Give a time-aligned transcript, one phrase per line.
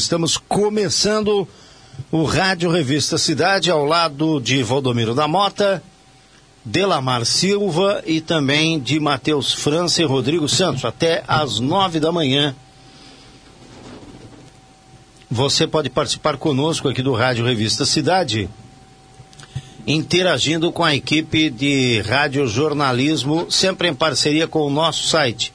[0.00, 1.46] estamos começando
[2.10, 5.82] o Rádio Revista Cidade ao lado de Valdomiro da Mota,
[6.64, 12.54] Delamar Silva e também de Matheus França e Rodrigo Santos, até às nove da manhã.
[15.30, 18.48] Você pode participar conosco aqui do Rádio Revista Cidade,
[19.86, 25.52] interagindo com a equipe de radiojornalismo, sempre em parceria com o nosso site,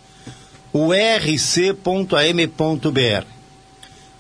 [0.72, 1.76] o rc.am.br.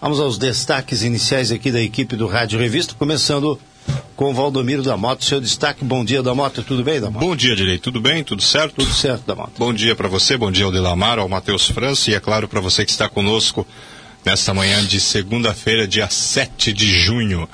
[0.05, 3.59] Vamos aos destaques iniciais aqui da equipe do Rádio Revista, começando
[4.15, 5.25] com o Valdomiro da Moto.
[5.25, 7.25] Seu destaque, bom dia da Moto, tudo bem, da Moto?
[7.25, 8.23] Bom dia, Direito, tudo bem?
[8.23, 8.75] Tudo certo?
[8.75, 9.53] Tudo certo, da Moto.
[9.57, 12.61] Bom dia para você, bom dia ao Delamar, ao Matheus França e, é claro, para
[12.61, 13.65] você que está conosco
[14.23, 17.49] nesta manhã de segunda-feira, dia 7 de junho.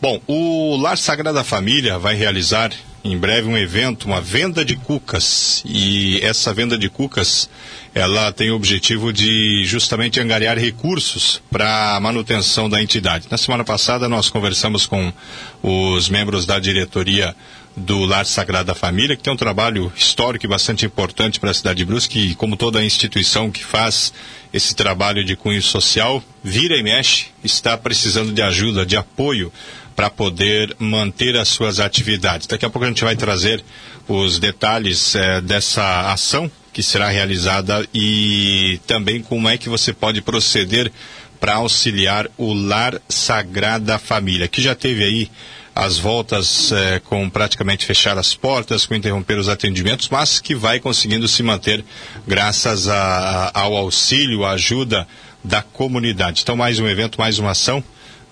[0.00, 2.70] Bom, o Lar Sagrada Família vai realizar
[3.12, 5.62] em breve um evento, uma venda de cucas.
[5.64, 7.48] E essa venda de cucas,
[7.94, 13.28] ela tem o objetivo de justamente angariar recursos para a manutenção da entidade.
[13.30, 15.12] Na semana passada nós conversamos com
[15.62, 17.34] os membros da diretoria
[17.76, 21.78] do Lar Sagrada Família, que tem um trabalho histórico e bastante importante para a cidade
[21.78, 24.14] de Brusque, e como toda instituição que faz
[24.50, 29.52] esse trabalho de cunho social, vira e mexe, está precisando de ajuda, de apoio
[29.96, 32.46] para poder manter as suas atividades.
[32.46, 33.64] Daqui a pouco a gente vai trazer
[34.06, 40.20] os detalhes eh, dessa ação que será realizada e também como é que você pode
[40.20, 40.92] proceder
[41.40, 45.30] para auxiliar o Lar Sagrada Família, que já teve aí
[45.74, 50.78] as voltas eh, com praticamente fechar as portas, com interromper os atendimentos, mas que vai
[50.78, 51.82] conseguindo se manter
[52.26, 55.08] graças a, ao auxílio, à ajuda
[55.42, 56.42] da comunidade.
[56.42, 57.82] Então, mais um evento, mais uma ação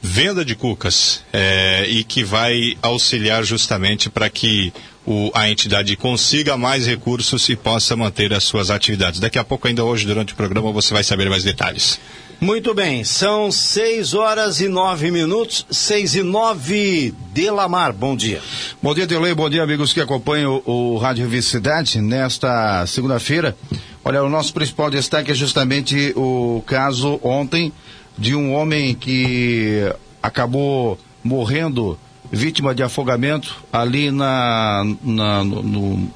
[0.07, 4.71] venda de cucas é, e que vai auxiliar justamente para que
[5.07, 9.19] o, a entidade consiga mais recursos e possa manter as suas atividades.
[9.19, 11.99] Daqui a pouco, ainda hoje, durante o programa, você vai saber mais detalhes.
[12.39, 17.15] Muito bem, são seis horas e nove minutos, seis e nove.
[17.33, 18.43] Delamar, bom dia.
[18.83, 23.57] Bom dia, Delei, bom dia, amigos que acompanham o, o Rádio Vicidade nesta segunda-feira.
[24.05, 27.73] Olha, o nosso principal destaque é justamente o caso ontem
[28.17, 29.93] de um homem que
[30.23, 31.99] acabou morrendo
[32.31, 36.11] vítima de afogamento ali na, na no, no,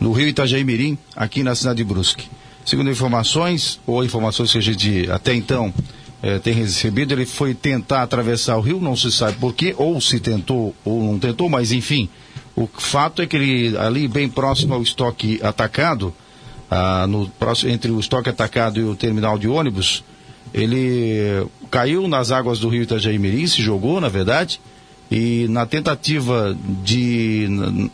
[0.00, 2.28] no, rio Itajaí Mirim, aqui na cidade de Brusque.
[2.64, 5.72] Segundo informações, ou informações que a gente até então
[6.22, 10.00] eh, tem recebido, ele foi tentar atravessar o rio, não se sabe por quê, ou
[10.00, 12.08] se tentou ou não tentou, mas enfim,
[12.56, 16.14] o fato é que ele, ali bem próximo ao estoque atacado,
[16.70, 20.02] ah, no, próximo, entre o estoque atacado e o terminal de ônibus,
[20.54, 24.60] ele caiu nas águas do rio Itajaí se jogou, na verdade,
[25.10, 27.48] e na tentativa de,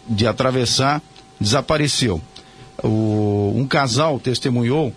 [0.07, 1.03] de atravessar,
[1.41, 2.21] desapareceu.
[2.85, 4.93] O, um casal testemunhou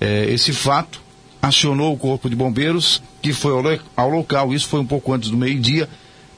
[0.00, 1.02] é, esse fato,
[1.42, 5.30] acionou o corpo de bombeiros, que foi ao, ao local, isso foi um pouco antes
[5.30, 5.88] do meio-dia,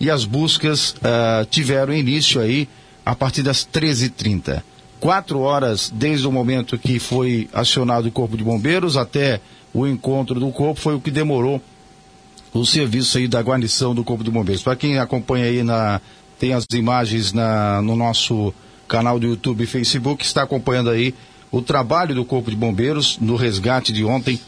[0.00, 2.68] e as buscas uh, tiveram início aí
[3.04, 4.62] a partir das 13h30.
[4.98, 9.40] Quatro horas desde o momento que foi acionado o corpo de bombeiros até
[9.74, 11.60] o encontro do corpo foi o que demorou
[12.52, 14.62] o serviço aí da guarnição do Corpo de Bombeiros.
[14.62, 16.00] Para quem acompanha aí na
[16.38, 18.52] tem as imagens na, no nosso
[18.88, 21.14] canal do YouTube e Facebook, está acompanhando aí
[21.52, 24.40] o trabalho do Corpo de Bombeiros no resgate de ontem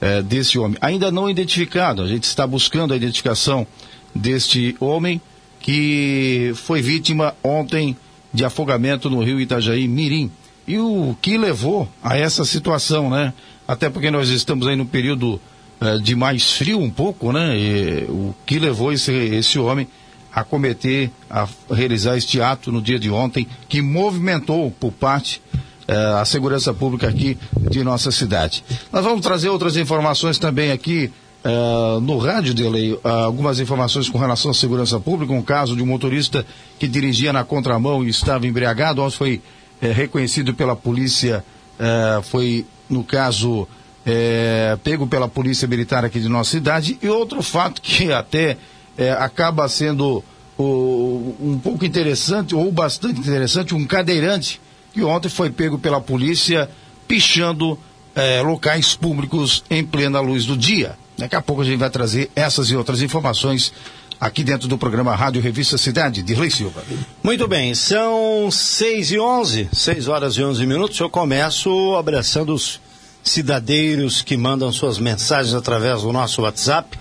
[0.00, 0.78] eh, desse homem.
[0.80, 3.66] Ainda não identificado, a gente está buscando a identificação
[4.14, 5.20] deste homem
[5.58, 7.96] que foi vítima ontem
[8.32, 10.30] de afogamento no rio Itajaí Mirim.
[10.66, 13.32] E o que levou a essa situação, né?
[13.72, 15.40] Até porque nós estamos aí no período
[15.80, 17.58] uh, de mais frio um pouco, né?
[17.58, 19.88] E, o que levou esse, esse homem
[20.30, 25.40] a cometer, a realizar este ato no dia de ontem, que movimentou por parte
[25.88, 27.38] uh, a segurança pública aqui
[27.70, 28.62] de nossa cidade.
[28.92, 31.10] Nós vamos trazer outras informações também aqui
[31.44, 35.74] Uh, no rádio de lei uh, algumas informações com relação à segurança pública, um caso
[35.74, 36.46] de um motorista
[36.78, 39.42] que dirigia na contramão e estava embriagado, ontem foi
[39.82, 41.44] uh, reconhecido pela polícia,
[42.22, 43.66] foi no caso,
[44.04, 48.56] é, pego pela polícia militar aqui de nossa cidade, e outro fato que até
[48.96, 50.22] é, acaba sendo
[50.58, 54.60] o, um pouco interessante, ou bastante interessante, um cadeirante
[54.92, 56.68] que ontem foi pego pela polícia
[57.08, 57.78] pichando
[58.14, 60.96] é, locais públicos em plena luz do dia.
[61.16, 63.72] Daqui a pouco a gente vai trazer essas e outras informações
[64.22, 66.84] aqui dentro do programa Rádio Revista Cidade, de Rei Silva.
[67.24, 71.00] Muito bem, são 6 e 11, 6 horas e 11 minutos.
[71.00, 72.80] Eu começo abraçando os
[73.20, 76.96] cidadeiros que mandam suas mensagens através do nosso WhatsApp.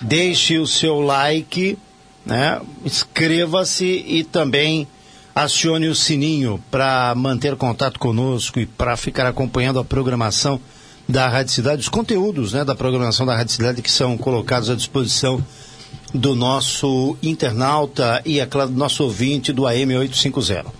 [0.00, 1.78] deixe o seu like,
[2.24, 2.60] né?
[2.84, 4.88] inscreva-se e também
[5.34, 10.60] acione o sininho para manter contato conosco e para ficar acompanhando a programação
[11.08, 14.74] da Rádio Cidade, os conteúdos né, da programação da Rádio Cidade que são colocados à
[14.74, 15.44] disposição
[16.14, 20.72] do nosso internauta e, é claro, do nosso ouvinte do AM 850.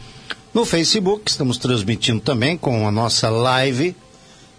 [0.54, 3.96] No Facebook, estamos transmitindo também com a nossa live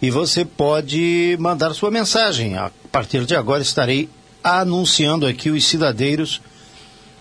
[0.02, 2.58] e você pode mandar sua mensagem.
[2.58, 4.10] A partir de agora estarei
[4.44, 6.42] anunciando aqui os cidadeiros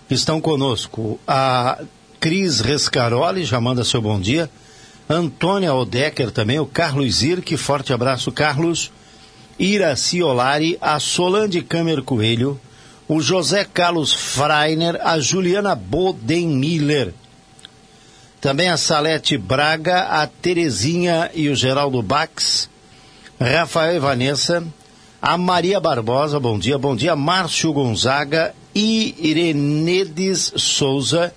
[0.09, 1.17] que estão conosco.
[1.25, 1.81] A
[2.19, 4.49] Cris Rescaroli já manda seu bom dia.
[5.09, 8.91] Antônia Odecker também, o Carlos Irque, forte abraço, Carlos.
[9.57, 12.59] Iraci Olari, a Solange Câmer Coelho,
[13.07, 17.13] o José Carlos Freiner, a Juliana Bodenmiller.
[18.41, 22.69] Também a Salete Braga, a Terezinha e o Geraldo Bax,
[23.39, 24.63] Rafael e Vanessa,
[25.21, 31.33] a Maria Barbosa, bom dia, bom dia, Márcio Gonzaga e Irenedes Souza,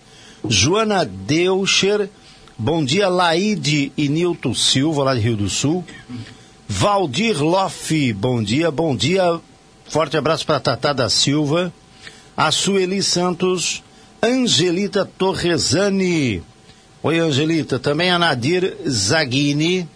[0.47, 2.11] Joana Deucher,
[2.59, 5.85] bom dia, Laide e Nilton Silva, lá de Rio do Sul,
[6.69, 9.41] Valdir Loff, bom dia, bom dia,
[9.89, 11.73] Forte abraço para Tatá da Silva,
[12.37, 13.83] a Sueli Santos,
[14.23, 16.43] Angelita Torresani.
[17.03, 17.79] Oi, Angelita.
[17.79, 19.89] Também a Nadir Zaghini.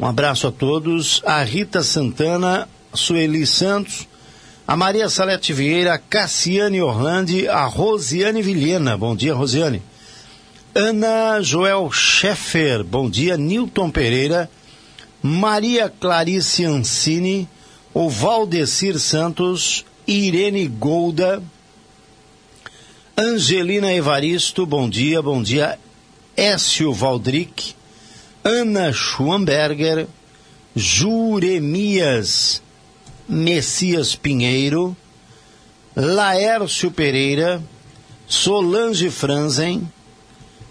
[0.00, 1.20] Um abraço a todos.
[1.26, 4.08] A Rita Santana, Sueli Santos,
[4.66, 8.96] a Maria Salete Vieira, a Cassiane Orlandi, a Rosiane Vilhena.
[8.96, 9.82] Bom dia, Rosiane.
[10.74, 12.82] Ana Joel Scheffer.
[12.82, 14.48] Bom dia, Nilton Pereira.
[15.22, 17.46] Maria Clarice Ancini
[17.94, 21.42] o Valdecir Santos, Irene Golda,
[23.16, 25.78] Angelina Evaristo, bom dia, bom dia,
[26.36, 27.74] Écio Valdric,
[28.42, 30.08] Ana Schwamberger,
[30.74, 32.62] Juremias
[33.28, 34.96] Messias Pinheiro,
[35.94, 37.62] Laércio Pereira,
[38.26, 39.82] Solange Franzen,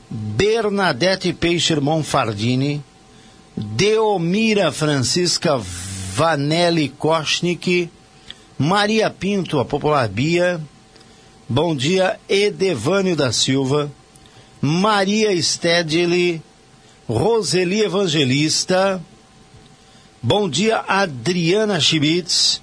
[0.10, 2.84] Bernadette Peixer Monfardini,
[3.56, 5.62] Deomira Francisca
[6.22, 7.90] Vanelli Koschnik,
[8.56, 10.62] Maria Pinto, a popular Bia,
[11.50, 13.92] bom dia, Edevânio da Silva,
[14.62, 16.40] Maria Stedley,
[17.10, 19.02] Roseli Evangelista,
[20.22, 22.62] bom dia, Adriana Schmitz,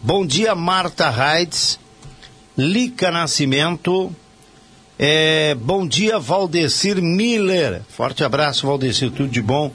[0.00, 1.78] bom dia, Marta Reitz,
[2.56, 4.10] Lica Nascimento,
[4.98, 9.70] é, bom dia, Valdecir Miller, forte abraço, Valdecir, tudo de bom.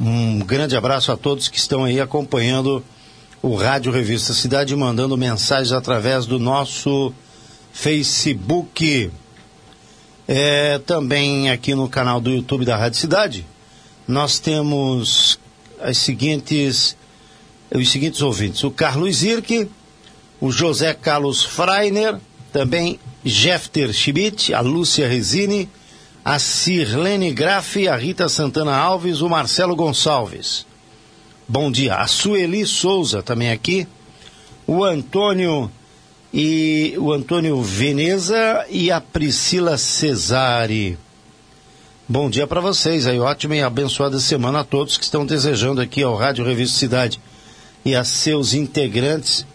[0.00, 2.84] Um grande abraço a todos que estão aí acompanhando
[3.42, 7.12] o Rádio Revista Cidade, mandando mensagens através do nosso
[7.72, 9.10] Facebook.
[10.28, 13.46] É, também aqui no canal do YouTube da Rádio Cidade,
[14.06, 15.40] nós temos
[15.80, 16.96] as seguintes,
[17.74, 19.68] os seguintes ouvintes: o Carlos Irque,
[20.40, 22.20] o José Carlos Freiner,
[22.52, 25.68] também Jefter Schmidt, a Lúcia Resini,
[26.24, 30.66] a Sirlene Graff, a Rita Santana Alves, o Marcelo Gonçalves.
[31.48, 31.96] Bom dia.
[31.96, 33.86] A Sueli Souza também aqui.
[34.66, 35.70] O Antônio
[36.32, 40.98] e o Antônio Veneza e a Priscila Cesare.
[42.06, 46.02] Bom dia para vocês aí, ótima e abençoada semana a todos que estão desejando aqui
[46.02, 47.20] ao Rádio Revista Cidade
[47.84, 49.46] e a seus integrantes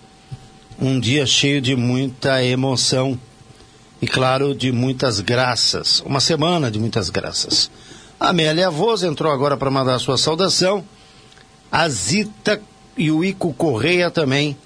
[0.80, 3.20] um dia cheio de muita emoção
[4.04, 6.02] e, claro, de muitas graças.
[6.02, 7.72] Uma semana de muitas graças.
[8.20, 10.84] A Amélia Voz entrou agora para mandar a sua saudação.
[11.72, 12.62] A Zita
[12.98, 14.58] e o Ico Correia também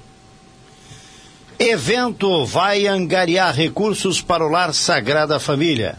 [1.59, 5.97] Evento vai angariar recursos para o Lar Sagrada Família.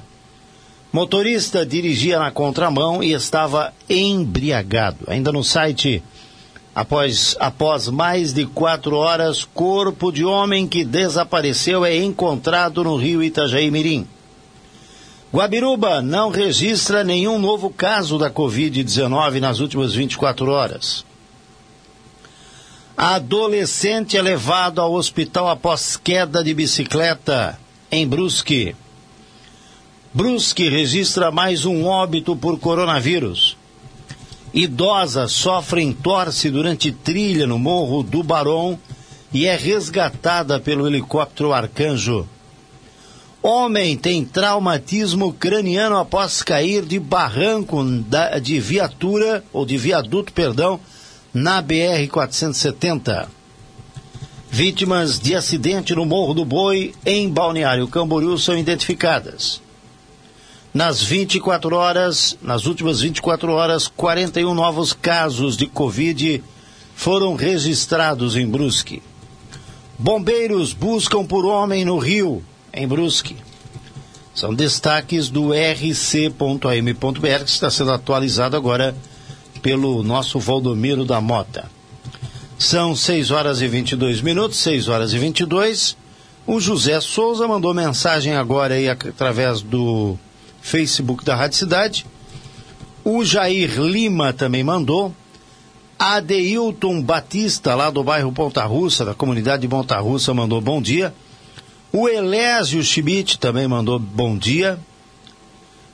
[0.91, 5.00] Motorista dirigia na contramão e estava embriagado.
[5.08, 6.01] Ainda no site
[6.75, 13.24] Após, após mais de quatro horas, corpo de homem que desapareceu é encontrado no rio
[13.24, 14.05] Itajaí Mirim.
[15.36, 21.04] Guabiruba não registra nenhum novo caso da Covid-19 nas últimas 24 horas.
[22.96, 27.60] Adolescente é levado ao hospital após queda de bicicleta
[27.92, 28.74] em Brusque.
[30.13, 33.58] Brusque registra mais um óbito por coronavírus.
[34.54, 38.80] Idosa sofre entorse durante trilha no Morro do Barão
[39.34, 42.25] e é resgatada pelo helicóptero Arcanjo.
[43.47, 47.77] Homem tem traumatismo craniano após cair de barranco
[48.41, 50.79] de viatura, ou de viaduto, perdão,
[51.31, 53.27] na BR-470.
[54.49, 59.61] Vítimas de acidente no Morro do Boi, em Balneário Camboriú, são identificadas.
[60.73, 66.43] Nas 24 horas, nas últimas 24 horas, 41 novos casos de Covid
[66.95, 69.03] foram registrados em Brusque.
[69.99, 72.43] Bombeiros buscam por homem no Rio,
[72.75, 73.38] em Brusque.
[74.34, 78.94] São destaques do rc.am.br que está sendo atualizado agora
[79.62, 81.72] pelo nosso Valdomiro da Mota.
[82.60, 85.98] São 6 horas e 22 minutos, 6 horas e 22.
[86.46, 90.17] O José Souza mandou mensagem agora aí através do
[90.62, 92.05] Facebook da Rádio Cidade.
[93.03, 95.13] O Jair Lima também mandou.
[95.98, 101.13] Adeilton Batista, lá do bairro Ponta Russa, da comunidade de Ponta Russa, mandou bom dia.
[101.92, 104.80] O Elésio Schmidt também mandou bom dia.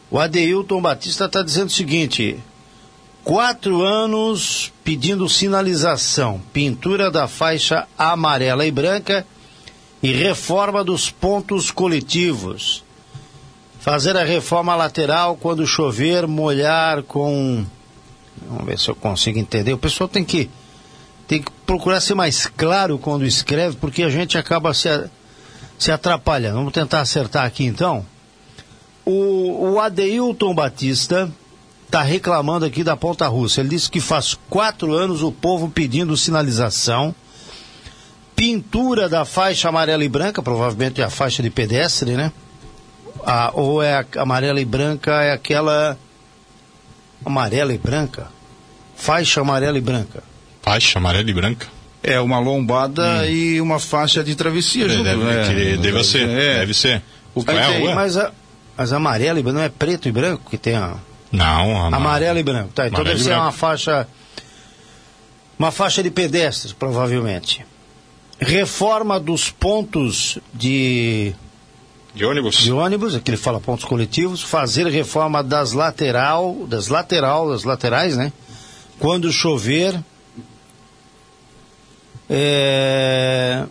[0.09, 2.39] O Adeilton Batista está dizendo o seguinte:
[3.23, 9.25] quatro anos pedindo sinalização, pintura da faixa amarela e branca
[10.01, 12.83] e reforma dos pontos coletivos.
[13.79, 17.65] Fazer a reforma lateral quando chover, molhar com.
[18.47, 19.73] Vamos ver se eu consigo entender.
[19.73, 20.49] O pessoal tem que,
[21.27, 24.87] tem que procurar ser mais claro quando escreve, porque a gente acaba se,
[25.81, 26.57] se atrapalhando.
[26.57, 28.05] Vamos tentar acertar aqui então.
[29.03, 31.29] O, o Adeilton Batista
[31.87, 33.61] está reclamando aqui da Ponta Russa.
[33.61, 37.15] Ele disse que faz quatro anos o povo pedindo sinalização,
[38.35, 42.31] pintura da faixa amarela e branca, provavelmente a faixa de pedestre, né?
[43.25, 45.97] Ah, ou é a amarela e branca, é aquela
[47.25, 48.27] amarela e branca?
[48.95, 50.23] Faixa amarela e branca.
[50.61, 51.80] Faixa amarela e branca?
[52.03, 53.25] É uma lombada hum.
[53.25, 55.77] e uma faixa de travessia junto, deve, né?
[55.77, 56.59] Deve ser, é.
[56.59, 57.01] deve ser.
[57.35, 57.95] O que é a rua?
[57.95, 58.31] Mas a,
[58.77, 60.95] as amarela e branca não é preto e branco que tem a...
[61.31, 61.93] Não, amar...
[61.93, 62.71] amarelo e branco.
[62.73, 64.07] Tá, então deve ser uma faixa
[65.61, 67.63] uma faixa de pedestres, provavelmente.
[68.39, 71.35] Reforma dos pontos de
[72.13, 72.57] de ônibus?
[72.57, 78.17] De ônibus, aqui ele fala pontos coletivos, fazer reforma das lateral, das lateral, das laterais,
[78.17, 78.33] né?
[78.99, 79.97] Quando chover.
[82.33, 83.65] É,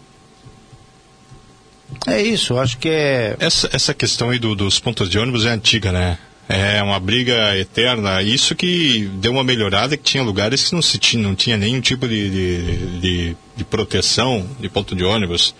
[2.07, 3.35] é isso, acho que é.
[3.39, 6.19] Essa, essa questão aí do, dos pontos de ônibus é antiga, né?
[6.47, 8.21] É uma briga eterna.
[8.23, 11.81] Isso que deu uma melhorada, que tinha lugares que não, se tinha, não tinha nenhum
[11.81, 15.55] tipo de, de, de, de proteção de ponto de ônibus.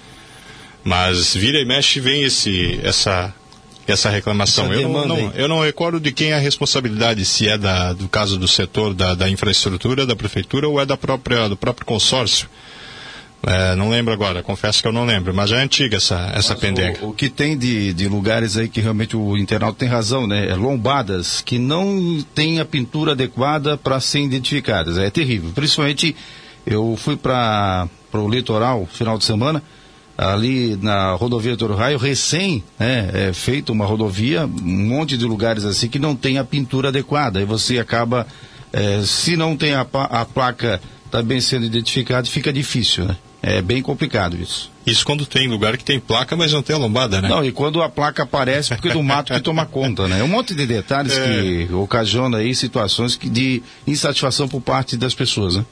[0.85, 3.33] Mas vira e mexe vem esse, essa,
[3.87, 4.73] essa reclamação.
[4.73, 7.93] Essa eu, não, não, eu não recordo de quem é a responsabilidade, se é da,
[7.93, 11.87] do caso do setor da, da infraestrutura, da prefeitura ou é da própria, do próprio
[11.87, 12.49] consórcio.
[13.43, 16.99] É, não lembro agora, confesso que eu não lembro, mas é antiga essa, essa pendenga.
[17.03, 20.49] O, o, que tem de, de lugares aí que realmente o internauta tem razão, né?
[20.51, 24.99] É lombadas que não tem a pintura adequada para serem identificadas.
[24.99, 25.53] É terrível.
[25.55, 26.15] Principalmente,
[26.67, 29.63] eu fui para o litoral final de semana,
[30.19, 35.65] ali na rodovia Toro Raio, recém né, é feita uma rodovia, um monte de lugares
[35.65, 37.41] assim que não tem a pintura adequada.
[37.41, 38.27] E você acaba,
[38.71, 40.79] é, se não tem a, a placa
[41.11, 43.17] também sendo identificada, fica difícil, né?
[43.43, 44.71] É bem complicado isso.
[44.87, 47.29] Isso quando tem lugar que tem placa, mas não tem a lombada, né?
[47.29, 50.21] Não, e quando a placa aparece, porque do mato que toma conta, né?
[50.21, 51.67] É um monte de detalhes é.
[51.67, 55.65] que ocasiona aí situações que, de insatisfação por parte das pessoas, né?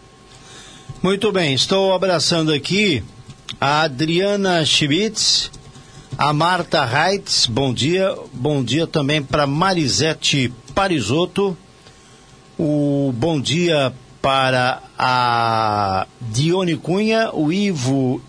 [1.02, 3.02] Muito bem, estou abraçando aqui
[3.60, 5.50] a Adriana Schmitz,
[6.16, 8.14] a Marta Reitz, bom dia.
[8.32, 11.56] Bom dia também para Marisete Parisotto.
[12.58, 18.20] O bom dia para a Dione Cunha, o Ivo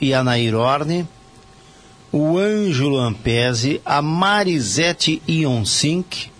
[0.00, 1.06] e a Nair Orne,
[2.10, 6.30] o Ângelo Ampese, a Marisete Ioncinck.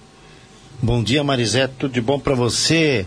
[0.80, 3.06] Bom dia, Marisete, tudo de bom para você?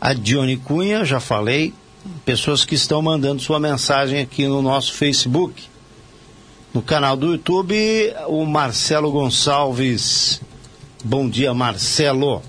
[0.00, 1.74] A Dione Cunha, já falei,
[2.24, 5.64] pessoas que estão mandando sua mensagem aqui no nosso Facebook.
[6.72, 7.74] No canal do YouTube,
[8.26, 10.40] o Marcelo Gonçalves.
[11.04, 12.42] Bom dia, Marcelo.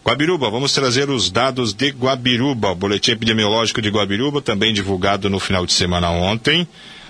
[0.07, 2.71] Guabiruba, vamos trazer os dados de Guabiruba.
[2.71, 6.65] O boletim epidemiológico de Guabiruba, também divulgado no final de semana ontem,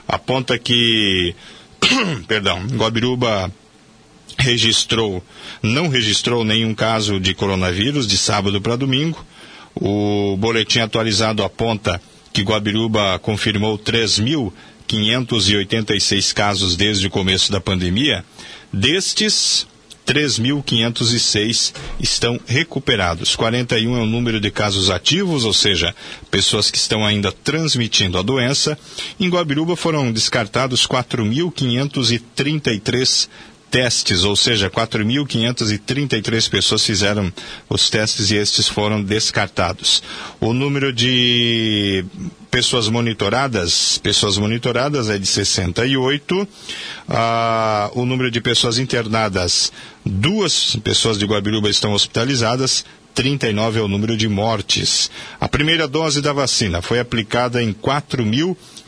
[0.08, 1.36] aponta que,
[2.28, 3.52] perdão, Guabiruba
[4.40, 5.24] registrou,
[5.62, 9.24] não registrou nenhum caso de coronavírus de sábado para domingo.
[9.76, 12.02] O boletim atualizado aponta
[12.34, 18.26] que Guabiruba confirmou 3.586 casos desde o começo da pandemia.
[18.74, 19.68] Destes,
[20.08, 23.36] 3.506 estão recuperados.
[23.36, 25.94] 41 é o número de casos ativos, ou seja,
[26.32, 28.80] pessoas que estão ainda transmitindo a doença.
[29.20, 33.28] Em Guabiruba foram descartados 4.533
[33.70, 37.32] testes, ou seja, 4.533 pessoas fizeram
[37.70, 40.02] os testes e estes foram descartados.
[40.40, 42.06] O número de
[42.50, 46.48] pessoas monitoradas, pessoas monitoradas é de 68.
[47.10, 49.72] Ah, o número de pessoas internadas,
[50.06, 55.10] duas pessoas de Guabiruba estão hospitalizadas, 39 é o número de mortes.
[55.40, 57.74] A primeira dose da vacina foi aplicada em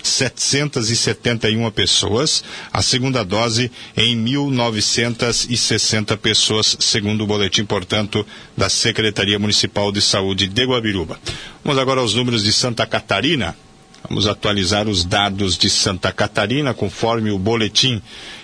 [0.03, 9.91] 4.771 pessoas, a segunda dose em 1.960 pessoas, segundo o boletim, portanto, da Secretaria Municipal
[9.91, 11.19] de Saúde de Guabiruba.
[11.63, 13.55] Vamos agora aos números de Santa Catarina.
[14.07, 18.01] Vamos atualizar os dados de Santa Catarina conforme o boletim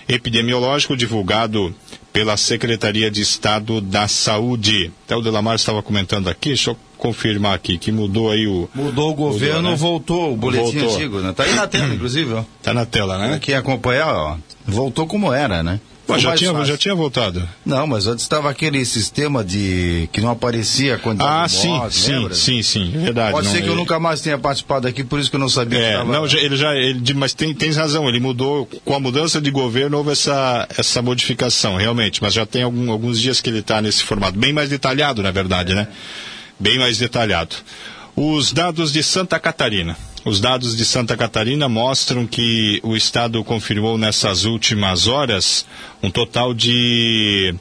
[0.08, 1.74] epidemiológico divulgado
[2.12, 4.92] pela Secretaria de Estado da Saúde.
[5.06, 8.70] Até o Delamar estava comentando aqui, deixa eu confirmar aqui, que mudou aí o...
[8.74, 9.78] Mudou o governo, mudou, né?
[9.78, 10.96] voltou o boletim voltou.
[10.96, 11.34] antigo, né?
[11.34, 12.44] Tá aí na tela, inclusive, ó.
[12.64, 13.40] Tá na tela, né?
[13.40, 15.80] Quem acompanhar, ó, voltou como era, né?
[16.08, 17.48] Mas já tinha, já tinha voltado.
[17.66, 22.36] Não, mas antes estava aquele sistema de que não aparecia quantidade ah, sim, sim, lembra?
[22.36, 23.32] sim, sim, verdade.
[23.32, 23.72] Pode não, ser que ele...
[23.72, 25.80] eu nunca mais tenha participado aqui, por isso que eu não sabia.
[25.80, 26.14] É, tava...
[26.14, 29.98] não, ele já, ele, mas tem, tem razão, ele mudou, com a mudança de governo
[29.98, 34.04] houve essa, essa modificação, realmente, mas já tem algum, alguns dias que ele está nesse
[34.04, 35.88] formato, bem mais detalhado, na verdade, né?
[36.60, 37.56] Bem mais detalhado.
[38.16, 39.98] Os dados de Santa Catarina.
[40.24, 45.66] Os dados de Santa Catarina mostram que o Estado confirmou nessas últimas horas
[46.02, 47.54] um total de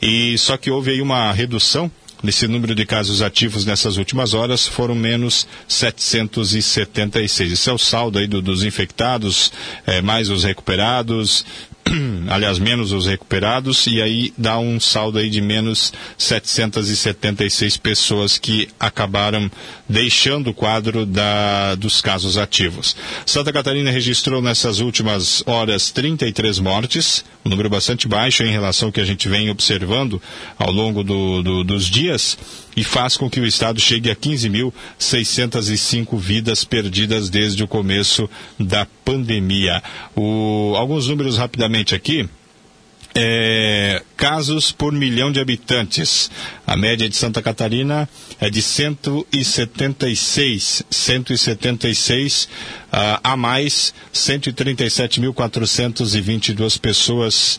[0.00, 1.90] e só que houve aí uma redução
[2.22, 7.52] Nesse número de casos ativos nessas últimas horas foram menos 776.
[7.52, 9.52] Esse é o saldo aí do, dos infectados,
[9.86, 11.44] é, mais os recuperados.
[12.28, 18.68] aliás, menos os recuperados, e aí dá um saldo aí de menos 776 pessoas que
[18.78, 19.50] acabaram
[19.88, 22.96] deixando o quadro da, dos casos ativos.
[23.24, 28.92] Santa Catarina registrou nessas últimas horas 33 mortes, um número bastante baixo em relação ao
[28.92, 30.20] que a gente vem observando
[30.58, 32.36] ao longo do, do, dos dias
[32.76, 38.86] e faz com que o Estado chegue a 15.605 vidas perdidas desde o começo da
[39.04, 39.82] pandemia.
[40.14, 42.28] O, alguns números rapidamente aqui.
[43.18, 46.30] É, casos por milhão de habitantes.
[46.66, 48.06] A média de Santa Catarina
[48.38, 52.48] é de 176, 176 uh,
[53.24, 57.58] a mais 137.422 pessoas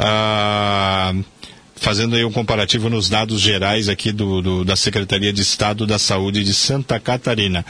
[0.00, 1.24] uh,
[1.76, 6.00] fazendo aí um comparativo nos dados gerais aqui do, do, da Secretaria de Estado da
[6.00, 7.64] Saúde de Santa Catarina.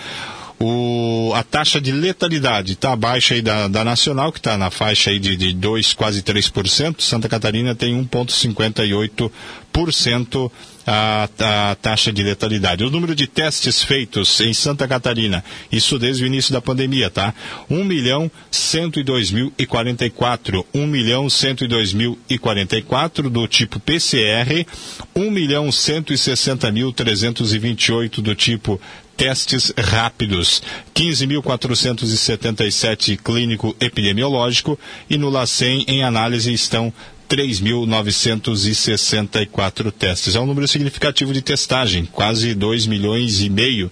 [0.59, 5.11] O, a taxa de letalidade está abaixo aí da, da nacional, que está na faixa
[5.11, 7.03] aí de, de 2, quase 3%.
[7.03, 10.51] Santa Catarina tem 1,58%
[10.87, 12.85] a, a, taxa de letalidade.
[12.85, 17.35] O número de testes feitos em Santa Catarina, isso desde o início da pandemia, tá?
[17.69, 20.64] 1 milhão 102 mil e 44.
[20.73, 24.66] 1 milhão 102 mil e 44 do tipo PCR.
[25.14, 28.81] 1 milhão 160 mil 328 do tipo
[29.17, 30.63] testes rápidos,
[30.95, 36.93] 15.477 clínico epidemiológico e no LACEN em análise estão
[37.29, 40.37] 3.964 testes.
[40.37, 43.91] É um número significativo de testagem, quase 2 milhões e meio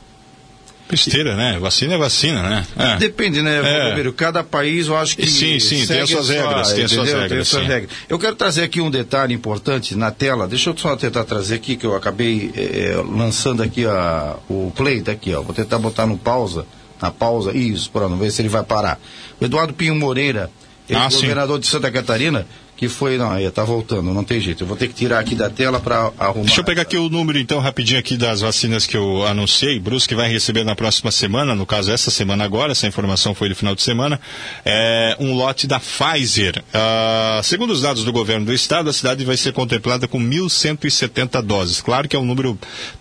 [0.88, 1.59] Besteira, né?
[1.59, 2.66] Vacina é vacina, né?
[2.79, 2.96] É.
[2.96, 4.12] Depende, né, é.
[4.16, 5.29] Cada país, eu acho que.
[5.29, 6.72] Sim, sim, tem as suas regras.
[6.72, 7.29] Tem as suas regras.
[7.29, 7.90] Tem as suas regras.
[8.09, 10.46] Eu quero trazer aqui um detalhe importante na tela.
[10.46, 15.03] Deixa eu só tentar trazer aqui, que eu acabei é, lançando aqui a, o play,
[15.03, 15.42] tá aqui, ó.
[15.42, 16.64] Vou tentar botar no pausa,
[17.03, 17.57] na pausa.
[17.57, 19.01] Isso, pronto, ver se ele vai parar.
[19.40, 20.51] O Eduardo Pinho Moreira,
[20.88, 24.62] ele ah, governador de Santa Catarina, que foi, não, aí tá voltando, não tem jeito.
[24.62, 26.44] Eu vou ter que tirar aqui da tela para arrumar.
[26.44, 29.78] Deixa eu pegar aqui o número então rapidinho aqui das vacinas que eu anunciei.
[29.80, 33.56] Brusque vai receber na próxima semana, no caso essa semana agora, essa informação foi no
[33.56, 34.20] final de semana,
[34.64, 36.62] é, um lote da Pfizer.
[36.74, 41.40] Ah, segundo os dados do governo do estado, a cidade vai ser contemplada com 1.170
[41.40, 41.80] doses.
[41.80, 42.58] Claro que é um número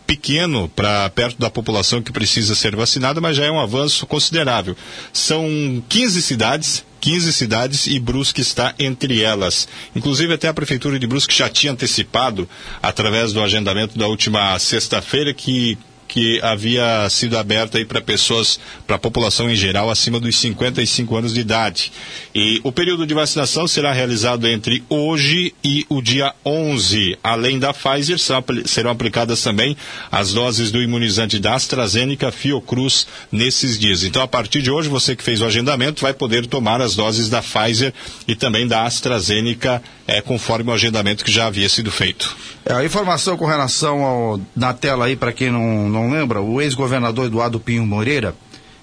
[0.08, 4.76] pequeno para perto da população que precisa ser vacinada, mas já é um avanço considerável.
[5.12, 9.68] São 15 cidades 15 cidades e Brusque está entre elas.
[9.96, 12.50] Inclusive, até a Prefeitura de Brusque já tinha antecipado,
[12.82, 18.96] através do agendamento da última sexta-feira, que que havia sido aberta aí para pessoas, para
[18.96, 21.92] a população em geral, acima dos 55 anos de idade.
[22.34, 27.18] E o período de vacinação será realizado entre hoje e o dia 11.
[27.24, 28.18] Além da Pfizer,
[28.66, 29.76] serão aplicadas também
[30.12, 34.04] as doses do imunizante da AstraZeneca, Fiocruz, nesses dias.
[34.04, 37.30] Então, a partir de hoje, você que fez o agendamento vai poder tomar as doses
[37.30, 37.94] da Pfizer
[38.28, 42.36] e também da AstraZeneca, é, conforme o agendamento que já havia sido feito.
[42.66, 46.62] É, a informação com relação ao, na tela aí, para quem não, não lembra, o
[46.62, 48.36] ex-governador Eduardo Pinho Moreira,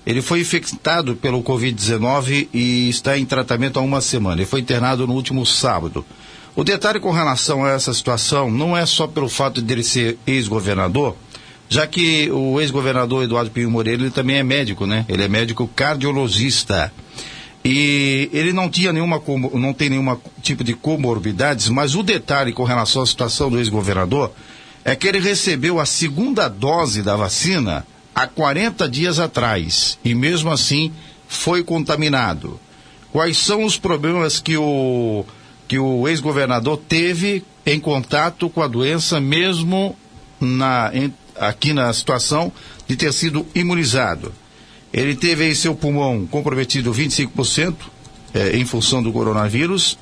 [0.05, 4.41] ele foi infectado pelo Covid-19 e está em tratamento há uma semana.
[4.41, 6.05] Ele foi internado no último sábado.
[6.57, 10.19] O detalhe com relação a essa situação não é só pelo fato de ele ser
[10.27, 11.17] ex-governador,
[11.69, 15.07] já que o ex-governador Eduardo Pinho Moreira ele também é médico, né?
[15.09, 16.93] Ele é médico cardiologista.
[17.65, 19.23] E ele não tinha nenhuma,
[19.55, 24.33] não tem nenhuma tipo de comorbidades, mas o detalhe com relação à situação do ex-governador
[24.85, 30.51] é que ele recebeu a segunda dose da vacina há 40 dias atrás e mesmo
[30.51, 30.93] assim
[31.29, 32.61] foi contaminado.
[33.13, 35.25] Quais são os problemas que o,
[35.69, 39.97] que o ex-governador teve em contato com a doença, mesmo
[40.41, 42.53] na, em, aqui na situação
[42.89, 44.33] de ter sido imunizado?
[44.93, 47.75] Ele teve em seu pulmão comprometido 25%
[48.35, 49.99] é, em função do coronavírus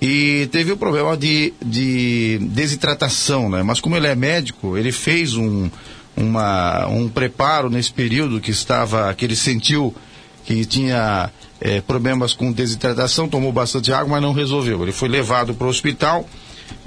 [0.00, 3.62] e teve o problema de, de desidratação, né?
[3.62, 5.70] Mas como ele é médico, ele fez um,
[6.16, 9.94] uma, um preparo nesse período que estava, que ele sentiu
[10.44, 11.30] que tinha
[11.60, 14.82] é, problemas com desidratação, tomou bastante água, mas não resolveu.
[14.82, 16.28] Ele foi levado para o hospital,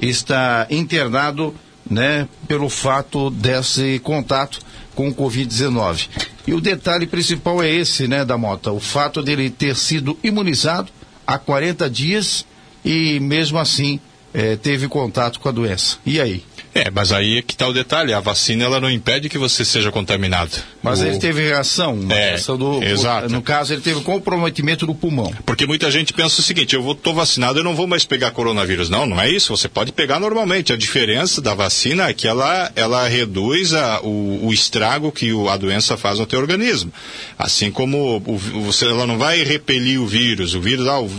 [0.02, 1.54] está internado,
[1.89, 4.60] né, pelo fato desse contato
[4.95, 6.08] com o Covid-19.
[6.48, 10.91] E o detalhe principal é esse, né, da Mota, o fato dele ter sido imunizado
[11.26, 12.45] há 40 dias
[12.84, 14.00] e mesmo assim
[14.34, 15.98] é, teve contato com a doença.
[16.06, 16.44] E aí?
[16.74, 19.65] É, mas aí é que está o detalhe, a vacina ela não impede que você
[19.65, 20.52] seja contaminado.
[20.84, 21.06] Mas o...
[21.06, 23.30] ele teve reação, uma é, reação do, exato.
[23.30, 25.34] no caso ele teve comprometimento do pulmão.
[25.46, 28.88] Porque muita gente pensa o seguinte, eu estou vacinado, eu não vou mais pegar coronavírus.
[28.88, 30.72] Não, não é isso, você pode pegar normalmente.
[30.72, 35.50] A diferença da vacina é que ela, ela reduz a, o, o estrago que o,
[35.50, 36.94] a doença faz no teu organismo.
[37.38, 41.10] Assim como você, ela não vai repelir o vírus, o vírus, ah, o,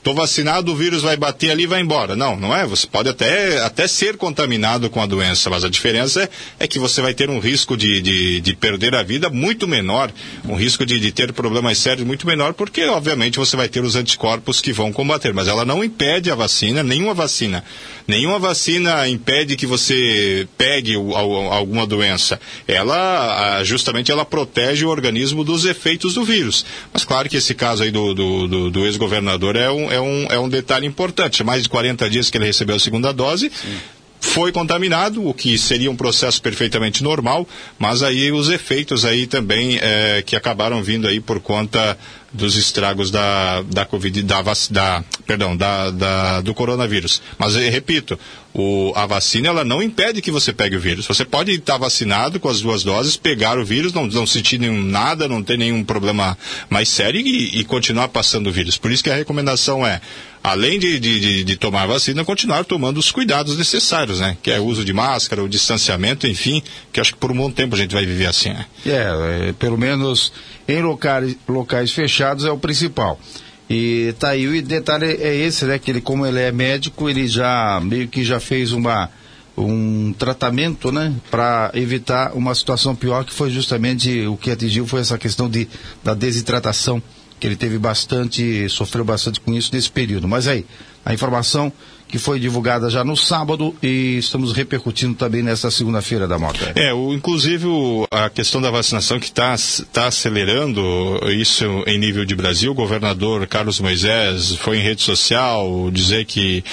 [0.00, 2.16] Estou vacinado, o vírus vai bater ali e vai embora.
[2.16, 2.66] Não, não é.
[2.66, 6.28] Você pode até, até ser contaminado com a doença, mas a diferença é,
[6.60, 10.10] é que você vai ter um risco de, de, de, perder a vida muito menor,
[10.48, 13.94] um risco de, de ter problemas sérios muito menor, porque, obviamente, você vai ter os
[13.94, 15.34] anticorpos que vão combater.
[15.34, 17.62] Mas ela não impede a vacina, nenhuma vacina.
[18.10, 22.40] Nenhuma vacina impede que você pegue alguma doença.
[22.66, 26.66] Ela, justamente, ela protege o organismo dos efeitos do vírus.
[26.92, 30.26] Mas claro que esse caso aí do, do, do, do ex-governador é um, é, um,
[30.28, 31.44] é um detalhe importante.
[31.44, 33.48] Mais de 40 dias que ele recebeu a segunda dose.
[33.54, 33.78] Sim
[34.20, 39.78] foi contaminado, o que seria um processo perfeitamente normal, mas aí os efeitos aí também
[39.80, 41.98] é, que acabaram vindo aí por conta
[42.32, 47.20] dos estragos da, da Covid, da, da perdão, da, da, do coronavírus.
[47.38, 48.18] Mas repito,
[48.54, 51.06] o, a vacina ela não impede que você pegue o vírus.
[51.06, 54.82] Você pode estar vacinado com as duas doses, pegar o vírus, não, não sentir nenhum,
[54.82, 56.36] nada, não ter nenhum problema
[56.68, 58.76] mais sério e, e continuar passando o vírus.
[58.76, 60.00] Por isso que a recomendação é
[60.42, 64.36] além de, de, de, tomar vacina, continuar tomando os cuidados necessários, né?
[64.42, 67.50] Que é o uso de máscara, o distanciamento, enfim, que acho que por um bom
[67.50, 68.66] tempo a gente vai viver assim, né?
[68.86, 70.32] É, é pelo menos
[70.66, 73.20] em locais, locais fechados é o principal.
[73.68, 75.78] E tá aí, o detalhe é esse, né?
[75.78, 79.10] Que ele, como ele é médico, ele já meio que já fez uma,
[79.56, 81.14] um tratamento, né?
[81.30, 85.68] Para evitar uma situação pior, que foi justamente o que atingiu foi essa questão de,
[86.02, 87.00] da desidratação
[87.40, 90.28] que ele teve bastante, sofreu bastante com isso nesse período.
[90.28, 90.64] Mas aí,
[91.04, 91.72] a informação
[92.06, 96.60] que foi divulgada já no sábado e estamos repercutindo também nesta segunda-feira da moto.
[96.74, 99.54] É, o, inclusive o, a questão da vacinação que está
[99.92, 100.82] tá acelerando
[101.30, 102.72] isso em nível de Brasil.
[102.72, 106.64] O governador Carlos Moisés foi em rede social dizer que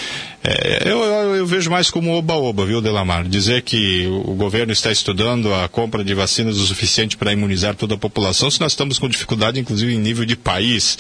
[0.44, 3.28] é, eu, eu, eu, vejo mais como oba-oba, viu, Delamar?
[3.28, 7.96] Dizer que o governo está estudando a compra de vacinas o suficiente para imunizar toda
[7.96, 10.98] a população, se nós estamos com dificuldade, inclusive, em nível de país.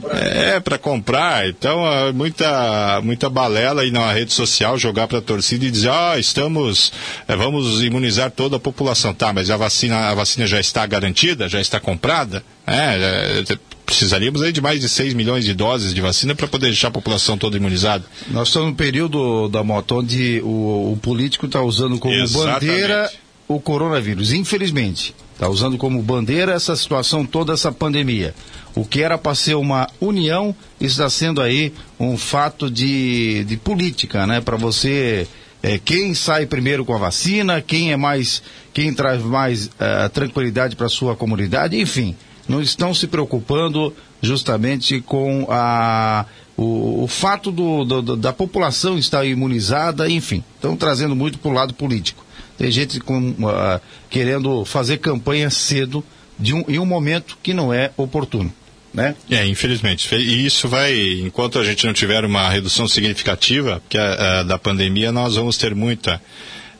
[0.00, 1.48] Pra é, para comprar.
[1.48, 1.80] Então,
[2.14, 6.18] muita muita, muita balela aí na rede social, jogar para a torcida e dizer, ah,
[6.18, 6.92] estamos,
[7.28, 9.12] é, vamos imunizar toda a população.
[9.12, 12.42] Tá, mas a vacina, a vacina já está garantida, já está comprada?
[12.66, 13.58] É, é
[13.90, 16.92] precisaríamos aí de mais de 6 milhões de doses de vacina para poder deixar a
[16.92, 18.04] população toda imunizada.
[18.28, 22.66] Nós estamos no período da moto onde o, o político está usando como Exatamente.
[22.66, 23.12] bandeira
[23.48, 25.12] o coronavírus, infelizmente.
[25.34, 28.32] Está usando como bandeira essa situação toda, essa pandemia.
[28.76, 34.24] O que era para ser uma união está sendo aí um fato de, de política,
[34.24, 34.40] né?
[34.40, 35.26] Para você
[35.64, 38.40] é, quem sai primeiro com a vacina, quem é mais,
[38.72, 42.14] quem traz mais uh, tranquilidade para sua comunidade, enfim
[42.48, 46.26] não estão se preocupando justamente com a,
[46.56, 51.54] o, o fato do, do, da população estar imunizada, enfim, estão trazendo muito para o
[51.54, 52.24] lado político.
[52.58, 56.04] Tem gente com, uh, querendo fazer campanha cedo
[56.38, 58.52] de um, em um momento que não é oportuno.
[58.92, 59.14] Né?
[59.30, 60.12] É, infelizmente.
[60.14, 65.12] E isso vai, enquanto a gente não tiver uma redução significativa a, a, da pandemia,
[65.12, 66.20] nós vamos ter muita.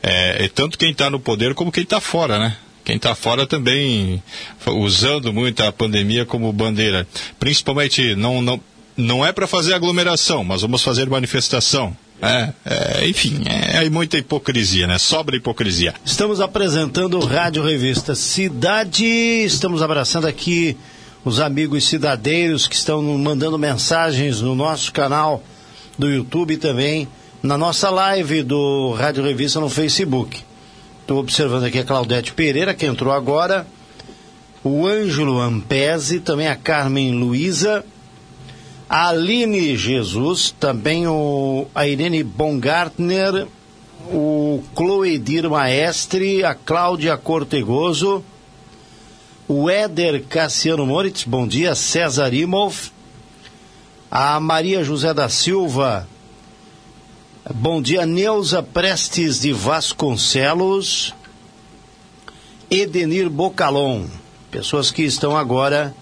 [0.03, 2.57] É, tanto quem está no poder como quem está fora, né?
[2.83, 4.21] Quem está fora também
[4.67, 7.07] usando muito a pandemia como bandeira.
[7.39, 8.59] Principalmente, não, não,
[8.97, 11.95] não é para fazer aglomeração, mas vamos fazer manifestação.
[12.21, 14.99] É, é, enfim, é, é, muita hipocrisia, né?
[14.99, 15.95] Sobra hipocrisia.
[16.05, 20.77] Estamos apresentando o Rádio Revista Cidade, estamos abraçando aqui
[21.25, 25.43] os amigos cidadeiros que estão mandando mensagens no nosso canal
[25.97, 27.07] do YouTube também
[27.41, 30.43] na nossa live do Rádio Revista no Facebook.
[31.11, 33.67] Estou observando aqui a Claudete Pereira, que entrou agora.
[34.63, 37.83] O Ângelo Ampese, também a Carmen Luiza.
[38.89, 43.45] A Aline Jesus, também o, a Irene Bongartner,
[44.07, 48.23] o Cloedir Maestre, a Cláudia Cortegoso,
[49.49, 52.87] o Éder Cassiano Moritz, bom dia, César Imolf,
[54.09, 56.07] a Maria José da Silva,
[57.53, 61.13] Bom dia, Neuza Prestes de Vasconcelos,
[62.69, 64.05] Edenir Bocalon,
[64.49, 65.93] pessoas que estão agora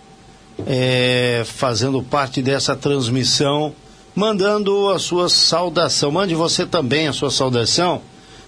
[0.68, 3.74] é, fazendo parte dessa transmissão,
[4.16, 6.12] mandando a sua saudação.
[6.12, 8.02] Mande você também a sua saudação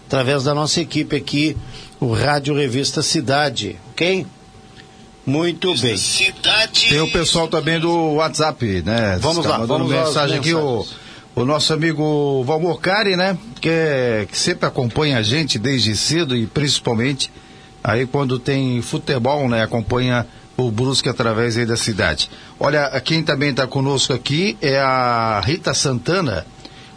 [0.05, 1.57] através da nossa equipe aqui,
[1.99, 4.27] o Rádio Revista Cidade, ok?
[5.25, 5.97] Muito bem.
[5.97, 6.89] Cidade.
[6.89, 9.17] Tem o pessoal também do WhatsApp, né?
[9.21, 10.85] Vamos tá lá, vamos mensagem aqui, o
[11.41, 13.37] o nosso amigo Valmor Cari, né?
[13.59, 17.31] Que, é, que sempre acompanha a gente desde cedo e principalmente
[17.83, 19.63] aí quando tem futebol, né?
[19.63, 22.29] Acompanha o Brusque através aí da cidade.
[22.59, 26.45] Olha, quem também está conosco aqui é a Rita Santana.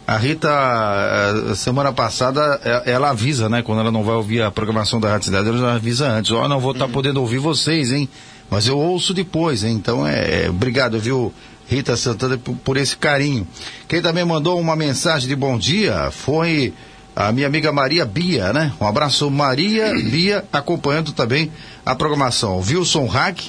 [0.07, 3.63] A Rita, eh, semana passada, eh, ela avisa, né?
[3.63, 6.29] Quando ela não vai ouvir a programação da Rádio Cidade, ela já avisa antes.
[6.31, 6.93] Ó, oh, não vou estar tá uhum.
[6.93, 8.07] podendo ouvir vocês, hein?
[8.47, 9.73] Mas eu ouço depois, hein?
[9.73, 11.33] Então, é, é obrigado, viu,
[11.67, 13.47] Rita Santana, por, por esse carinho.
[13.87, 16.73] Quem também mandou uma mensagem de bom dia foi
[17.15, 18.73] a minha amiga Maria Bia, né?
[18.79, 21.51] Um abraço, Maria Bia, acompanhando também
[21.85, 22.59] a programação.
[22.59, 23.39] Wilson Hack,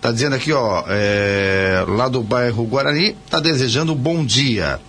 [0.00, 4.80] tá dizendo aqui, ó, é, lá do bairro Guarani, tá desejando um bom dia.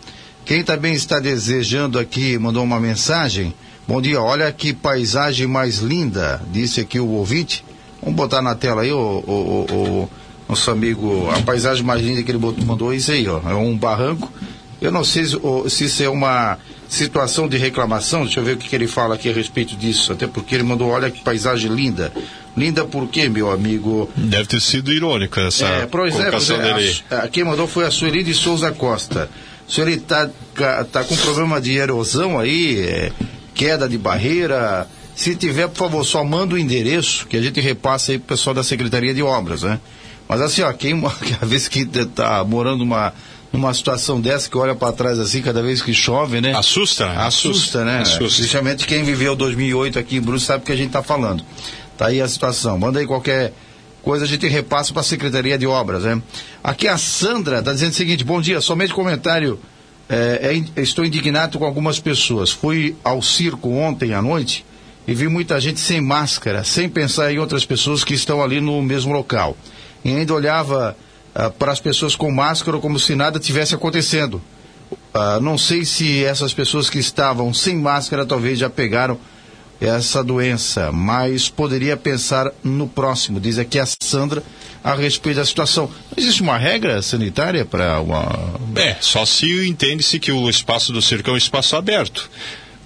[0.46, 3.54] Quem também está desejando aqui, mandou uma mensagem.
[3.88, 7.65] Bom dia, olha que paisagem mais linda, disse aqui o ouvinte.
[8.02, 10.10] Vamos botar na tela aí, o, o, o,
[10.50, 13.40] nosso amigo, a paisagem mais linda que ele mandou é isso aí, ó.
[13.48, 14.32] É um barranco.
[14.82, 15.38] Eu não sei se,
[15.70, 16.58] se isso é uma
[16.88, 20.12] situação de reclamação, deixa eu ver o que, que, ele fala aqui a respeito disso,
[20.12, 22.12] até porque ele mandou, olha que paisagem linda.
[22.58, 24.10] Linda por quê, meu amigo?
[24.16, 27.16] Deve ter sido irônica essa é, pois é, pois é.
[27.16, 29.30] A, a, quem mandou foi a Sueli de Souza Costa.
[29.68, 30.28] Sueli está
[30.92, 33.12] tá com problema de erosão aí, é,
[33.54, 34.88] queda de barreira.
[35.16, 38.54] Se tiver, por favor, só manda o endereço que a gente repassa aí pro pessoal
[38.56, 39.80] da Secretaria de Obras, né?
[40.30, 40.94] Mas assim, ó, quem
[41.42, 43.12] a vez que tá morando numa
[43.52, 46.52] numa situação dessa que olha para trás assim cada vez que chove, né?
[46.52, 48.02] Assusta, Assusta, assusta né?
[48.02, 48.38] Assusta.
[48.38, 51.44] Principalmente quem viveu 2008 aqui em Bruce sabe o que a gente está falando.
[51.98, 52.78] Tá aí a situação.
[52.78, 53.52] Manda aí qualquer
[54.04, 56.22] coisa a gente repassa para a Secretaria de Obras, né?
[56.63, 59.60] Aqui a Sandra está dizendo o seguinte: bom dia, somente comentário.
[60.08, 62.52] É, é, estou indignado com algumas pessoas.
[62.52, 64.63] Fui ao circo ontem à noite
[65.08, 68.80] e vi muita gente sem máscara, sem pensar em outras pessoas que estão ali no
[68.84, 69.58] mesmo local
[70.04, 70.95] e ainda olhava
[71.35, 74.41] uh, para as pessoas com máscara como se nada tivesse acontecendo.
[75.13, 79.19] Uh, não sei se essas pessoas que estavam sem máscara talvez já pegaram
[79.81, 84.43] essa doença, mas poderia pensar no próximo, diz aqui a Sandra
[84.83, 85.85] a respeito da situação.
[85.85, 88.27] Não existe uma regra sanitária para uma.
[88.75, 92.29] É, só se entende-se que o espaço do circo é um espaço aberto.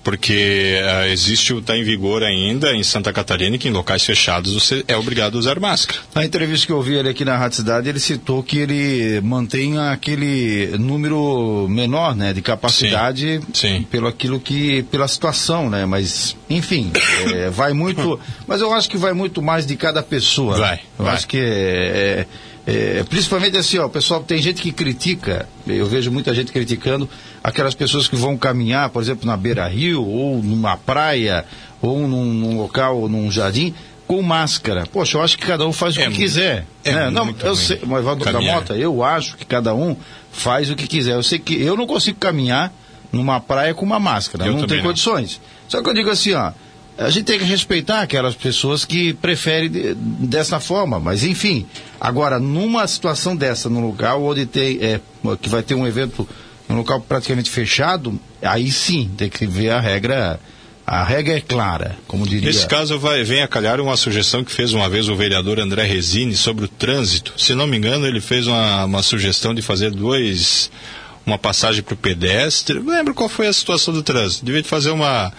[0.03, 4.83] Porque uh, existe, está em vigor ainda em Santa Catarina que em locais fechados você
[4.87, 5.99] é obrigado a usar máscara.
[6.13, 9.77] Na entrevista que eu vi ele aqui na Rádio Cidade, ele citou que ele mantém
[9.77, 13.87] aquele número menor, né, de capacidade sim, sim.
[13.89, 16.91] pelo aquilo que, pela situação, né, mas, enfim,
[17.33, 20.57] é, vai muito, mas eu acho que vai muito mais de cada pessoa.
[20.57, 21.13] Vai, eu vai.
[21.13, 22.25] acho que é,
[22.65, 27.09] é, é, principalmente assim, ó, pessoal, tem gente que critica, eu vejo muita gente criticando
[27.43, 31.45] aquelas pessoas que vão caminhar, por exemplo, na beira-rio, ou numa praia,
[31.81, 33.73] ou num, num, local, num jardim,
[34.07, 34.85] com máscara.
[34.85, 36.65] Poxa, eu acho que cada um faz o é, que quiser.
[36.85, 37.09] É né?
[37.09, 39.95] Não, eu sei, mas da Mota, eu acho que cada um
[40.31, 41.15] faz o que quiser.
[41.15, 42.71] Eu sei que eu não consigo caminhar
[43.11, 45.41] numa praia com uma máscara, eu não tenho condições.
[45.67, 46.51] Só que eu digo assim, ó,
[46.97, 51.65] a gente tem que respeitar aquelas pessoas que preferem de, dessa forma, mas enfim.
[51.99, 54.99] Agora, numa situação dessa, num lugar onde tem, é,
[55.41, 56.27] que vai ter um evento
[56.73, 60.39] num local praticamente fechado, aí sim tem que ver a regra.
[60.85, 62.47] A regra é clara, como diria.
[62.47, 65.83] Nesse caso, vai, vem a calhar uma sugestão que fez uma vez o vereador André
[65.83, 67.33] Resini sobre o trânsito.
[67.37, 70.69] Se não me engano, ele fez uma, uma sugestão de fazer dois.
[71.25, 72.81] Uma passagem para o pedestre.
[72.81, 74.43] Não lembro qual foi a situação do trânsito.
[74.43, 75.31] Devia fazer uma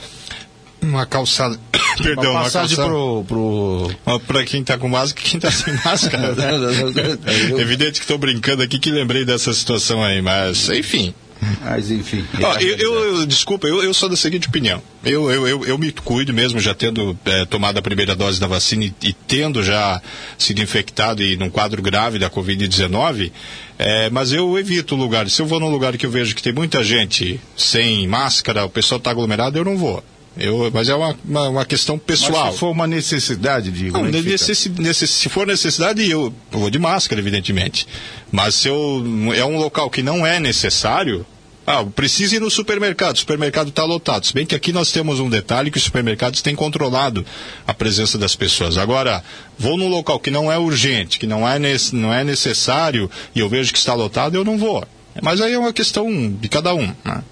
[0.85, 1.59] uma calçada.
[2.03, 3.25] Perdão, uma passagem uma calçada...
[3.25, 3.91] pro.
[4.05, 4.21] pro...
[4.21, 6.35] Para quem está com máscara e quem está sem máscara.
[7.57, 11.15] é evidente que estou brincando aqui que lembrei dessa situação aí, mas enfim.
[11.63, 12.25] Mas enfim.
[12.43, 14.83] Ó, eu, eu, eu, desculpa, eu, eu sou da seguinte opinião.
[15.05, 18.47] Eu, eu, eu, eu me cuido mesmo, já tendo é, tomado a primeira dose da
[18.47, 20.01] vacina e, e, tendo já
[20.39, 23.31] sido infectado e num quadro grave da Covid-19,
[23.79, 25.35] é, mas eu evito lugares.
[25.35, 28.71] Se eu vou num lugar que eu vejo que tem muita gente sem máscara, o
[28.71, 30.03] pessoal está aglomerado, eu não vou.
[30.37, 32.47] Eu, mas é uma, uma, uma, questão pessoal.
[32.47, 33.99] Mas se for uma necessidade, digo.
[33.99, 37.87] Não, necessi, necess, se for necessidade, eu, eu, vou de máscara, evidentemente.
[38.33, 39.05] Mas se eu,
[39.35, 41.25] é um local que não é necessário,
[41.67, 43.15] ah, precisa ir no supermercado.
[43.15, 44.27] O supermercado está lotado.
[44.27, 47.25] Se bem que aqui nós temos um detalhe que os supermercados têm controlado
[47.67, 48.77] a presença das pessoas.
[48.77, 49.23] Agora,
[49.59, 51.59] vou num local que não é urgente, que não é,
[51.93, 54.85] não é necessário, e eu vejo que está lotado, eu não vou.
[55.23, 56.93] Mas aí é uma questão de cada um.
[57.05, 57.23] Né?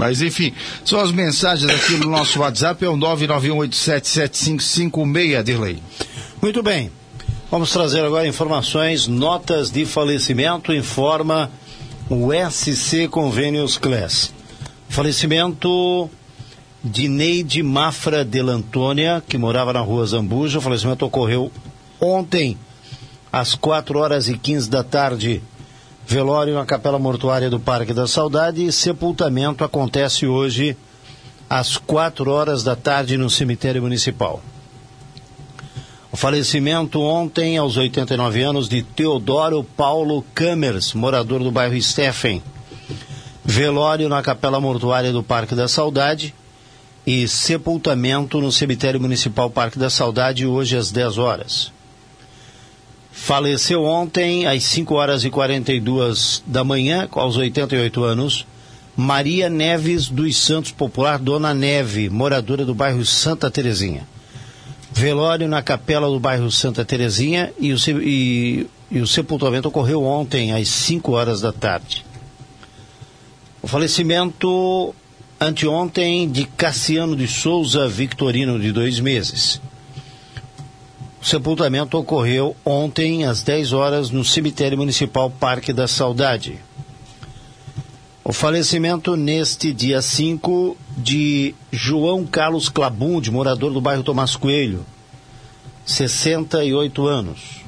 [0.00, 5.82] Mas enfim, são as mensagens aqui no nosso WhatsApp, é o 991877556, Dirley.
[6.40, 6.90] Muito bem.
[7.50, 11.50] Vamos trazer agora informações, notas de falecimento, informa
[12.08, 14.32] o SC Convênios Class.
[14.88, 16.08] Falecimento
[16.82, 20.60] de Neide Mafra Delantônia, que morava na rua Zambuja.
[20.60, 21.52] O falecimento ocorreu
[22.00, 22.56] ontem,
[23.30, 25.42] às 4 horas e 15 da tarde.
[26.10, 30.76] Velório na Capela Mortuária do Parque da Saudade e sepultamento acontece hoje
[31.48, 34.42] às quatro horas da tarde no cemitério municipal.
[36.10, 42.42] O falecimento ontem, aos 89 anos, de Teodoro Paulo Camers, morador do bairro Steffen.
[43.44, 46.34] Velório na Capela Mortuária do Parque da Saudade
[47.06, 51.72] e sepultamento no cemitério municipal Parque da Saudade hoje às 10 horas.
[53.12, 58.46] Faleceu ontem, às 5 horas e 42 da manhã, aos 88 anos,
[58.96, 64.06] Maria Neves dos Santos Popular, Dona Neve, moradora do bairro Santa Terezinha.
[64.92, 70.52] Velório na capela do bairro Santa Terezinha e o, e, e o sepultamento ocorreu ontem,
[70.52, 72.04] às 5 horas da tarde.
[73.62, 74.94] O falecimento
[75.40, 79.60] anteontem de Cassiano de Souza Victorino, de dois meses.
[81.22, 86.58] O sepultamento ocorreu ontem às 10 horas no cemitério municipal Parque da Saudade.
[88.24, 94.86] O falecimento neste dia 5 de João Carlos Clabunde, morador do bairro Tomás Coelho,
[95.84, 97.60] 68 anos.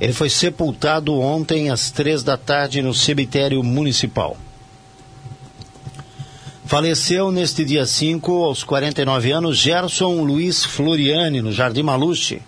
[0.00, 4.36] Ele foi sepultado ontem às três da tarde no cemitério municipal.
[6.64, 12.40] Faleceu neste dia 5, aos 49 anos, Gerson Luiz Floriani, no Jardim Maluche.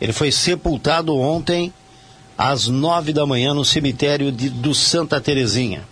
[0.00, 1.72] Ele foi sepultado ontem
[2.36, 5.84] às nove da manhã no cemitério de, do Santa Terezinha.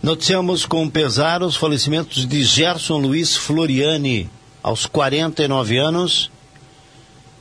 [0.00, 4.30] Noticiamos com pesar os falecimentos de Gerson Luiz Floriani,
[4.62, 6.30] aos 49 anos,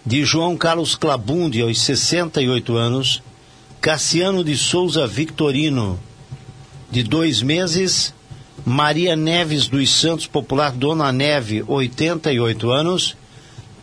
[0.05, 3.21] de João Carlos Clabundi, aos 68 anos,
[3.79, 5.99] Cassiano de Souza Victorino,
[6.89, 8.13] de dois meses,
[8.65, 13.17] Maria Neves dos Santos Popular Dona Neve, 88 anos,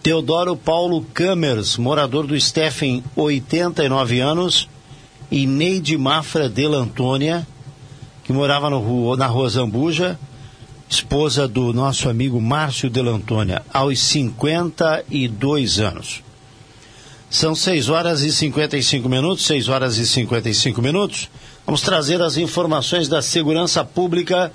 [0.02, 4.68] Teodoro Paulo Camers, morador do Steffen, 89 anos,
[5.30, 7.46] e Neide Mafra Del Antônia,
[8.24, 10.18] que morava no, na Rua Zambuja,
[10.88, 16.22] esposa do nosso amigo Márcio Del Antônia, aos 52 anos.
[17.28, 21.30] São 6 horas e 55 minutos, 6 horas e 55 minutos.
[21.64, 24.50] Vamos trazer as informações da segurança pública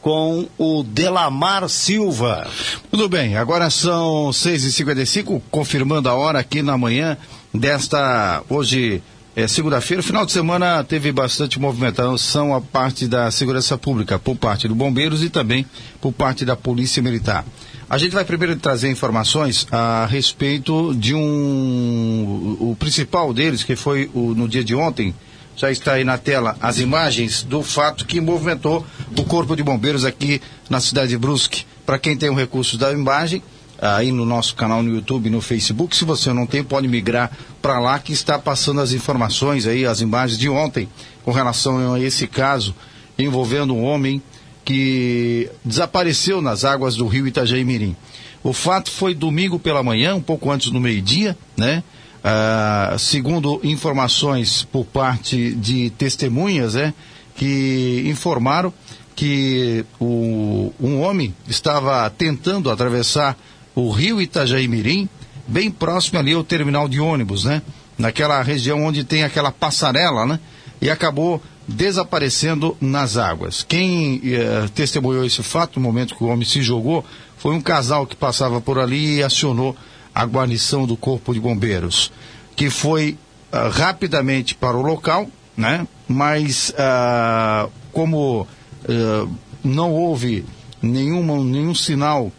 [0.00, 2.46] com o Delamar Silva.
[2.90, 7.16] Tudo bem, agora são 6h55, confirmando a hora aqui na manhã
[7.52, 8.42] desta.
[8.48, 9.02] Hoje
[9.36, 10.02] é segunda-feira.
[10.02, 15.22] Final de semana teve bastante movimentação a parte da segurança pública, por parte do Bombeiros
[15.22, 15.66] e também
[16.00, 17.44] por parte da Polícia Militar.
[17.88, 22.56] A gente vai primeiro trazer informações a respeito de um.
[22.60, 25.14] O principal deles, que foi o, no dia de ontem,
[25.60, 28.84] já está aí na tela as imagens do fato que movimentou
[29.14, 30.40] o Corpo de Bombeiros aqui
[30.70, 31.66] na cidade de Brusque.
[31.84, 33.42] Para quem tem o recurso da imagem,
[33.78, 35.94] aí no nosso canal no YouTube e no Facebook.
[35.94, 37.30] Se você não tem, pode migrar
[37.60, 40.88] para lá que está passando as informações aí, as imagens de ontem
[41.22, 42.74] com relação a esse caso
[43.18, 44.22] envolvendo um homem
[44.64, 47.94] que desapareceu nas águas do rio Itajaí Mirim.
[48.42, 51.82] O fato foi domingo pela manhã, um pouco antes do meio-dia, né?
[52.22, 56.92] Ah, segundo informações por parte de testemunhas, né,
[57.34, 58.72] que informaram
[59.16, 63.36] que o, um homem estava tentando atravessar
[63.74, 65.08] o rio Itajaí Mirim,
[65.46, 67.62] bem próximo ali ao terminal de ônibus, né?
[67.98, 70.40] Naquela região onde tem aquela passarela, né?
[70.80, 73.62] E acabou desaparecendo nas águas.
[73.62, 77.04] Quem eh, testemunhou esse fato no momento que o homem se jogou
[77.36, 79.76] foi um casal que passava por ali e acionou
[80.20, 82.12] a guarnição do Corpo de Bombeiros,
[82.54, 83.16] que foi
[83.52, 85.86] uh, rapidamente para o local, né?
[86.06, 89.30] Mas uh, como uh,
[89.64, 90.44] não houve
[90.82, 92.30] nenhuma, nenhum sinal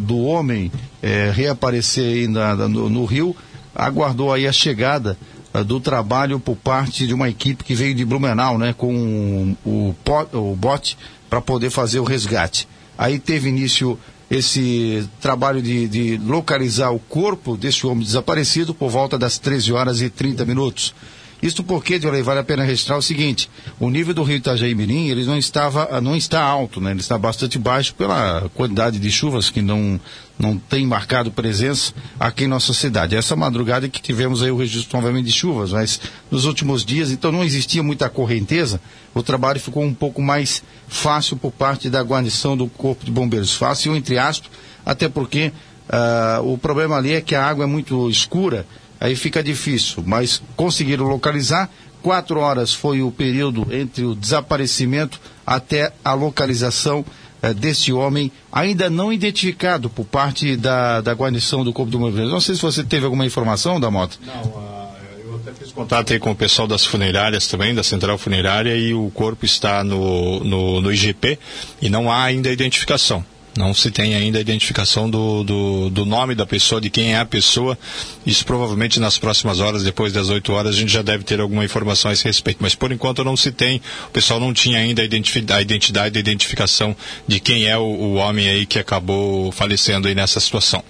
[0.00, 3.36] do homem eh, reaparecer ainda no, no, rio,
[3.74, 5.18] aguardou aí a chegada
[5.66, 8.72] do trabalho por parte de uma equipe que veio de Blumenau, né?
[8.72, 9.94] Com o,
[10.32, 10.96] o bote
[11.28, 12.66] para poder fazer o resgate.
[12.96, 13.98] Aí teve início
[14.30, 20.00] esse trabalho de, de, localizar o corpo desse homem desaparecido por volta das 13 horas
[20.00, 20.94] e 30 minutos.
[21.42, 25.08] Isto porque, de vale a pena registrar o seguinte, o nível do rio Itajaí Mirim,
[25.08, 26.90] ele não estava, não está alto, né?
[26.90, 29.98] Ele está bastante baixo pela quantidade de chuvas que não,
[30.38, 33.16] não tem marcado presença aqui em nossa cidade.
[33.16, 37.32] Essa madrugada que tivemos aí o registro novamente de chuvas, mas nos últimos dias, então
[37.32, 38.80] não existia muita correnteza,
[39.14, 43.54] o trabalho ficou um pouco mais fácil por parte da guarnição do Corpo de Bombeiros.
[43.54, 44.50] Fácil, entre aspas,
[44.84, 45.52] até porque
[45.88, 48.66] uh, o problema ali é que a água é muito escura
[49.00, 51.70] aí fica difícil, mas conseguiram localizar.
[52.02, 57.04] Quatro horas foi o período entre o desaparecimento até a localização
[57.42, 62.30] eh, deste homem, ainda não identificado por parte da, da guarnição do Corpo de Bombeiros.
[62.30, 64.18] Não sei se você teve alguma informação da moto.
[64.24, 64.90] Não, uh,
[65.24, 68.92] eu até fiz contato aí com o pessoal das funerárias também, da central funerária, e
[68.92, 71.38] o corpo está no, no, no IGP
[71.80, 73.24] e não há ainda identificação.
[73.56, 77.18] Não se tem ainda a identificação do, do, do, nome da pessoa, de quem é
[77.18, 77.76] a pessoa.
[78.24, 81.64] Isso provavelmente nas próximas horas, depois das 8 horas, a gente já deve ter alguma
[81.64, 82.58] informação a esse respeito.
[82.60, 83.82] Mas por enquanto não se tem.
[84.06, 86.94] O pessoal não tinha ainda a, a identidade, a identificação
[87.26, 90.82] de quem é o, o homem aí que acabou falecendo aí nessa situação.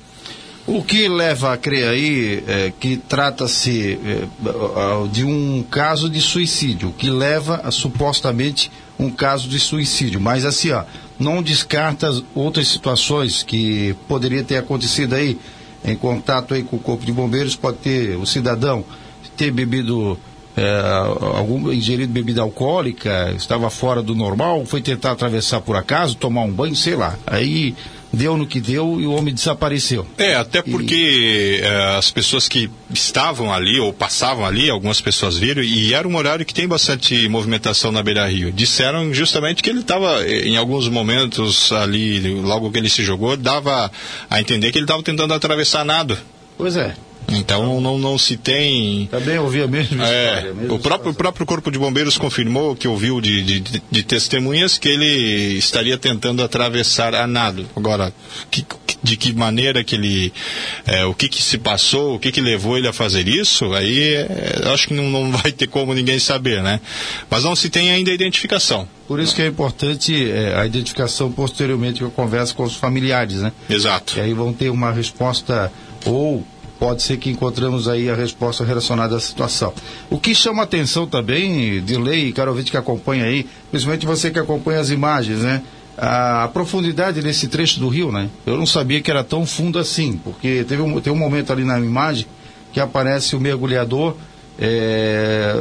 [0.72, 6.94] O que leva a crer aí é, que trata-se é, de um caso de suicídio,
[6.96, 10.20] que leva a supostamente um caso de suicídio.
[10.20, 10.84] Mas assim, ó,
[11.18, 15.36] não descarta outras situações que poderia ter acontecido aí
[15.84, 18.84] em contato aí com o corpo de bombeiros, pode ter o cidadão
[19.36, 20.16] ter bebido
[20.56, 20.80] é,
[21.36, 26.52] algum ingerido bebida alcoólica, estava fora do normal, foi tentar atravessar por acaso, tomar um
[26.52, 27.18] banho, sei lá.
[27.26, 27.74] Aí
[28.12, 30.06] deu no que deu e o homem desapareceu.
[30.18, 31.60] É, até porque e...
[31.60, 36.16] é, as pessoas que estavam ali ou passavam ali, algumas pessoas viram, e era um
[36.16, 38.52] horário que tem bastante movimentação na Beira Rio.
[38.52, 43.90] Disseram justamente que ele estava, em alguns momentos ali, logo que ele se jogou, dava
[44.28, 46.18] a entender que ele estava tentando atravessar nada.
[46.56, 46.94] Pois é.
[47.30, 49.06] Então não, não se tem.
[49.10, 50.54] Também ouvi a mesma é, história.
[50.54, 54.78] Mesma o, próprio, o próprio Corpo de Bombeiros confirmou que ouviu de, de, de, testemunhas
[54.78, 57.66] que ele estaria tentando atravessar a nado.
[57.76, 58.12] Agora,
[58.50, 58.64] que,
[59.02, 60.32] de que maneira que ele.
[60.86, 64.14] É, o que, que se passou, o que, que levou ele a fazer isso, aí
[64.14, 66.80] é, acho que não, não vai ter como ninguém saber, né?
[67.30, 68.88] Mas não se tem ainda a identificação.
[69.06, 73.36] Por isso que é importante é, a identificação posteriormente que eu converso com os familiares,
[73.38, 73.52] né?
[73.68, 74.14] Exato.
[74.14, 75.72] Que aí vão ter uma resposta
[76.04, 76.46] ou
[76.80, 79.74] pode ser que encontramos aí a resposta relacionada à situação.
[80.08, 84.38] O que chama atenção também, de lei, e caro que acompanha aí, principalmente você que
[84.38, 85.62] acompanha as imagens, né?
[85.98, 88.30] A profundidade desse trecho do rio, né?
[88.46, 91.64] Eu não sabia que era tão fundo assim, porque teve um, tem um momento ali
[91.64, 92.26] na imagem
[92.72, 94.16] que aparece o mergulhador
[94.58, 95.54] é,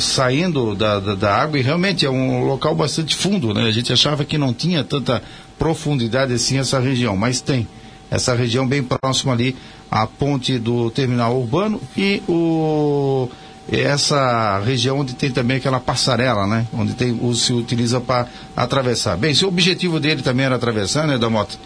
[0.00, 3.62] saindo da, da, da, água e realmente é um local bastante fundo, né?
[3.62, 5.22] A gente achava que não tinha tanta
[5.56, 7.68] profundidade assim essa região, mas tem
[8.10, 9.56] essa região bem próxima ali
[9.94, 13.28] à ponte do terminal urbano e o
[13.70, 16.66] essa região onde tem também aquela passarela, né?
[16.72, 18.26] Onde tem, se utiliza para
[18.56, 19.16] atravessar.
[19.16, 21.58] Bem, se o objetivo dele também era atravessar, né, da moto,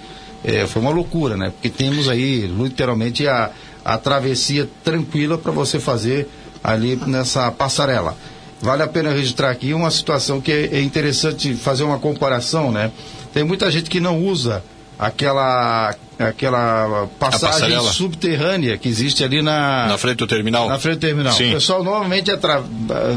[0.44, 1.50] é, foi uma loucura, né?
[1.50, 3.50] Porque temos aí literalmente a,
[3.84, 6.28] a travessia tranquila para você fazer
[6.62, 8.16] ali nessa passarela.
[8.60, 12.92] Vale a pena registrar aqui uma situação que é, é interessante fazer uma comparação, né?
[13.32, 14.62] Tem muita gente que não usa
[14.98, 20.68] aquela aquela passagem subterrânea que existe ali na na frente do terminal.
[20.68, 21.32] Na frente do terminal.
[21.32, 21.50] Sim.
[21.50, 22.62] O pessoal normalmente atra...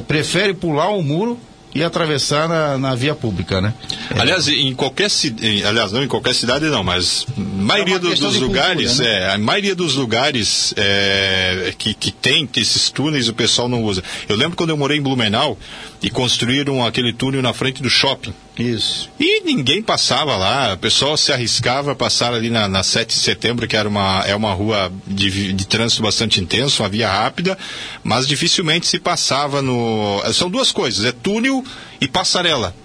[0.08, 1.40] prefere pular o muro
[1.74, 3.74] e atravessar na, na via pública, né?
[4.20, 8.36] Aliás, em qualquer cidade, aliás, não em qualquer cidade não, mas maioria é do, dos
[8.38, 9.20] lugares, cultura, né?
[9.20, 14.04] é, a maioria dos lugares é, que, que tem esses túneis o pessoal não usa.
[14.28, 15.58] Eu lembro quando eu morei em Blumenau
[16.02, 18.34] e construíram aquele túnel na frente do shopping.
[18.62, 19.09] Isso.
[19.20, 23.22] E ninguém passava lá, o pessoal se arriscava a passar ali na, na 7 de
[23.22, 27.57] setembro, que era uma, é uma rua de, de trânsito bastante intenso, uma via rápida,
[28.03, 30.22] mas dificilmente se passava no.
[30.32, 31.64] São duas coisas, é túnel
[31.99, 32.76] e passarela.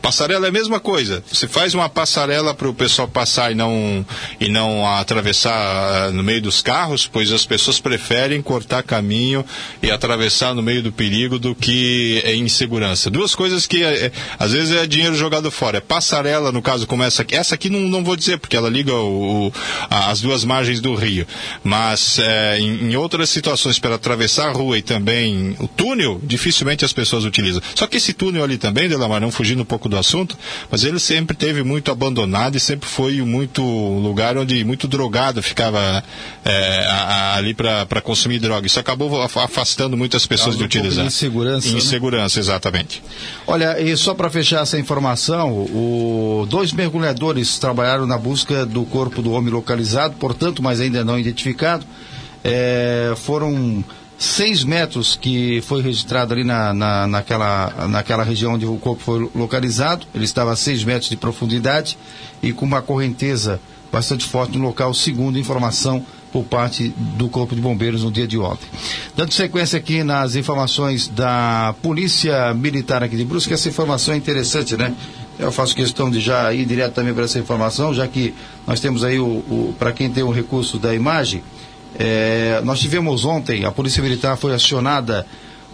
[0.00, 1.22] Passarela é a mesma coisa.
[1.30, 4.04] Você faz uma passarela para o pessoal passar e não,
[4.40, 9.44] e não atravessar ah, no meio dos carros, pois as pessoas preferem cortar caminho
[9.82, 13.10] e atravessar no meio do perigo do que em insegurança.
[13.10, 15.78] Duas coisas que é, é, às vezes é dinheiro jogado fora.
[15.78, 17.34] É passarela, no caso como essa aqui.
[17.34, 19.52] Essa aqui não, não vou dizer, porque ela liga o, o,
[19.90, 21.26] as duas margens do rio.
[21.62, 26.84] Mas é, em, em, outras situações, para atravessar a rua e também o túnel, dificilmente
[26.84, 27.62] as pessoas utilizam.
[27.74, 30.36] Só que esse túnel ali também, Delamar, não fugindo um pouco do assunto,
[30.70, 36.02] mas ele sempre teve muito abandonado e sempre foi muito lugar onde muito drogado ficava
[36.44, 36.86] é,
[37.34, 38.66] ali para consumir droga.
[38.66, 41.04] Isso acabou afastando muitas pessoas de utilizar.
[41.04, 41.70] Um insegurança.
[41.70, 41.78] Né?
[41.78, 42.40] Insegurança, né?
[42.40, 43.02] exatamente.
[43.46, 49.22] Olha, e só para fechar essa informação, o, dois mergulhadores trabalharam na busca do corpo
[49.22, 51.84] do homem localizado, portanto, mas ainda não identificado.
[52.44, 53.84] É, foram
[54.18, 59.30] seis metros que foi registrado ali na, na, naquela, naquela região onde o corpo foi
[59.34, 60.06] localizado.
[60.12, 61.96] Ele estava a seis metros de profundidade
[62.42, 63.60] e com uma correnteza
[63.92, 68.38] bastante forte no local, segundo informação por parte do Corpo de Bombeiros no dia de
[68.38, 68.66] ontem.
[69.16, 74.76] Dando sequência aqui nas informações da Polícia Militar aqui de Brusque, essa informação é interessante,
[74.76, 74.94] né?
[75.38, 78.34] Eu faço questão de já ir direto também para essa informação, já que
[78.66, 81.42] nós temos aí o, o para quem tem o recurso da imagem,
[81.98, 85.26] é, nós tivemos ontem, a Polícia Militar foi acionada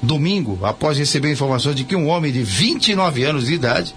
[0.02, 3.94] domingo, após receber informações de que um homem de 29 anos de idade,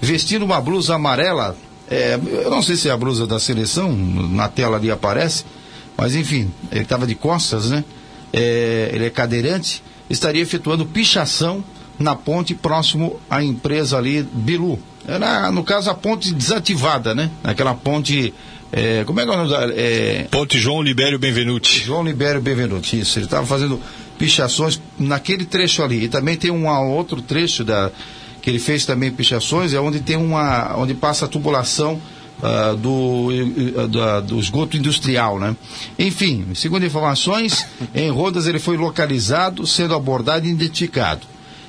[0.00, 1.56] vestindo uma blusa amarela,
[1.88, 5.44] é, eu não sei se é a blusa da seleção, na tela ali aparece,
[5.96, 7.84] mas enfim, ele estava de costas, né?
[8.32, 11.64] É, ele é cadeirante, estaria efetuando pichação
[11.98, 14.78] na ponte próximo à empresa ali, Bilu.
[15.06, 17.30] Era, no caso, a ponte desativada, né?
[17.42, 18.34] Aquela ponte
[18.72, 19.66] é, como é que é o nome da.
[19.74, 20.26] É...
[20.30, 21.80] Ponte João Libério Benvenuti.
[21.80, 23.18] João Libério Benvenuti, isso.
[23.18, 23.80] Ele estava fazendo
[24.18, 26.04] pichações naquele trecho ali.
[26.04, 27.90] E também tem um outro trecho da,
[28.42, 30.76] que ele fez também pichações, é onde tem uma.
[30.76, 32.00] onde passa a tubulação.
[32.38, 35.56] Uh, do, uh, do esgoto industrial, né?
[35.98, 41.26] Enfim, segundo informações, em Rodas ele foi localizado, sendo abordado e identificado.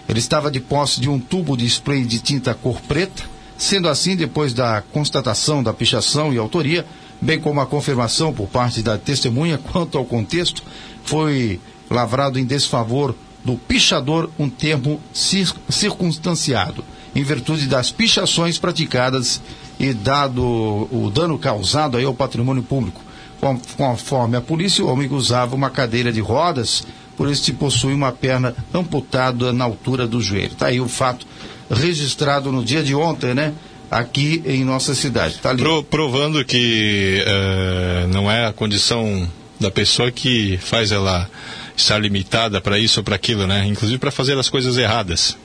[0.07, 3.23] Ele estava de posse de um tubo de spray de tinta cor preta,
[3.59, 6.85] Sendo assim, depois da constatação da pichação e autoria,
[7.19, 10.63] bem como a confirmação por parte da testemunha quanto ao contexto,
[11.03, 11.59] foi
[11.91, 15.01] lavrado em desfavor do pichador um termo
[15.69, 19.41] circunstanciado, em virtude das pichações praticadas
[19.77, 23.01] e dado o dano causado aí ao patrimônio público.
[23.75, 26.85] Conforme a polícia, o homem usava uma cadeira de rodas,
[27.17, 30.53] por isso possui uma perna amputada na altura do joelho.
[30.53, 31.27] Está aí o fato
[31.69, 33.53] registrado no dia de ontem, né?
[33.89, 35.39] Aqui em nossa cidade.
[35.39, 35.55] Tá.
[35.55, 39.27] Pro, provando que uh, não é a condição
[39.59, 41.29] da pessoa que faz ela
[41.75, 43.65] estar limitada para isso ou para aquilo, né?
[43.65, 45.37] Inclusive para fazer as coisas erradas.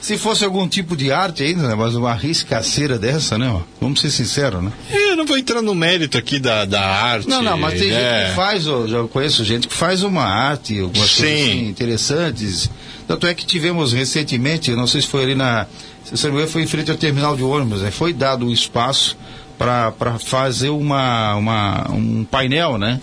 [0.00, 1.74] Se fosse algum tipo de arte ainda, né?
[1.74, 3.62] mas uma riscaceira dessa, né?
[3.80, 4.72] Vamos ser sinceros, né?
[4.90, 7.28] Eu não vou entrar no mérito aqui da, da arte.
[7.28, 8.20] Não, não, mas tem né?
[8.20, 11.22] gente que faz, eu já conheço gente que faz uma arte, algumas Sim.
[11.22, 12.70] coisas assim, interessantes.
[13.06, 15.66] Tanto é que tivemos recentemente, não sei se foi ali na.
[16.04, 17.90] Se não foi em frente ao terminal de ônibus, né?
[17.90, 19.16] foi dado um espaço
[19.58, 23.00] para fazer uma, uma, um painel, né?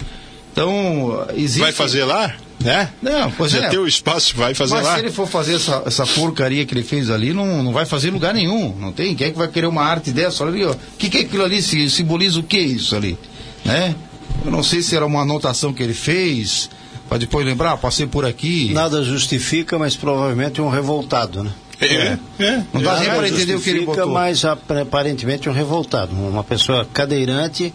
[0.52, 1.62] Então, existe.
[1.62, 2.36] Vai fazer lá?
[2.64, 2.90] Né?
[3.02, 3.70] Não, pois Já é.
[3.70, 4.94] tem o espaço, vai fazer Mas lá.
[4.96, 8.10] se ele for fazer essa, essa porcaria que ele fez ali, não, não vai fazer
[8.10, 8.76] em lugar nenhum.
[8.80, 9.16] Não tem.
[9.16, 10.44] Quem é que vai querer uma arte dessa?
[10.44, 10.72] Olha ali, ó.
[10.72, 11.62] O que, que é aquilo ali?
[11.62, 13.18] Simboliza o que isso ali?
[13.66, 13.96] Né?
[14.46, 16.70] Eu não sei se era uma anotação que ele fez,
[17.08, 18.72] para depois lembrar, passei por aqui.
[18.74, 21.52] Nada justifica, mas provavelmente um revoltado, né?
[21.82, 22.64] É, é.
[22.72, 24.08] Não dá nem para entender o que ele botou.
[24.08, 26.16] mas aparentemente um revoltado.
[26.16, 27.74] Uma pessoa cadeirante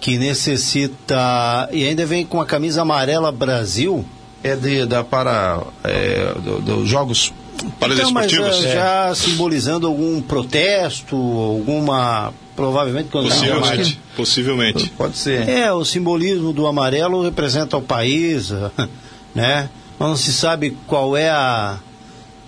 [0.00, 1.68] que necessita.
[1.70, 4.04] E ainda vem com a camisa amarela Brasil.
[4.42, 7.32] é de, da para é, dos do jogos
[7.78, 15.46] para então, mas, uh, já simbolizando algum protesto, alguma provavelmente possivelmente, que, possivelmente pode ser.
[15.46, 18.50] É, o simbolismo do amarelo representa o país,
[19.34, 19.68] né?
[19.98, 21.78] Mas não se sabe qual é a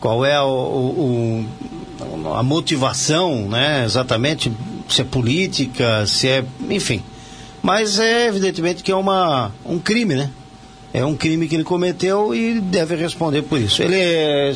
[0.00, 1.44] qual é o,
[2.00, 3.84] o, a motivação, né?
[3.84, 4.50] Exatamente
[4.88, 7.02] se é política, se é, enfim.
[7.62, 10.30] Mas é evidentemente que é uma um crime, né?
[10.92, 13.82] é um crime que ele cometeu e deve responder por isso.
[13.82, 14.52] Ele é,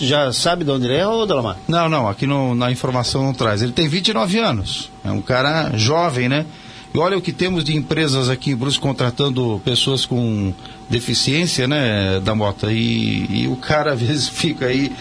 [0.00, 1.58] já sabe de onde ele é, ou Delamar?
[1.68, 3.60] Não, não, aqui no, na informação não traz.
[3.60, 6.46] Ele tem 29 anos, é um cara jovem, né?
[6.94, 10.54] E olha o que temos de empresas aqui em Brusque contratando pessoas com
[10.88, 12.70] deficiência, né, da moto.
[12.70, 14.92] E, e o cara às vezes fica aí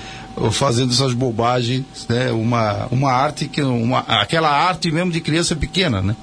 [0.52, 2.32] fazendo essas bobagens, né?
[2.32, 6.16] Uma, uma arte que uma, aquela arte mesmo de criança pequena, né?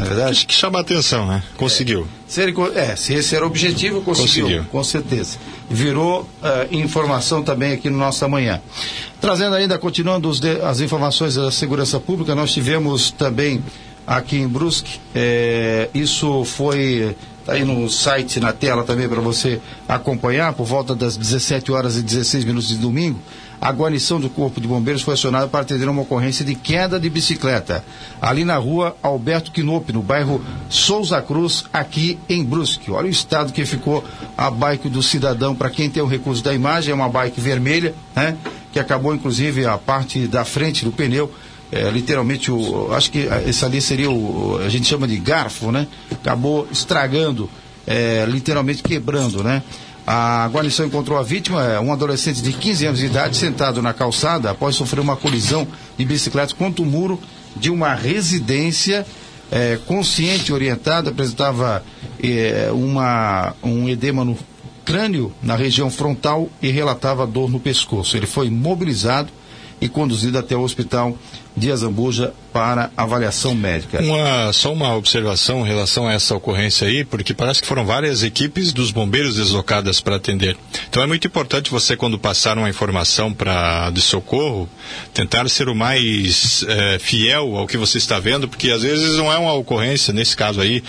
[0.00, 0.30] Na é verdade?
[0.30, 1.42] Acho que chama a atenção, né?
[1.56, 2.02] Conseguiu.
[2.02, 4.64] É, se, ele, é, se esse era o objetivo, conseguiu, conseguiu.
[4.70, 5.38] com certeza.
[5.68, 8.60] Virou uh, informação também aqui no nosso amanhã.
[9.20, 13.62] Trazendo ainda, continuando de, as informações da segurança pública, nós tivemos também
[14.06, 19.60] aqui em Brusque, é, isso foi Está aí no site, na tela também para você
[19.88, 23.18] acompanhar, por volta das 17 horas e 16 minutos de domingo
[23.60, 27.10] a guarnição do Corpo de Bombeiros foi acionada para atender uma ocorrência de queda de
[27.10, 27.84] bicicleta,
[28.20, 32.90] ali na rua Alberto Quinope, no bairro Souza Cruz, aqui em Brusque.
[32.90, 34.02] Olha o estado que ficou
[34.36, 37.94] a bike do cidadão, para quem tem o recurso da imagem, é uma bike vermelha,
[38.16, 38.36] né?
[38.72, 41.30] Que acabou, inclusive, a parte da frente do pneu
[41.72, 45.86] é, literalmente o acho que esse ali seria o a gente chama de garfo né
[46.10, 47.48] acabou estragando
[47.86, 49.62] é, literalmente quebrando né
[50.06, 53.92] a guarnição encontrou a vítima, é, um adolescente de 15 anos de idade, sentado na
[53.92, 57.20] calçada após sofrer uma colisão de bicicleta contra o muro
[57.56, 59.06] de uma residência.
[59.52, 61.84] É, consciente orientado, apresentava
[62.22, 64.38] é, uma, um edema no
[64.84, 68.16] crânio, na região frontal e relatava dor no pescoço.
[68.16, 69.28] Ele foi mobilizado
[69.80, 71.16] e conduzido até o hospital
[71.56, 74.00] de Azambuja para avaliação médica.
[74.02, 78.22] Uma, só uma observação em relação a essa ocorrência aí, porque parece que foram várias
[78.22, 80.56] equipes dos bombeiros deslocadas para atender.
[80.88, 84.68] Então é muito importante você, quando passar uma informação para de socorro,
[85.12, 89.32] tentar ser o mais é, fiel ao que você está vendo, porque às vezes não
[89.32, 90.82] é uma ocorrência, nesse caso aí,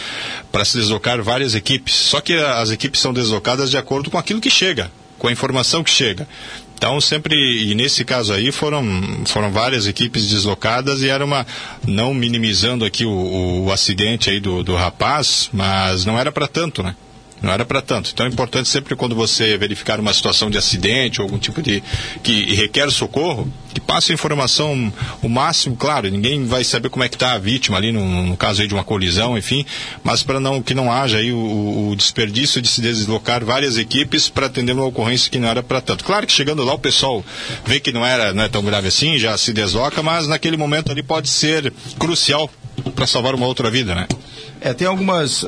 [0.52, 1.96] para se deslocar várias equipes.
[1.96, 5.84] Só que as equipes são deslocadas de acordo com aquilo que chega com a informação
[5.84, 6.28] que chega.
[6.82, 8.84] Então sempre, e nesse caso aí foram,
[9.28, 11.46] foram várias equipes deslocadas e era uma,
[11.88, 16.82] não minimizando aqui o, o acidente aí do, do rapaz, mas não era para tanto,
[16.82, 16.96] né?
[17.42, 18.12] Não era para tanto.
[18.14, 21.82] Então é importante sempre quando você verificar uma situação de acidente ou algum tipo de
[22.22, 27.10] que requer socorro, que passe a informação o máximo, claro, ninguém vai saber como é
[27.10, 29.66] que está a vítima ali no, no, caso de uma colisão, enfim,
[30.04, 34.30] mas para não que não haja aí o, o, desperdício de se deslocar várias equipes
[34.30, 36.04] para atender uma ocorrência que não era para tanto.
[36.04, 37.26] Claro que chegando lá o pessoal
[37.66, 40.92] vê que não era não é tão grave assim, já se desloca, mas naquele momento
[40.92, 42.50] ali pode ser crucial
[42.96, 44.08] para salvar uma outra vida, né?
[44.64, 45.48] É, tem algumas uh,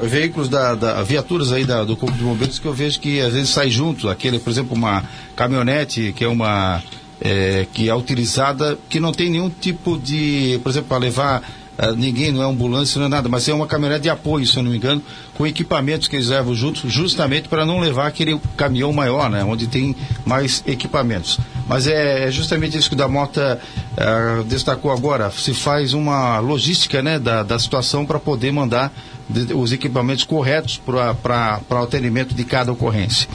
[0.00, 3.34] veículos da, da, viaturas aí da, do Corpo de Bombeiros que eu vejo que às
[3.34, 5.04] vezes sai junto, aquele, por exemplo, uma
[5.36, 6.82] caminhonete que é uma
[7.20, 11.42] é, que é utilizada, que não tem nenhum tipo de, por exemplo, para levar
[11.78, 14.56] Uh, ninguém, não é ambulância, não é nada, mas é uma caminhonete de apoio, se
[14.56, 15.02] eu não me engano,
[15.34, 19.66] com equipamentos que eles levam juntos, justamente para não levar aquele caminhão maior, né, onde
[19.66, 21.38] tem mais equipamentos.
[21.68, 23.60] Mas é, é justamente isso que o da Mota
[23.92, 28.92] uh, destacou agora, se faz uma logística né, da, da situação para poder mandar
[29.28, 33.28] de, os equipamentos corretos para o atendimento de cada ocorrência.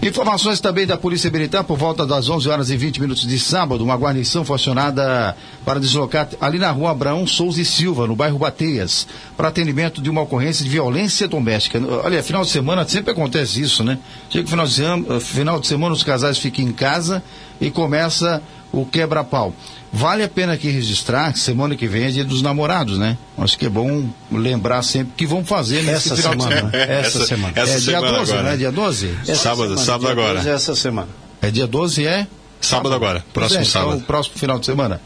[0.00, 3.82] Informações também da Polícia Militar, por volta das 11 horas e 20 minutos de sábado,
[3.82, 8.38] uma guarnição foi acionada para deslocar ali na rua Abraão Souza e Silva, no bairro
[8.38, 11.82] Bateias, para atendimento de uma ocorrência de violência doméstica.
[12.04, 13.98] Olha, final de semana sempre acontece isso, né?
[14.30, 17.20] Chega final de semana, final de semana os casais ficam em casa
[17.60, 18.40] e começa
[18.70, 19.52] o quebra-pau.
[19.92, 23.16] Vale a pena aqui registrar que semana que vem é dia dos namorados, né?
[23.38, 26.76] Acho que é bom lembrar sempre que vão fazer nesse essa final semana, de semana.
[26.92, 27.52] Essa, essa semana.
[27.56, 28.50] Essa é semana dia 12, agora.
[28.50, 28.56] né?
[28.56, 29.16] Dia 12?
[29.22, 30.34] Essa sábado, semana, sábado agora.
[30.34, 31.08] 12 é essa semana.
[31.40, 32.10] É dia 12 é?
[32.10, 32.28] Sábado,
[32.60, 33.94] sábado agora, próximo é, sábado.
[33.94, 35.00] Então, próximo final de semana.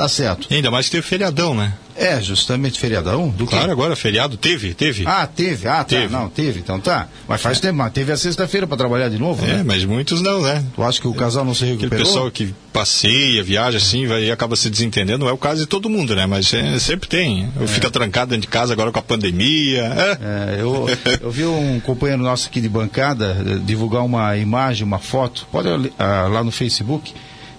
[0.00, 0.46] Tá certo.
[0.50, 1.74] E ainda mais que teve feriadão, né?
[1.94, 3.28] É, justamente feriadão?
[3.28, 3.70] Do claro, quê?
[3.70, 4.38] agora feriado.
[4.38, 5.04] Teve, teve.
[5.06, 5.68] Ah, teve.
[5.68, 5.84] Ah, tá.
[5.84, 6.08] Teve.
[6.10, 6.58] Não, teve.
[6.58, 7.06] Então tá.
[7.28, 7.60] Mas faz é.
[7.60, 7.74] tempo.
[7.74, 9.62] Mas teve a sexta-feira para trabalhar de novo, É, né?
[9.62, 10.64] mas muitos não, né?
[10.74, 11.88] Tu acha que o casal não se recuperou?
[11.88, 15.18] Aquele pessoal que passeia, viaja assim, vai, e acaba se desentendendo.
[15.18, 16.24] Não é o caso de todo mundo, né?
[16.24, 17.52] Mas é, sempre tem.
[17.60, 17.66] É.
[17.66, 19.82] Fica trancado dentro de casa agora com a pandemia.
[19.82, 20.56] É.
[20.56, 20.86] é eu,
[21.20, 25.68] eu vi um companheiro nosso aqui de bancada eh, divulgar uma imagem, uma foto, pode
[25.68, 25.92] uh,
[26.32, 27.12] lá no Facebook,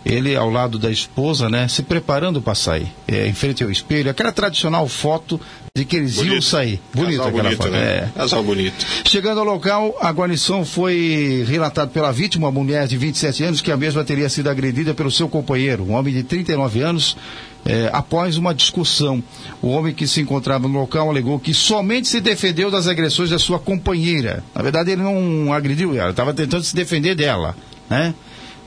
[0.06, 4.10] ele ao lado da esposa, né, se preparando para sair, é, em frente ao espelho,
[4.10, 5.40] aquela tradicional foto
[5.74, 6.34] de que eles bonito.
[6.34, 6.82] iam sair.
[6.94, 7.72] Bonita aquela bonito, foto.
[7.72, 7.80] Né?
[7.80, 8.10] É.
[8.16, 8.86] Casal bonito.
[9.06, 13.72] Chegando ao local, a guarnição foi relatada pela vítima, uma mulher de 27 anos, que
[13.72, 17.16] a mesma teria sido agredida pelo seu companheiro, um homem de 39 anos,
[17.64, 19.24] é, após uma discussão.
[19.62, 23.40] O homem que se encontrava no local alegou que somente se defendeu das agressões da
[23.40, 24.44] sua companheira.
[24.54, 27.56] Na verdade, ele não agrediu ela, estava tentando se defender dela,
[27.90, 28.14] né?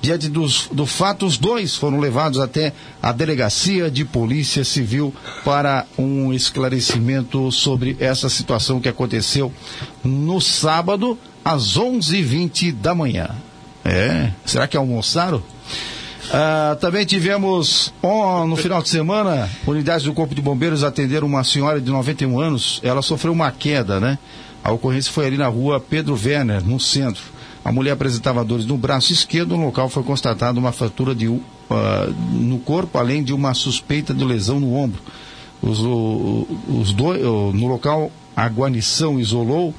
[0.05, 5.87] Diante dos, do fato, os dois foram levados até a delegacia de polícia civil para
[5.97, 9.51] um esclarecimento sobre essa situação que aconteceu
[10.05, 13.31] no sábado às 11h20 da manhã.
[13.83, 15.43] É, será que almoçaram?
[16.31, 17.91] Ah, também tivemos
[18.47, 22.79] no final de semana, unidades do Corpo de Bombeiros atenderam uma senhora de 91 anos.
[22.83, 24.19] Ela sofreu uma queda, né?
[24.63, 27.34] A ocorrência foi ali na rua Pedro Werner, no centro.
[27.65, 29.57] A mulher apresentava dores no braço esquerdo.
[29.57, 31.41] No local foi constatada uma fratura de, uh,
[32.33, 35.01] no corpo, além de uma suspeita de lesão no ombro.
[35.62, 35.79] Os,
[36.69, 39.75] os dois, no local, a guarnição isolou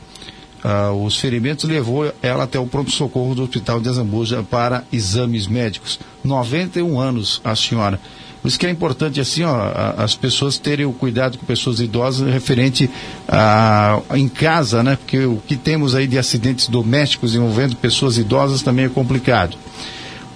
[0.66, 5.46] uh, os ferimentos e levou ela até o pronto-socorro do Hospital de Azambuja para exames
[5.48, 6.00] médicos.
[6.24, 8.00] 91 anos a senhora.
[8.46, 12.32] Por isso que é importante assim, ó, as pessoas terem o cuidado com pessoas idosas
[12.32, 12.88] referente
[13.28, 14.98] a, em casa, né?
[14.98, 19.58] Porque o que temos aí de acidentes domésticos envolvendo pessoas idosas também é complicado.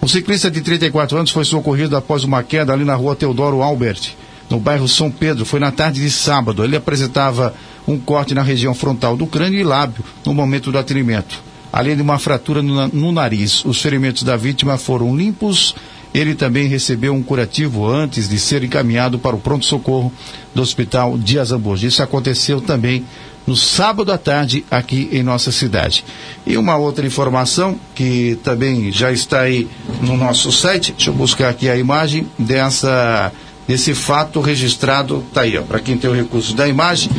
[0.02, 4.16] Um ciclista de 34 anos foi socorrido após uma queda ali na rua Teodoro Albert,
[4.50, 5.46] no bairro São Pedro.
[5.46, 6.64] Foi na tarde de sábado.
[6.64, 7.54] Ele apresentava
[7.88, 11.44] um corte na região frontal do crânio e lábio no momento do atendimento.
[11.72, 15.76] Além de uma fratura no, no nariz, os ferimentos da vítima foram limpos
[16.14, 20.12] ele também recebeu um curativo antes de ser encaminhado para o pronto-socorro
[20.54, 21.88] do Hospital de Azambuja.
[21.88, 23.06] Isso aconteceu também
[23.46, 26.04] no sábado à tarde aqui em nossa cidade.
[26.46, 29.68] E uma outra informação que também já está aí
[30.02, 33.32] no nosso site, deixa eu buscar aqui a imagem dessa,
[33.68, 37.10] desse fato registrado, está aí, para quem tem o recurso da imagem.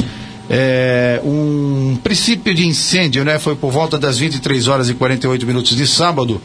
[0.52, 3.38] É, um princípio de incêndio, né?
[3.38, 6.40] Foi por volta das 23 horas e 48 minutos de sábado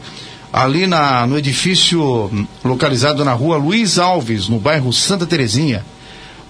[0.56, 2.30] ali na, no edifício
[2.64, 5.84] localizado na rua Luiz Alves, no bairro Santa Terezinha.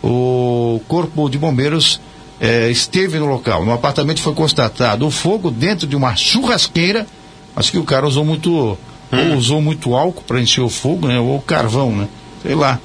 [0.01, 2.01] O Corpo de Bombeiros
[2.41, 3.65] é, esteve no local.
[3.65, 7.05] No apartamento foi constatado o fogo dentro de uma churrasqueira.
[7.57, 8.79] Acho que o cara usou muito,
[9.13, 9.31] hum.
[9.33, 11.19] ou usou muito álcool para encher o fogo, né?
[11.19, 12.07] Ou carvão, né?
[12.45, 12.79] Sei lá.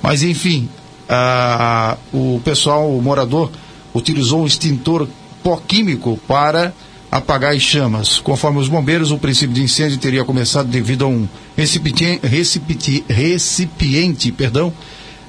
[0.00, 0.68] Mas enfim,
[1.08, 3.50] a, o pessoal, o morador,
[3.92, 5.08] utilizou um extintor
[5.42, 6.72] pó químico para
[7.10, 8.18] apagar as chamas.
[8.18, 14.32] Conforme os bombeiros, o princípio de incêndio teria começado devido a um recipiente, recipiente, recipiente
[14.32, 14.72] perdão,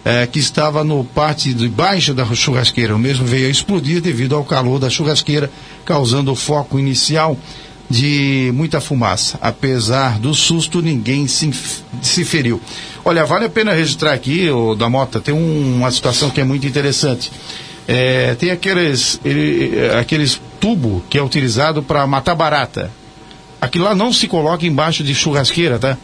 [0.04, 2.96] é, que estava no parte de baixo da churrasqueira.
[2.96, 5.50] O mesmo veio a explodir devido ao calor da churrasqueira,
[5.86, 7.38] causando o foco inicial
[7.90, 9.40] de muita fumaça.
[9.42, 11.52] Apesar do susto, ninguém se,
[12.02, 12.62] se feriu.
[13.04, 16.68] Olha, vale a pena registrar aqui, da Mota, tem um, uma situação que é muito
[16.68, 17.32] interessante.
[17.92, 22.92] É, tem aqueles, ele, aqueles tubo que é utilizado para matar barata.
[23.60, 25.98] Aquilo lá não se coloca embaixo de churrasqueira, tá?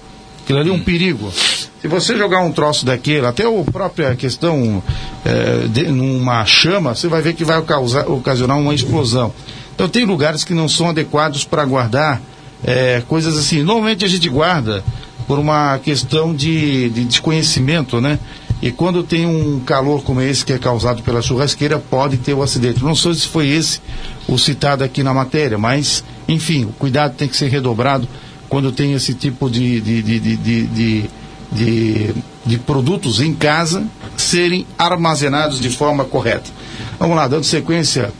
[0.44, 0.84] Aquilo ali é um hum.
[0.84, 1.32] perigo.
[1.32, 4.82] Se você jogar um troço daquele, até a própria questão
[5.24, 9.32] é, de, numa chama, você vai ver que vai causar, ocasionar uma explosão.
[9.76, 12.20] Então tem lugares que não são adequados para guardar
[12.64, 13.62] é, coisas assim.
[13.62, 14.84] Normalmente a gente guarda
[15.28, 18.18] por uma questão de, de desconhecimento, né?
[18.66, 22.40] E quando tem um calor como esse que é causado pela churrasqueira, pode ter o
[22.40, 22.84] um acidente.
[22.84, 23.80] Não sei se foi esse
[24.28, 28.08] o citado aqui na matéria, mas, enfim, o cuidado tem que ser redobrado
[28.50, 31.08] quando tem esse tipo de, de, de,
[31.52, 32.14] de,
[32.44, 33.86] de, produtos em casa
[34.18, 36.50] serem armazenados de forma correta.
[36.98, 38.12] Vamos lá, dando sequência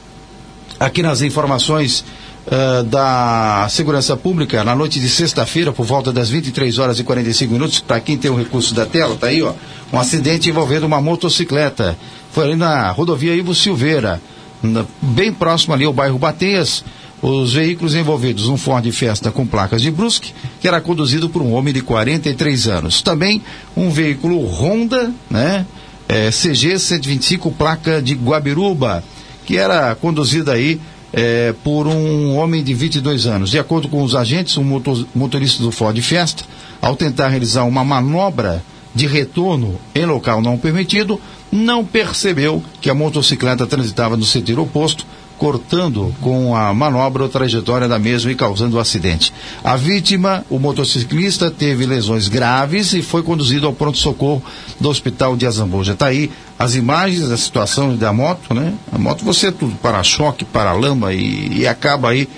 [0.80, 2.06] aqui nas informações
[2.48, 7.54] uh, da Segurança Pública, na noite de sexta-feira, por volta das 23 horas e 45
[7.54, 9.54] minutos, para quem tem o recurso da tela, tá aí, ó,
[9.92, 11.98] um acidente envolvendo uma motocicleta.
[12.32, 14.22] Foi ali na rodovia Ivo Silveira,
[14.62, 16.84] na, bem próximo ali ao bairro Bateias.
[17.22, 21.54] Os veículos envolvidos, um Ford Fiesta com placas de Brusque, que era conduzido por um
[21.54, 23.02] homem de 43 anos.
[23.02, 23.42] Também
[23.76, 25.66] um veículo Honda, né?
[26.08, 29.04] É, CG 125, placa de Guabiruba,
[29.44, 30.80] que era conduzido aí
[31.18, 33.50] é, por um homem de 22 anos.
[33.50, 36.44] De acordo com os agentes, um motor, motorista do Ford Fiesta,
[36.82, 38.62] ao tentar realizar uma manobra
[38.94, 45.06] de retorno em local não permitido, não percebeu que a motocicleta transitava no sentido oposto,
[45.38, 49.34] cortando com a manobra a trajetória da mesma e causando o acidente.
[49.64, 54.44] A vítima, o motociclista, teve lesões graves e foi conduzido ao pronto-socorro
[54.80, 55.94] do hospital de Azambuja.
[55.94, 58.74] Está aí as imagens da situação da moto, né?
[58.92, 62.30] A moto você é tudo para-choque, para-lama e, e acaba aí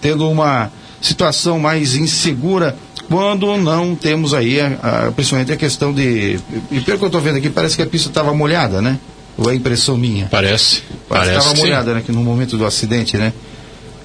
[0.00, 0.70] tendo uma
[1.00, 2.76] situação mais insegura
[3.08, 4.66] quando não temos aí, a,
[5.08, 6.38] a, principalmente a questão de.
[6.70, 8.98] E pelo que eu estou vendo aqui, parece que a pista estava molhada, né?
[9.36, 10.26] Ou é impressão minha?
[10.26, 10.82] Parece.
[11.08, 12.02] Parece que estava molhada, né?
[12.04, 13.32] Que no momento do acidente, né?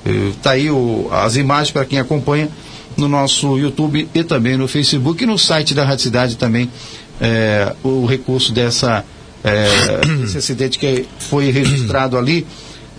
[0.06, 2.50] Está aí o, as imagens para quem acompanha
[2.98, 6.70] no nosso YouTube e também no Facebook e no site da Rádio Cidade também
[7.22, 9.06] é, o recurso dessa
[9.44, 12.46] é, esse acidente que foi registrado ali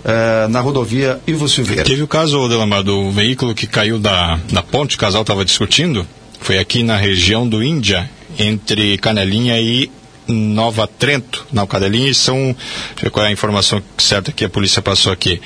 [0.05, 1.85] é, na rodovia Ivo Silveira.
[1.85, 6.07] Teve o caso, Delamar, do veículo que caiu da, da ponte, o casal estava discutindo,
[6.41, 9.91] foi aqui na região do Índia, entre Canelinha e
[10.31, 12.37] Nova Trento, na Cadelinha, e são.
[12.37, 12.57] Deixa
[12.99, 15.41] eu ver qual é a informação certa que a polícia passou aqui.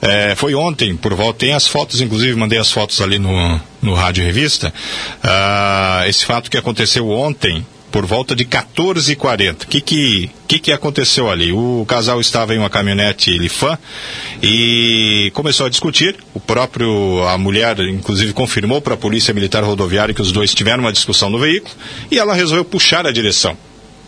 [0.00, 3.94] É, foi ontem, por volta, tem as fotos, inclusive mandei as fotos ali no, no
[3.94, 4.72] Rádio Revista.
[5.22, 9.64] Ah, esse fato que aconteceu ontem, por volta de 14h40.
[9.64, 11.52] O que que, que que aconteceu ali?
[11.52, 13.78] O casal estava em uma caminhonete Lifan
[14.42, 16.16] e começou a discutir.
[16.34, 20.84] O próprio, a mulher, inclusive, confirmou para a Polícia Militar Rodoviária que os dois tiveram
[20.84, 21.74] uma discussão no veículo
[22.10, 23.56] e ela resolveu puxar a direção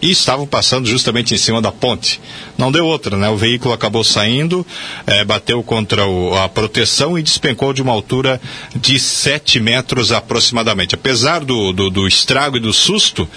[0.03, 2.21] e estavam passando justamente em cima da ponte.
[2.59, 3.29] Não deu outra, né?
[3.31, 4.67] O veículo acabou saindo,
[5.07, 8.41] é, bateu contra o, a proteção e despencou de uma altura
[8.75, 10.97] de 7 metros aproximadamente.
[10.97, 13.29] Apesar do, do, do estrago e do susto,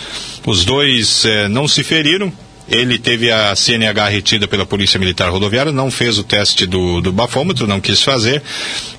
[0.45, 2.33] os dois é, não se feriram,
[2.67, 7.11] ele teve a CNH retida pela Polícia Militar Rodoviária, não fez o teste do, do
[7.11, 8.41] bafômetro, não quis fazer.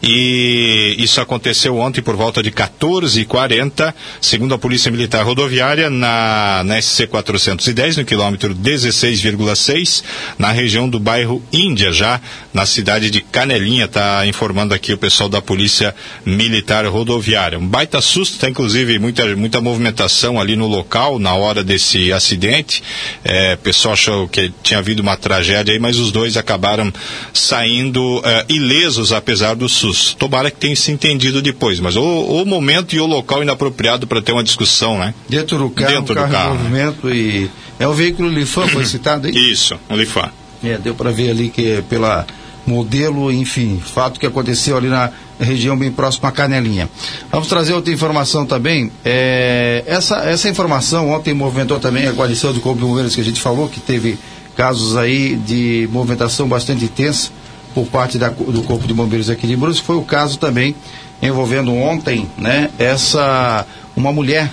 [0.02, 6.80] E isso aconteceu ontem por volta de 14h40, segundo a Polícia Militar Rodoviária, na, na
[6.80, 10.04] SC 410, no quilômetro 16,6,
[10.38, 12.20] na região do bairro Índia, já
[12.54, 15.94] na cidade de Canelinha, está informando aqui o pessoal da Polícia
[16.24, 17.58] Militar Rodoviária.
[17.58, 22.82] Um baita susto, tem inclusive muita, muita movimentação ali no local na hora desse acidente.
[23.24, 26.92] É, o pessoal achou que tinha havido uma tragédia aí, mas os dois acabaram
[27.32, 30.16] saindo uh, ilesos apesar do susto.
[30.16, 34.22] Tomara que tenha se entendido depois, mas o, o momento e o local inapropriado para
[34.22, 35.14] ter uma discussão, né?
[35.28, 36.54] Dentro do carro, Dentro carro do carro.
[36.54, 39.34] em movimento e é o veículo Lifan foi citado aí?
[39.34, 40.30] Isso, um Lifan.
[40.62, 42.26] É, deu para ver ali que pela
[42.66, 46.88] modelo, enfim, fato que aconteceu ali na região bem próxima à Canelinha.
[47.30, 48.90] Vamos trazer outra informação também.
[49.04, 53.24] É, essa, essa informação ontem movimentou também a coalição de Corpo de Bombeiros que a
[53.24, 54.18] gente falou, que teve
[54.56, 57.30] casos aí de movimentação bastante intensa
[57.74, 59.86] por parte da, do Corpo de Bombeiros aqui de Brusque.
[59.86, 60.74] Foi o caso também
[61.22, 64.50] envolvendo ontem, né, essa uma mulher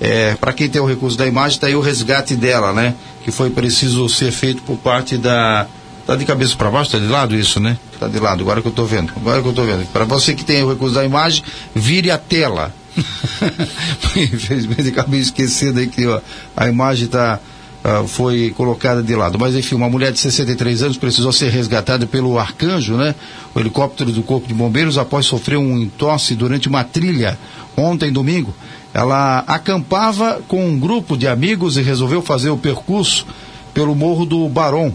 [0.00, 2.94] é, para quem tem o recurso da imagem, está aí o resgate dela, né?
[3.22, 5.66] Que foi preciso ser feito por parte da
[6.06, 7.78] Tá de cabeça para baixo, tá de lado isso, né?
[7.98, 9.10] Tá de lado, agora que eu tô vendo.
[9.16, 9.86] Agora que eu tô vendo.
[9.90, 11.42] Para você que tem o recurso da imagem,
[11.74, 12.74] vire a tela.
[14.14, 16.20] Infelizmente acabei esquecendo aí que ó,
[16.54, 17.40] a imagem tá,
[17.82, 19.38] uh, foi colocada de lado.
[19.38, 23.14] Mas enfim, uma mulher de 63 anos precisou ser resgatada pelo Arcanjo, né?
[23.54, 27.38] O helicóptero do Corpo de Bombeiros após sofrer um entorse durante uma trilha
[27.74, 28.54] ontem domingo.
[28.92, 33.26] Ela acampava com um grupo de amigos e resolveu fazer o percurso
[33.72, 34.94] pelo Morro do Barão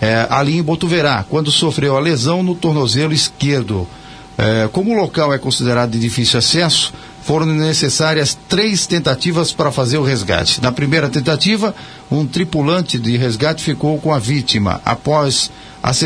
[0.00, 3.86] é, ali em Botuverá, quando sofreu a lesão no tornozelo esquerdo.
[4.36, 6.92] É, como o local é considerado de difícil acesso,
[7.22, 10.62] foram necessárias três tentativas para fazer o resgate.
[10.62, 11.74] Na primeira tentativa,
[12.10, 14.80] um tripulante de resgate ficou com a vítima.
[14.84, 15.50] Após
[15.82, 16.02] as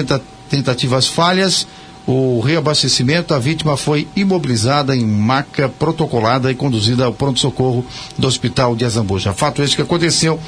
[0.49, 1.66] tentativas falhas,
[2.07, 7.86] o reabastecimento, a vítima foi imobilizada em maca protocolada e conduzida ao pronto-socorro
[8.18, 9.32] do Hospital de Azambuja.
[9.32, 10.40] Fato esse que aconteceu,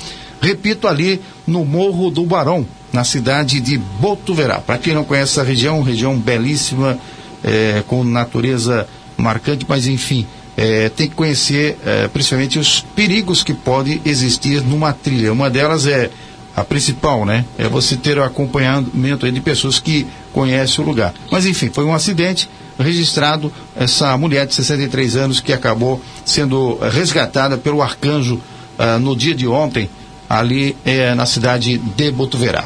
[0.44, 4.60] repito, ali no Morro do Barão, na cidade de Botuverá.
[4.60, 6.98] Para quem não conhece essa região, região belíssima,
[7.42, 8.86] é, com natureza
[9.16, 10.26] marcante, mas enfim,
[10.56, 15.32] é, tem que conhecer é, principalmente os perigos que podem existir numa trilha.
[15.32, 16.10] Uma delas é
[16.54, 17.44] a principal, né?
[17.58, 21.12] É você ter o acompanhamento de pessoas que conhecem o lugar.
[21.30, 27.56] Mas enfim, foi um acidente registrado essa mulher de 63 anos que acabou sendo resgatada
[27.56, 28.40] pelo arcanjo
[28.78, 29.88] uh, no dia de ontem
[30.28, 32.64] ali é, na cidade de Botuverá.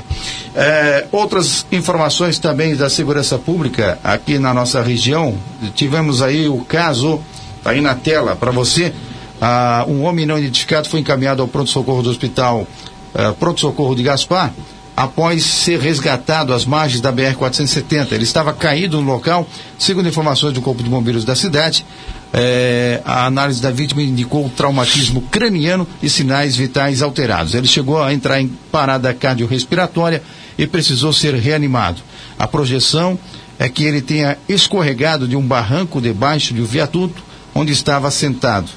[0.55, 5.37] É, outras informações também da segurança pública aqui na nossa região.
[5.75, 7.21] Tivemos aí o caso,
[7.63, 8.93] tá aí na tela para você.
[9.41, 12.67] Ah, um homem não identificado foi encaminhado ao pronto-socorro do hospital
[13.15, 14.53] ah, Pronto-Socorro de Gaspar
[14.99, 18.11] após ser resgatado às margens da BR-470.
[18.11, 19.47] Ele estava caído no local,
[19.79, 21.87] segundo informações do Corpo de Bombeiros da cidade.
[22.33, 27.55] É, a análise da vítima indicou traumatismo craniano e sinais vitais alterados.
[27.55, 30.23] Ele chegou a entrar em parada cardiorrespiratória
[30.59, 32.03] e precisou ser reanimado.
[32.39, 33.19] A projeção
[33.59, 37.23] é que ele tenha escorregado de um barranco debaixo de um viaduto
[37.55, 38.71] onde estava sentado.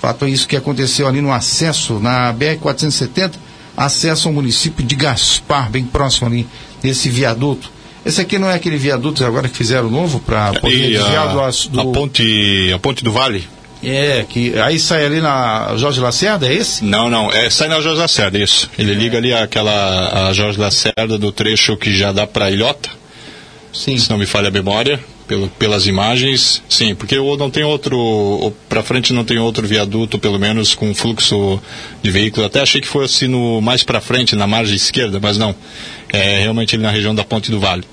[0.00, 3.32] Fato é isso que aconteceu ali no acesso na BR-470,
[3.76, 6.46] acesso ao município de Gaspar, bem próximo ali
[6.82, 7.75] desse viaduto.
[8.06, 11.80] Esse aqui não é aquele viaduto agora que fizeram novo para poder desviar do, do...
[11.80, 13.48] A, ponte, a ponte do Vale.
[13.82, 16.84] É, que aí sai ali na Jorge Lacerda, é esse?
[16.84, 18.70] Não, não, é, sai na Jorge Lacerda, isso.
[18.78, 22.88] Ele liga ali aquela a Jorge Lacerda do trecho que já dá para Ilhota.
[23.72, 23.98] Sim.
[23.98, 28.82] Se não me falha a memória, pelo, pelas imagens, sim, porque não tem outro, para
[28.82, 31.60] frente não tem outro viaduto, pelo menos com fluxo
[32.02, 32.46] de veículos.
[32.46, 35.54] Até achei que fosse no mais para frente, na margem esquerda, mas não.
[36.12, 37.84] É realmente ali na região da Ponte do Vale.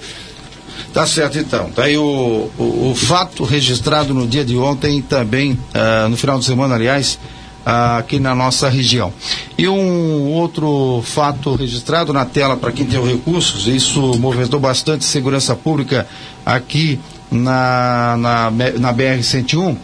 [0.93, 1.71] Tá certo então.
[1.71, 6.37] Tá aí o, o, o fato registrado no dia de ontem também, uh, no final
[6.37, 7.17] de semana, aliás,
[7.65, 9.11] uh, aqui na nossa região.
[9.57, 15.55] E um outro fato registrado na tela para quem tem recursos, isso movimentou bastante segurança
[15.55, 16.07] pública
[16.45, 16.99] aqui
[17.33, 19.75] na, na, na BR-101,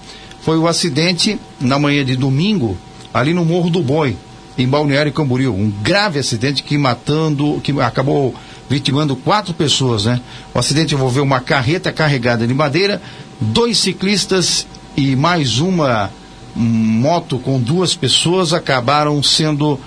[0.42, 2.78] foi o acidente na manhã de domingo,
[3.14, 4.16] ali no Morro do Boi,
[4.58, 5.54] em Balneário Camboriú.
[5.54, 8.34] Um grave acidente que matando, que acabou
[8.70, 10.22] vitimando quatro pessoas, né?
[10.54, 13.02] O acidente envolveu uma carreta carregada de madeira,
[13.42, 16.12] dois ciclistas e mais uma
[16.56, 19.80] moto com duas pessoas acabaram sendo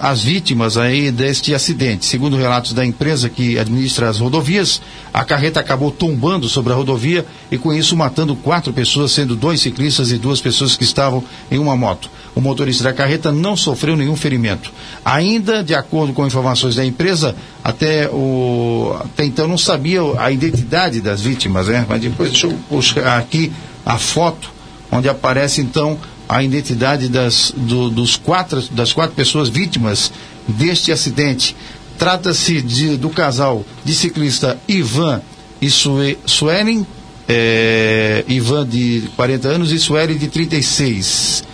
[0.00, 2.06] as vítimas aí deste acidente.
[2.06, 4.80] Segundo relatos da empresa que administra as rodovias,
[5.12, 9.60] a carreta acabou tombando sobre a rodovia e com isso matando quatro pessoas, sendo dois
[9.60, 12.08] ciclistas e duas pessoas que estavam em uma moto.
[12.36, 14.72] O motorista da carreta não sofreu nenhum ferimento.
[15.04, 21.00] Ainda, de acordo com informações da empresa, até, o, até então não sabia a identidade
[21.00, 21.84] das vítimas, né?
[21.88, 23.52] Mas depois deixa eu puxar aqui
[23.84, 24.54] a foto
[24.90, 25.98] onde aparece então
[26.28, 30.12] a identidade das, do, dos quatro, das quatro pessoas vítimas
[30.46, 31.56] deste acidente.
[31.98, 32.60] Trata-se
[32.96, 35.22] do casal de ciclista Ivan
[35.60, 36.86] e Sue, Suelen,
[37.28, 41.44] é, Ivan de 40 anos e Sueli de 36.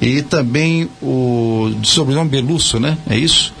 [0.00, 2.96] E também o sobrenome Belusso, né?
[3.08, 3.52] É isso?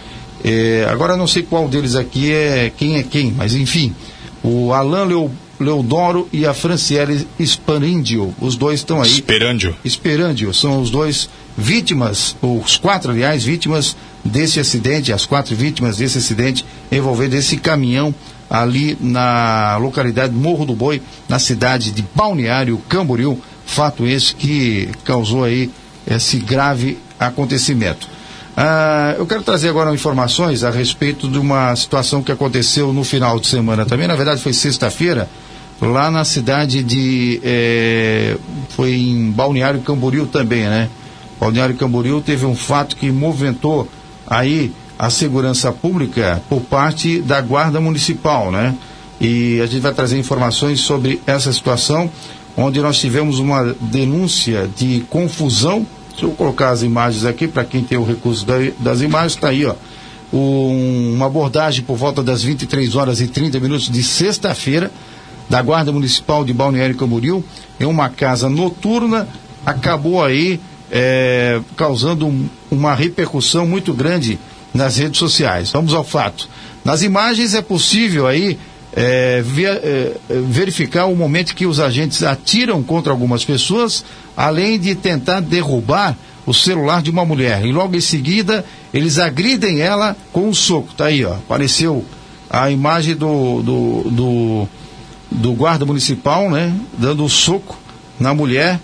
[0.42, 3.94] É, agora não sei qual deles aqui é quem é quem, mas enfim.
[4.42, 5.30] O Alain Leo,
[5.60, 8.34] Leodoro e a Franciele Sparindio.
[8.40, 9.10] Os dois estão aí.
[9.10, 9.76] Esperandio.
[9.84, 10.54] Esperandio.
[10.54, 16.64] São os dois vítimas, os quatro, aliás, vítimas desse acidente, as quatro vítimas desse acidente
[16.90, 18.14] envolvendo esse caminhão
[18.48, 23.38] ali na localidade Morro do Boi, na cidade de Balneário Camboriú.
[23.66, 25.70] Fato esse que causou aí
[26.06, 28.08] esse grave acontecimento.
[28.56, 33.38] Ah, eu quero trazer agora informações a respeito de uma situação que aconteceu no final
[33.38, 34.08] de semana também.
[34.08, 35.28] Na verdade, foi sexta-feira,
[35.80, 37.40] lá na cidade de.
[37.42, 38.36] É,
[38.70, 40.88] foi em Balneário Camboriú também, né?
[41.40, 43.88] Balneário Camboriú teve um fato que movimentou
[44.26, 48.74] aí a segurança pública por parte da Guarda Municipal, né?
[49.18, 52.10] E a gente vai trazer informações sobre essa situação,
[52.56, 55.86] onde nós tivemos uma denúncia de confusão.
[56.10, 59.48] Deixa eu colocar as imagens aqui para quem tem o recurso da, das imagens, está
[59.48, 59.74] aí, ó.
[60.32, 64.90] Um, uma abordagem por volta das 23 horas e 30 minutos de sexta-feira
[65.50, 67.44] da Guarda Municipal de Balneário Camboriú
[67.80, 69.28] em uma casa noturna,
[69.66, 74.38] acabou aí é, causando um, uma repercussão muito grande
[74.72, 75.72] nas redes sociais.
[75.72, 76.48] Vamos ao fato.
[76.84, 78.56] Nas imagens é possível aí
[78.92, 80.12] é, ver, é,
[80.46, 84.04] verificar o momento que os agentes atiram contra algumas pessoas,
[84.36, 87.66] além de tentar derrubar o celular de uma mulher.
[87.66, 90.94] E logo em seguida, eles agridem ela com um soco.
[90.96, 91.34] Tá aí, ó.
[91.34, 92.04] Apareceu
[92.48, 94.68] a imagem do, do, do
[95.30, 97.78] do guarda municipal, né, dando um soco
[98.18, 98.80] na mulher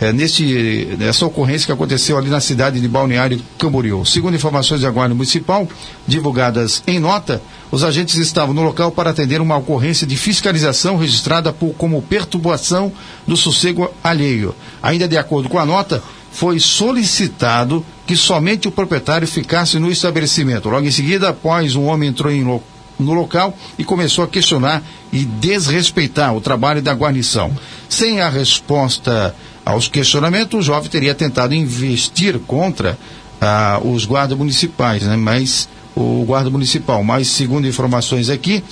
[0.00, 4.04] é, nesse, nessa ocorrência que aconteceu ali na cidade de Balneário Camboriú.
[4.04, 5.68] Segundo informações da Guarda Municipal,
[6.06, 7.40] divulgadas em nota,
[7.70, 12.92] os agentes estavam no local para atender uma ocorrência de fiscalização registrada por, como perturbação
[13.26, 14.54] do sossego alheio.
[14.82, 20.68] Ainda de acordo com a nota, foi solicitado que somente o proprietário ficasse no estabelecimento.
[20.68, 22.42] Logo em seguida, após um homem entrou em,
[23.02, 24.82] no local e começou a questionar
[25.12, 27.52] e desrespeitar o trabalho da guarnição.
[27.88, 29.34] Sem a resposta
[29.64, 32.98] aos questionamentos, o jovem teria tentado investir contra
[33.40, 35.16] ah, os guardas municipais, né?
[35.16, 38.64] mas o guarda municipal, mas segundo informações aqui,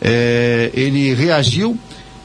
[0.00, 1.76] eh, ele reagiu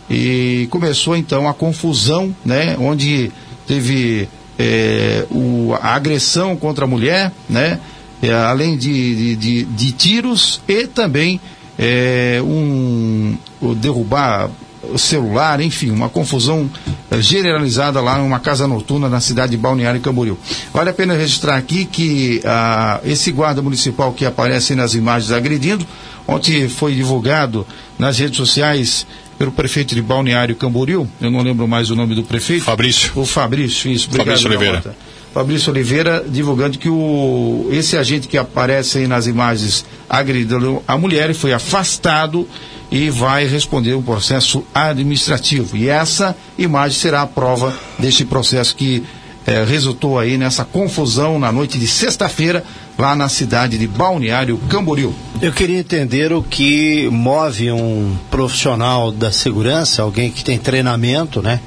[0.10, 2.78] e começou então a confusão, né?
[2.80, 3.32] onde
[3.66, 4.30] teve
[4.60, 7.80] eh, o, a agressão contra a mulher, né?
[8.24, 11.42] É, além de, de, de, de, tiros e também
[11.78, 13.36] é, um,
[13.76, 14.50] derrubar
[14.82, 16.70] o celular, enfim, uma confusão
[17.12, 20.38] é, generalizada lá numa casa noturna na cidade de Balneário Camboriú.
[20.74, 25.86] Vale a pena registrar aqui que ah, esse guarda municipal que aparece nas imagens agredindo,
[26.26, 27.68] ontem foi divulgado
[28.00, 29.06] nas redes sociais
[29.38, 32.64] pelo prefeito de Balneário Camboriú, eu não lembro mais o nome do prefeito.
[32.64, 33.12] Fabrício.
[33.16, 34.08] O Fabrício, isso.
[34.08, 34.96] Obrigado, Fabrício Oliveira.
[35.34, 41.34] Fabrício Oliveira divulgando que o, esse agente que aparece aí nas imagens agrediu a mulher
[41.34, 42.48] foi afastado
[42.92, 45.76] e vai responder um processo administrativo.
[45.76, 49.04] E essa imagem será a prova deste processo que
[49.48, 52.64] eh, resultou aí nessa confusão na noite de sexta-feira
[52.96, 55.16] lá na cidade de Balneário Camboriú.
[55.42, 61.60] Eu queria entender o que move um profissional da segurança, alguém que tem treinamento, né?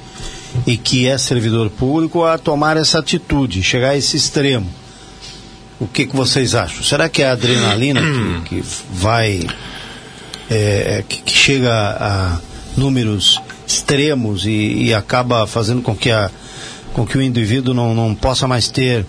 [0.65, 4.67] E que é servidor público a tomar essa atitude, chegar a esse extremo.
[5.79, 6.83] O que, que vocês acham?
[6.83, 8.01] Será que é a adrenalina
[8.45, 9.41] que, que vai.
[10.49, 12.39] É, que, que, chega a
[12.77, 16.31] números extremos e, e, acaba fazendo com que, a,
[16.93, 19.05] com que o indivíduo não, não possa mais ter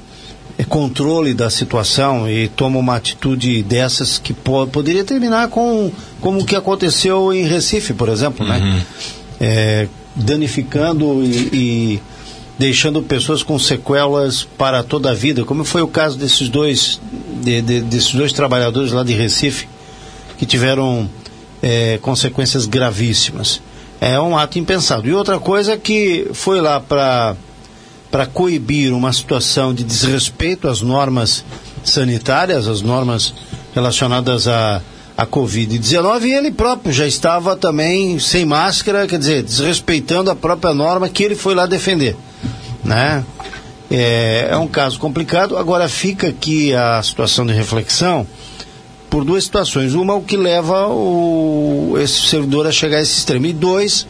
[0.58, 6.40] é, controle da situação e toma uma atitude dessas que po poderia terminar com como
[6.40, 8.58] o que aconteceu em Recife, por exemplo, né?
[8.58, 8.80] uhum.
[9.40, 9.88] É,
[10.18, 12.02] danificando e, e,
[12.58, 17.00] deixando pessoas com sequelas para toda a vida, como foi o caso desses dois
[17.42, 19.68] de, de, desses dois trabalhadores lá de Recife
[20.36, 21.08] que tiveram
[21.62, 23.60] é, consequências gravíssimas.
[24.00, 25.08] É um ato impensado.
[25.08, 27.36] E outra coisa que foi lá para
[28.10, 31.44] para coibir uma situação de desrespeito às normas
[31.84, 33.34] sanitárias, às normas
[33.74, 34.80] relacionadas à,
[35.18, 40.72] à Covid-19, e ele próprio já estava também sem máscara, quer dizer, desrespeitando a própria
[40.72, 42.14] norma que ele foi lá defender.
[42.84, 43.24] Né?
[43.90, 45.56] É, é um caso complicado.
[45.56, 48.24] Agora fica aqui a situação de reflexão
[49.10, 49.92] por duas situações.
[49.94, 53.46] Uma, o que leva o, esse servidor a chegar a esse extremo.
[53.46, 54.06] E dois,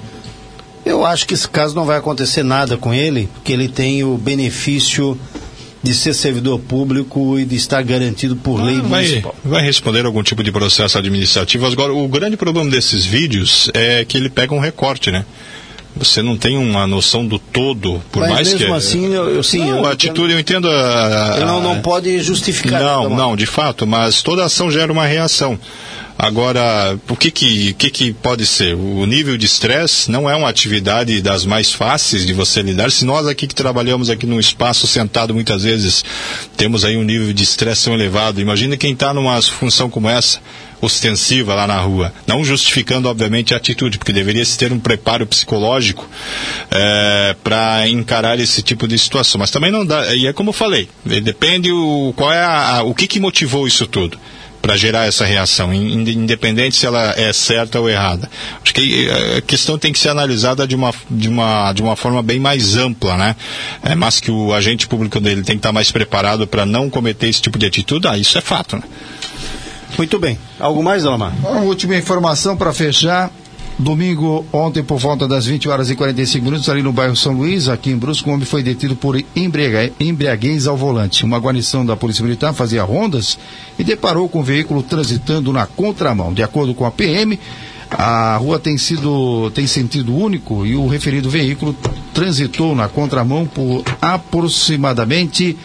[0.84, 4.18] eu acho que esse caso não vai acontecer nada com ele, porque ele tem o
[4.18, 5.18] benefício
[5.82, 9.34] de ser servidor público e de estar garantido por ah, lei vai, municipal.
[9.44, 11.66] Vai responder algum tipo de processo administrativo.
[11.66, 15.24] Agora, o grande problema desses vídeos é que ele pega um recorte, né?
[15.96, 18.72] Você não tem uma noção do todo, por Mas mais mesmo que.
[18.72, 19.58] assim, eu, eu sim.
[19.58, 20.68] Não, eu a atitude eu entendo.
[20.70, 22.80] A, a, não, não pode justificar.
[22.80, 25.58] Não, não, de fato, mas toda ação gera uma reação.
[26.20, 28.74] Agora, o que que, que, que pode ser?
[28.74, 32.90] O nível de estresse não é uma atividade das mais fáceis de você lidar.
[32.90, 36.04] Se nós aqui que trabalhamos aqui num espaço sentado muitas vezes
[36.56, 40.40] temos aí um nível de estresse tão elevado, imagina quem está numa função como essa
[40.80, 42.12] ostensiva lá na rua.
[42.26, 46.04] Não justificando, obviamente, a atitude, porque deveria se ter um preparo psicológico
[46.68, 49.38] é, para encarar esse tipo de situação.
[49.38, 50.88] Mas também não dá, e é como eu falei,
[51.22, 54.18] depende o, qual é a, a, o que, que motivou isso tudo
[54.60, 58.28] para gerar essa reação, independente se ela é certa ou errada.
[58.62, 61.96] Acho que eh, a questão tem que ser analisada de uma, de uma, de uma
[61.96, 63.36] forma bem mais ampla, né?
[63.82, 67.28] É, mas que o agente público dele tem que estar mais preparado para não cometer
[67.28, 68.82] esse tipo de atitude, ah, isso é fato, né?
[69.96, 70.38] Muito bem.
[70.60, 71.32] Algo mais, Alamar?
[71.40, 73.30] Uma última informação para fechar.
[73.78, 77.68] Domingo, ontem, por volta das 20 horas e 45 minutos, ali no bairro São Luís,
[77.68, 81.24] aqui em Brusco, um homem foi detido por embriaguez ao volante.
[81.24, 83.38] Uma guarnição da Polícia Militar fazia rondas
[83.78, 86.34] e deparou com o veículo transitando na contramão.
[86.34, 87.38] De acordo com a PM,
[87.88, 91.74] a rua tem sido tem sentido único e o referido veículo
[92.12, 95.56] transitou na contramão por aproximadamente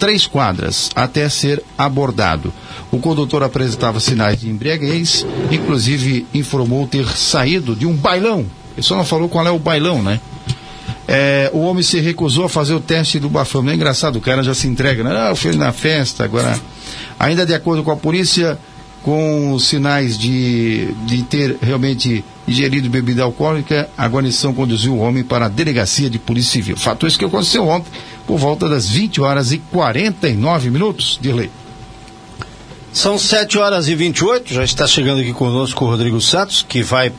[0.00, 2.52] três quadras até ser abordado.
[2.90, 8.46] O condutor apresentava sinais de embriaguez, inclusive informou ter saído de um bailão.
[8.74, 10.18] Ele só não falou qual é o bailão, né?
[11.06, 13.72] É, o homem se recusou a fazer o teste do bafômetro.
[13.72, 15.10] É engraçado, o cara já se entrega, né?
[15.14, 16.58] Ah, eu fui na festa, agora.
[17.18, 18.58] Ainda de acordo com a polícia,
[19.02, 25.46] com sinais de, de ter realmente ingerido bebida alcoólica, a guarnição conduziu o homem para
[25.46, 26.76] a delegacia de polícia civil.
[26.76, 27.90] Fato isso que aconteceu ontem,
[28.30, 31.50] por volta das 20 horas e 49 minutos de lei.
[32.92, 37.12] São 7 horas e 28, já está chegando aqui conosco o Rodrigo Santos, que vai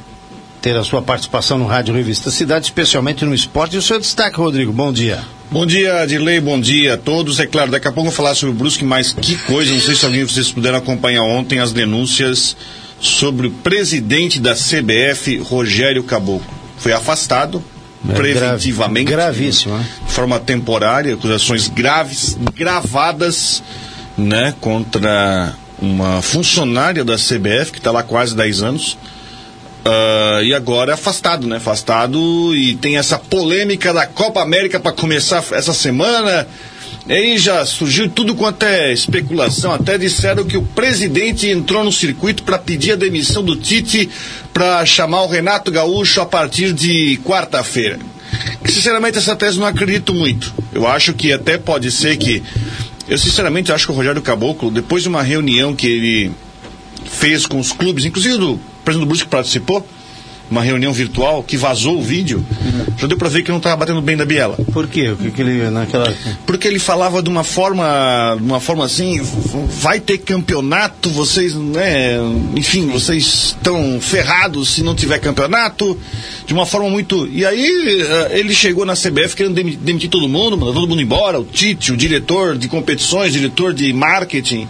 [0.62, 3.76] ter a sua participação no Rádio Revista Cidade, especialmente no esporte.
[3.76, 5.22] E o seu destaque, Rodrigo, bom dia.
[5.52, 7.42] Bom dia, Dirley, bom dia a todos.
[7.42, 9.82] É claro, daqui a pouco eu vou falar sobre o Brusque, mas que coisa, não
[9.82, 12.56] sei se alguém de vocês puderam acompanhar ontem as denúncias
[13.02, 16.48] sobre o presidente da CBF, Rogério Caboclo.
[16.78, 17.62] Foi afastado
[18.08, 19.12] preventivamente.
[19.12, 19.86] Gravíssimo, né?
[20.08, 23.64] De forma temporária, acusações graves, gravadas,
[24.18, 28.98] né, contra uma funcionária da CBF, que está lá quase 10 anos.
[29.84, 31.58] Uh, e agora é afastado, né?
[31.58, 36.48] Afastado e tem essa polêmica da Copa América para começar essa semana.
[37.08, 39.74] E aí já surgiu tudo quanto é especulação.
[39.74, 44.10] Até disseram que o presidente entrou no circuito para pedir a demissão do Tite
[44.54, 48.00] para chamar o Renato Gaúcho a partir de quarta-feira.
[48.66, 50.54] Sinceramente, essa tese não acredito muito.
[50.72, 52.44] Eu acho que até pode ser que.
[53.08, 56.32] Eu sinceramente acho que o Rogério Caboclo, depois de uma reunião que ele
[57.06, 59.86] fez com os clubes, inclusive do presidente do Brusque participou,
[60.52, 62.46] uma reunião virtual, que vazou o vídeo,
[62.98, 64.58] já deu para ver que não estava batendo bem da Biela.
[64.74, 65.10] Por quê?
[65.10, 66.14] O que, que ele naquela.
[66.46, 69.20] Porque ele falava de uma forma, uma forma assim,
[69.80, 72.18] vai ter campeonato, vocês, né,
[72.56, 75.98] enfim, vocês estão ferrados se não tiver campeonato,
[76.46, 77.26] de uma forma muito.
[77.32, 81.02] E aí eh, ele chegou na CBF querendo demi- demitir todo mundo, mandar todo mundo
[81.02, 84.68] embora, o Tite, o diretor de competições, diretor de marketing.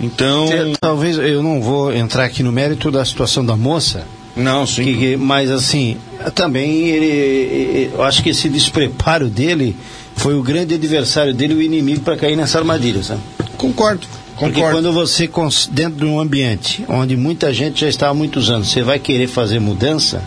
[0.00, 0.48] Então,
[0.80, 4.06] Talvez eu não vou entrar aqui no mérito da situação da moça,
[4.36, 4.84] não, sim.
[4.84, 5.96] que- mas assim,
[6.34, 9.76] também ele, eu acho que esse despreparo dele
[10.16, 13.20] foi o grande adversário dele, o inimigo para cair nessa armadilha, sabe?
[13.56, 14.06] Concordo.
[14.38, 14.76] Porque Concordo.
[14.76, 15.30] quando você,
[15.70, 19.28] dentro de um ambiente onde muita gente já está há muitos anos, você vai querer
[19.28, 20.22] fazer mudança,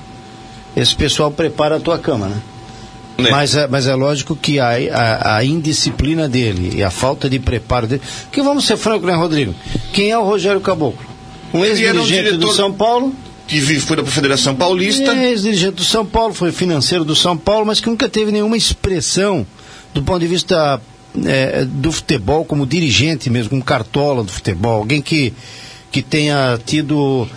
[0.75, 2.37] esse pessoal prepara a tua cama, né?
[3.17, 3.31] Né?
[3.31, 7.39] Mas, é, mas é lógico que a, a, a indisciplina dele e a falta de
[7.39, 8.01] preparo dele.
[8.31, 9.55] Que vamos ser francos, né, Rodrigo?
[9.91, 11.03] Quem é o Rogério Caboclo?
[11.51, 13.13] Um era um ex-dirigente do diretor- São Paulo,
[13.47, 15.13] que foi da Federação Paulista.
[15.13, 18.57] é ex-dirigente do São Paulo, foi financeiro do São Paulo, mas que nunca teve nenhuma
[18.57, 19.47] expressão
[19.93, 20.81] do ponto de vista
[21.25, 25.33] é, do futebol como dirigente mesmo, como cartola do futebol, alguém que,
[25.91, 27.27] que tenha tido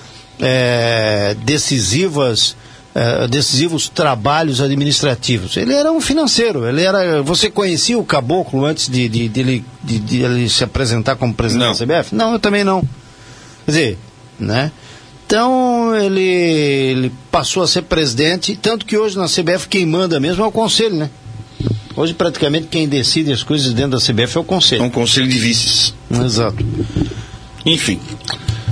[0.40, 2.56] é, decisivas
[2.94, 5.56] é, decisivos trabalhos administrativos.
[5.56, 7.22] Ele era um financeiro, ele era.
[7.22, 11.86] Você conhecia o Caboclo antes de, de, de, de ele se apresentar como presidente Não.
[11.86, 12.14] da CBF?
[12.14, 12.80] Não, eu também não.
[13.64, 13.98] Quer dizer,
[14.38, 14.72] né?
[15.31, 20.43] Então ele, ele passou a ser presidente, tanto que hoje na CBF quem manda mesmo
[20.43, 21.09] é o conselho, né?
[21.94, 24.82] Hoje praticamente quem decide as coisas dentro da CBF é o É conselho.
[24.82, 25.94] um conselho de vices.
[26.11, 26.66] Exato.
[27.65, 28.01] Enfim.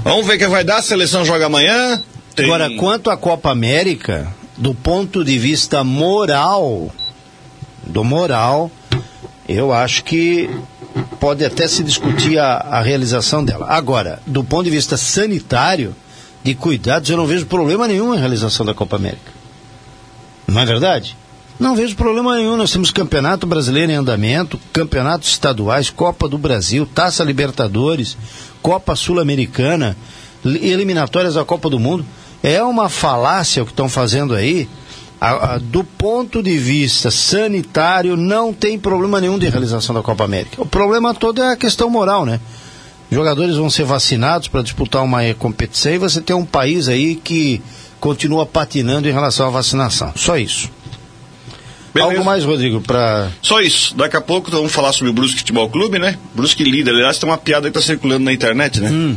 [0.03, 0.79] Vamos ver o que vai dar.
[0.79, 2.03] A seleção joga amanhã.
[2.35, 4.27] Tem- Agora, quanto à Copa América,
[4.57, 6.93] do ponto de vista moral,
[7.87, 8.69] do moral,
[9.49, 10.51] eu acho que
[11.21, 13.67] pode até se discutir a, a realização dela.
[13.69, 15.95] Agora, do ponto de vista sanitário,
[16.49, 19.33] de cuidados, eu não vejo problema nenhum em realização da Copa América.
[20.47, 21.15] Não é verdade?
[21.61, 22.57] Não vejo problema nenhum.
[22.57, 28.17] Nós temos Campeonato Brasileiro em andamento, campeonatos estaduais, Copa do Brasil, Taça Libertadores,
[28.63, 29.95] Copa Sul-Americana,
[30.45, 32.07] li- eliminatórias da Copa do Mundo.
[32.43, 34.69] É uma falácia o que estão fazendo aí.
[35.21, 40.25] A- a- do ponto de vista sanitário, não tem problema nenhum de realização da Copa
[40.25, 40.63] América.
[40.63, 42.41] O problema todo é a questão moral, né?
[43.11, 47.15] Jogadores vão ser vacinados para disputar uma eh, competição e você tem um país aí
[47.17, 47.63] que
[47.99, 50.13] continua patinando em relação à vacinação.
[50.15, 50.71] Só isso.
[51.95, 52.13] Beleza.
[52.13, 53.31] Algo mais, Rodrigo, para.
[53.41, 53.97] Só isso.
[53.97, 56.19] Daqui a pouco vamos falar sobre o Brusque Futebol Clube, né?
[56.35, 56.95] Brusque líder.
[56.95, 58.91] Aliás, tem uma piada aí que tá circulando na internet, né?
[58.91, 59.17] Hum.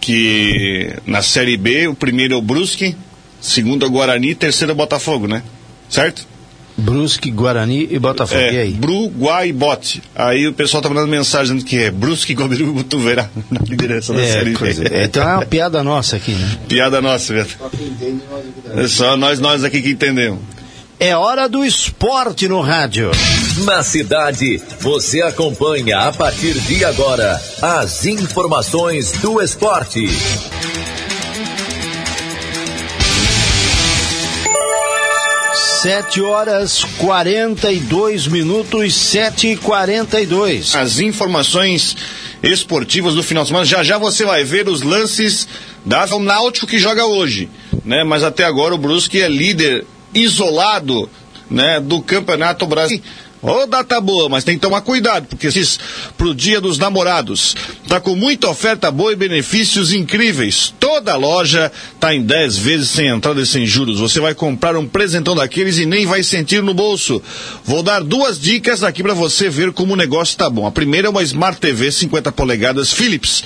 [0.00, 2.96] Que na Série B, o primeiro é o Brusque,
[3.40, 5.42] segundo é o Guarani, terceiro é o Botafogo, né?
[5.88, 6.26] Certo?
[6.78, 8.40] Brusque, Guarani e Botafogo.
[8.40, 8.72] e É, aí?
[8.72, 10.02] Bru, Guai e Bote.
[10.14, 14.12] Aí o pessoal tá mandando mensagem dizendo que é Brusque, Guabiru e Botuverá na liderança
[14.12, 14.88] da É, Série B.
[14.94, 16.58] é, então é uma piada nossa aqui, né?
[16.68, 17.48] Piada nossa, velho.
[18.76, 20.40] É só nós, nós aqui que entendemos.
[20.98, 23.10] É hora do esporte no rádio.
[23.64, 30.08] Na cidade, você acompanha a partir de agora as informações do esporte.
[35.86, 40.74] Sete horas 42 minutos, sete e quarenta e dois.
[40.74, 41.96] as informações
[42.42, 43.64] esportivas do final de semana.
[43.64, 45.46] Já já você vai ver os lances
[45.84, 47.48] da o Náutico que joga hoje,
[47.84, 48.02] né?
[48.02, 51.08] Mas até agora o Brusque é líder isolado,
[51.48, 53.04] né, do Campeonato Brasileiro.
[53.42, 55.78] Ô, data boa, mas tem que tomar cuidado, porque esses
[56.16, 57.54] pro Dia dos Namorados
[57.86, 60.74] tá com muita oferta boa e benefícios incríveis.
[60.80, 64.00] Toda loja tá em 10 vezes sem entrada e sem juros.
[64.00, 67.22] Você vai comprar um presentão daqueles e nem vai sentir no bolso.
[67.64, 70.66] Vou dar duas dicas aqui para você ver como o negócio tá bom.
[70.66, 73.44] A primeira é uma Smart TV 50 polegadas Philips.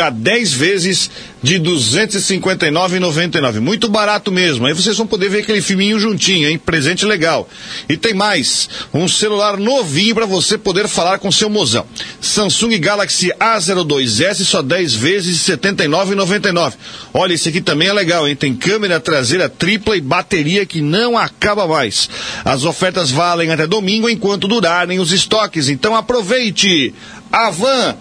[0.00, 1.10] Tá 10 vezes
[1.42, 3.60] de R$ 259,99.
[3.60, 4.66] Muito barato mesmo.
[4.66, 6.56] Aí vocês vão poder ver aquele filminho juntinho, hein?
[6.56, 7.46] Presente legal.
[7.86, 11.84] E tem mais, um celular novinho para você poder falar com seu mozão.
[12.18, 16.72] Samsung Galaxy A02S só 10 vezes de R$ 79,99.
[17.12, 18.34] Olha, esse aqui também é legal, hein?
[18.34, 22.08] Tem câmera traseira tripla e bateria que não acaba mais.
[22.42, 25.68] As ofertas valem até domingo enquanto durarem os estoques.
[25.68, 26.94] Então aproveite.
[27.32, 27.96] Avan,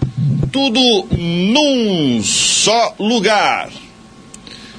[0.51, 0.80] tudo
[1.11, 3.69] num só lugar.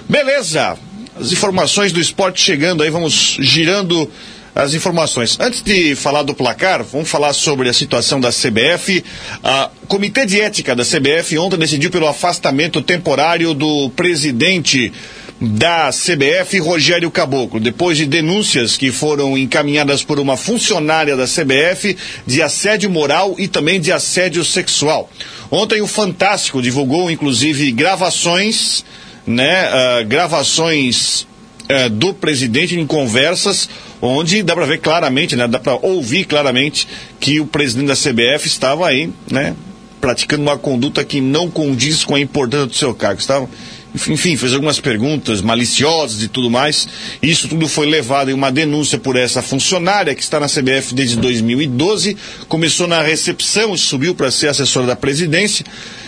[0.08, 0.76] Beleza.
[1.18, 4.10] As informações do esporte chegando aí, vamos girando
[4.54, 5.38] as informações.
[5.38, 9.04] Antes de falar do placar, vamos falar sobre a situação da CBF.
[9.42, 14.92] A Comitê de Ética da CBF ontem decidiu pelo afastamento temporário do presidente
[15.40, 21.96] da CBF, Rogério Caboclo, depois de denúncias que foram encaminhadas por uma funcionária da CBF
[22.26, 25.10] de assédio moral e também de assédio sexual.
[25.50, 28.84] Ontem o Fantástico divulgou inclusive gravações,
[29.26, 31.26] né, ah, gravações
[31.68, 33.68] eh, do presidente em conversas
[34.02, 36.86] onde dá para ver claramente, né, dá para ouvir claramente
[37.18, 39.54] que o presidente da CBF estava aí, né,
[40.00, 43.20] praticando uma conduta que não condiz com a importância do seu cargo.
[43.20, 43.48] Estava
[43.94, 46.86] enfim, fez algumas perguntas maliciosas e tudo mais.
[47.22, 51.16] Isso tudo foi levado em uma denúncia por essa funcionária que está na CBF desde
[51.16, 52.16] 2012,
[52.48, 55.64] começou na recepção, subiu para ser assessora da presidência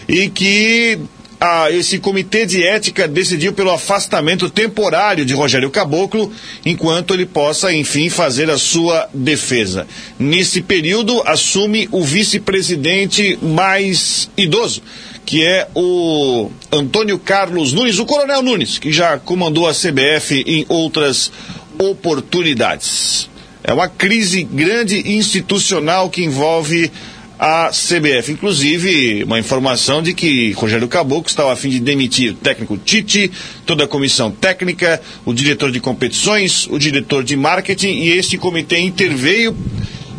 [0.09, 0.99] e que
[1.45, 6.33] ah, esse comitê de ética decidiu pelo afastamento temporário de Rogério Caboclo,
[6.65, 9.85] enquanto ele possa, enfim, fazer a sua defesa.
[10.21, 14.83] Nesse período, assume o vice-presidente mais idoso,
[15.25, 20.67] que é o Antônio Carlos Nunes, o Coronel Nunes, que já comandou a CBF em
[20.69, 21.31] outras
[21.79, 23.31] oportunidades.
[23.65, 26.91] É uma crise grande institucional que envolve
[27.39, 28.31] a CBF.
[28.31, 33.33] Inclusive, uma informação de que Rogério Caboclo estava a fim de demitir o técnico Tite,
[33.67, 38.79] toda a comissão técnica, o diretor de competições, o diretor de marketing, e este comitê
[38.79, 39.57] interveio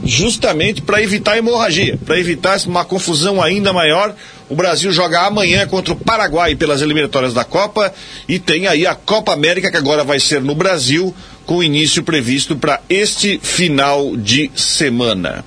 [0.03, 4.13] justamente para evitar hemorragia, para evitar uma confusão ainda maior.
[4.53, 7.91] O Brasil joga amanhã contra o Paraguai pelas eliminatórias da Copa
[8.29, 11.11] e tem aí a Copa América que agora vai ser no Brasil,
[11.43, 15.43] com início previsto para este final de semana.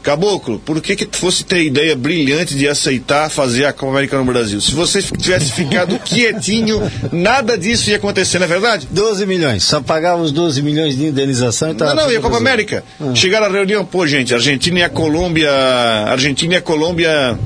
[0.00, 4.16] Caboclo, por que que fosse ter a ideia brilhante de aceitar fazer a Copa América
[4.16, 4.60] no Brasil?
[4.60, 8.86] Se você tivesse ficado quietinho, nada disso ia acontecer, não é verdade?
[8.88, 12.36] 12 milhões, só pagava os 12 milhões de indenização e Não, não, e a Copa
[12.36, 12.84] América?
[13.00, 13.12] Ah.
[13.12, 17.36] Chegaram à reunião, pô, gente, Argentina e a Colômbia, Argentina e a Colômbia,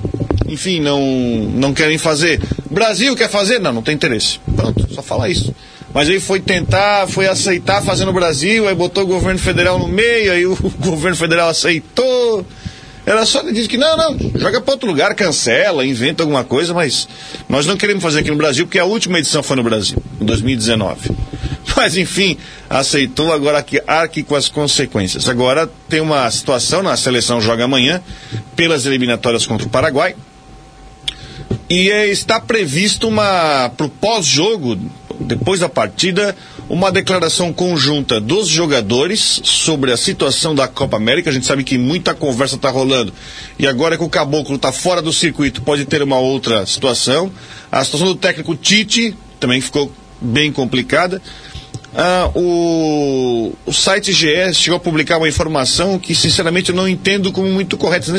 [0.51, 1.01] enfim, não,
[1.55, 2.41] não querem fazer.
[2.69, 3.59] Brasil quer fazer?
[3.59, 4.41] Não, não tem interesse.
[4.57, 5.55] Pronto, só falar isso.
[5.95, 9.89] Mas aí foi tentar, foi aceitar fazer no Brasil, aí botou o governo federal no
[9.89, 12.45] meio, aí o governo federal aceitou.
[13.07, 16.75] Era só ele disse que não, não, joga para outro lugar, cancela, inventa alguma coisa,
[16.75, 17.09] mas
[17.49, 20.25] nós não queremos fazer aqui no Brasil, porque a última edição foi no Brasil, em
[20.25, 21.11] 2019.
[21.77, 22.37] Mas enfim,
[22.69, 25.29] aceitou, agora arque com as consequências.
[25.29, 28.03] Agora tem uma situação, na seleção joga amanhã,
[28.57, 30.15] pelas eliminatórias contra o Paraguai.
[31.71, 34.77] E é, está previsto uma, para o pós-jogo,
[35.21, 36.37] depois da partida,
[36.69, 41.31] uma declaração conjunta dos jogadores sobre a situação da Copa América.
[41.31, 43.15] A gente sabe que muita conversa está rolando.
[43.57, 47.31] E agora que o Caboclo está fora do circuito, pode ter uma outra situação.
[47.71, 51.23] A situação do técnico Tite também ficou bem complicada.
[51.95, 57.33] Ah, o, o site GE chegou a publicar uma informação que, sinceramente, eu não entendo
[57.33, 58.13] como muito correta.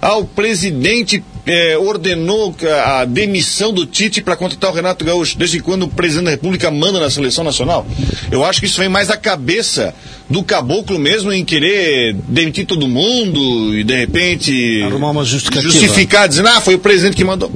[0.00, 2.54] Ah, o presidente eh, ordenou
[2.84, 5.36] a demissão do Tite para contratar o Renato Gaúcho.
[5.36, 7.86] Desde quando o presidente da República manda na seleção nacional?
[8.30, 9.92] Eu acho que isso vem mais da cabeça
[10.30, 15.72] do caboclo mesmo em querer demitir todo mundo e, de repente, Arrumar uma justificativa.
[15.72, 17.50] justificar, dizendo, ah, foi o presidente que mandou.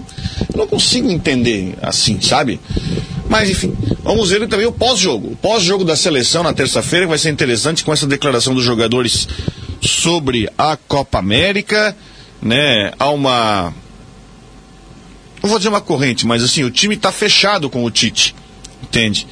[0.53, 2.59] Eu não consigo entender assim, sabe?
[3.29, 5.33] Mas enfim, vamos ver também o pós-jogo.
[5.33, 9.29] O pós-jogo da seleção na terça-feira vai ser interessante com essa declaração dos jogadores
[9.81, 11.97] sobre a Copa América,
[12.41, 12.93] né?
[12.99, 13.73] Há uma
[15.43, 18.35] não vou dizer uma corrente, mas assim, o time está fechado com o Tite,
[18.83, 19.27] entende?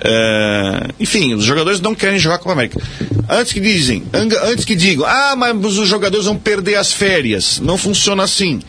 [0.00, 2.80] É, enfim, os jogadores não querem jogar Copa América.
[3.28, 7.58] Antes que dizem, antes que digam, ah, mas os jogadores vão perder as férias.
[7.60, 8.60] Não funciona assim.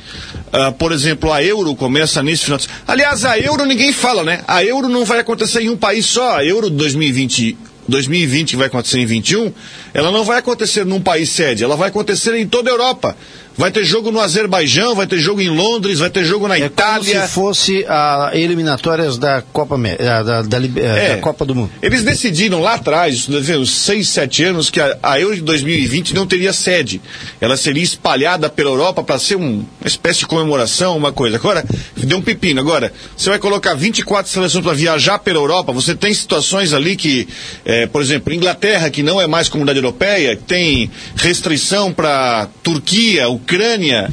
[0.51, 4.41] Uh, por exemplo, a Euro começa nesse final de Aliás, a Euro ninguém fala, né?
[4.47, 6.37] A Euro não vai acontecer em um país só.
[6.37, 7.55] A Euro 2020,
[7.87, 9.53] 2020 que vai acontecer em 21,
[9.93, 13.15] ela não vai acontecer num país sede, ela vai acontecer em toda a Europa.
[13.57, 16.65] Vai ter jogo no Azerbaijão, vai ter jogo em Londres, vai ter jogo na É
[16.65, 17.13] Itália.
[17.15, 21.15] como se fosse a eliminatórias da Copa, Amé- da, da, da, Libe- É.
[21.15, 21.69] da Copa do Mundo.
[21.81, 26.25] Eles decidiram lá atrás, uns 6, 7 anos, que a, a Euro de 2020 não
[26.25, 27.01] teria sede.
[27.41, 31.35] Ela seria espalhada pela Europa para ser um- uma espécie de comemoração, uma coisa.
[31.35, 31.65] Agora,
[31.97, 32.61] deu um pepino.
[32.61, 37.27] Agora, você vai colocar 24 seleções para viajar pela Europa, você tem situações ali que,
[37.65, 44.09] eh, por exemplo, Inglaterra, que não é mais comunidade europeia, tem restrição para Turquia, Ucrânia,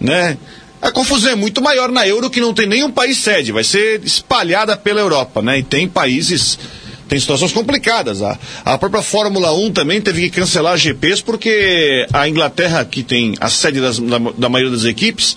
[0.00, 0.36] né?
[0.80, 4.00] A confusão é muito maior na Euro que não tem nenhum país sede, vai ser
[4.04, 5.58] espalhada pela Europa, né?
[5.58, 6.56] E tem países,
[7.08, 8.22] tem situações complicadas.
[8.22, 13.34] A, a própria Fórmula 1 também teve que cancelar GPs porque a Inglaterra, que tem
[13.40, 15.34] a sede das- da, da maioria das equipes,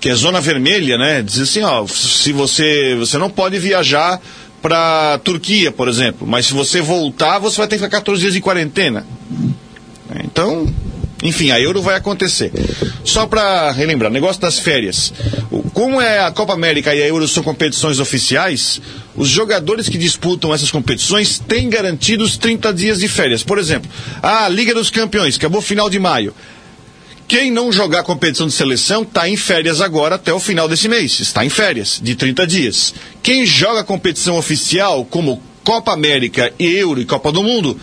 [0.00, 1.20] que é zona vermelha, né?
[1.20, 4.20] Diz assim, ó, se você, você não pode viajar
[4.62, 8.34] para Turquia, por exemplo, mas se você voltar, você vai ter que ficar 14 dias
[8.34, 9.04] de quarentena.
[10.24, 10.72] Então,
[11.22, 12.52] enfim, a Euro vai acontecer.
[13.04, 15.12] Só para relembrar, negócio das férias.
[15.72, 18.80] Como é a Copa América e a Euro são competições oficiais,
[19.14, 23.42] os jogadores que disputam essas competições têm garantidos 30 dias de férias.
[23.42, 23.90] Por exemplo,
[24.22, 26.34] a Liga dos Campeões, acabou final de maio.
[27.28, 31.18] Quem não jogar competição de seleção está em férias agora até o final desse mês.
[31.18, 32.94] Está em férias de 30 dias.
[33.20, 37.76] Quem joga competição oficial, como Copa América Euro e Copa do Mundo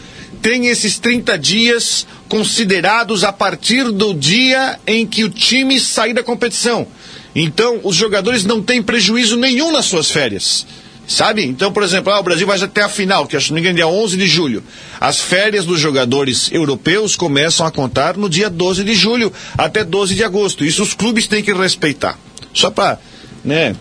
[0.44, 6.22] tem esses 30 dias considerados a partir do dia em que o time sair da
[6.22, 6.86] competição.
[7.34, 10.68] Então, os jogadores não têm prejuízo nenhum nas suas férias.
[11.08, 11.46] Sabe?
[11.46, 13.88] Então, por exemplo, ah, o Brasil vai até a final, que acho que engano, dia
[13.88, 14.62] 11 de julho.
[15.00, 20.14] As férias dos jogadores europeus começam a contar no dia 12 de julho até 12
[20.14, 20.66] de agosto.
[20.66, 22.20] Isso os clubes têm que respeitar.
[22.54, 23.00] Só para,
[23.44, 23.76] né,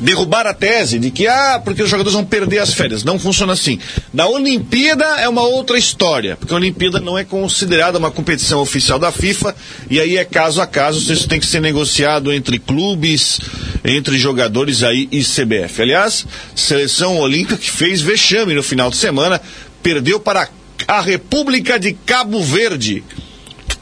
[0.00, 3.04] derrubar a tese de que, ah, porque os jogadores vão perder as férias.
[3.04, 3.78] Não funciona assim.
[4.12, 8.98] Na Olimpíada é uma outra história, porque a Olimpíada não é considerada uma competição oficial
[8.98, 9.54] da FIFA,
[9.90, 13.40] e aí é caso a caso, isso tem que ser negociado entre clubes,
[13.84, 15.82] entre jogadores aí e CBF.
[15.82, 19.40] Aliás, seleção olímpica que fez vexame no final de semana,
[19.82, 20.48] perdeu para
[20.88, 23.04] a República de Cabo Verde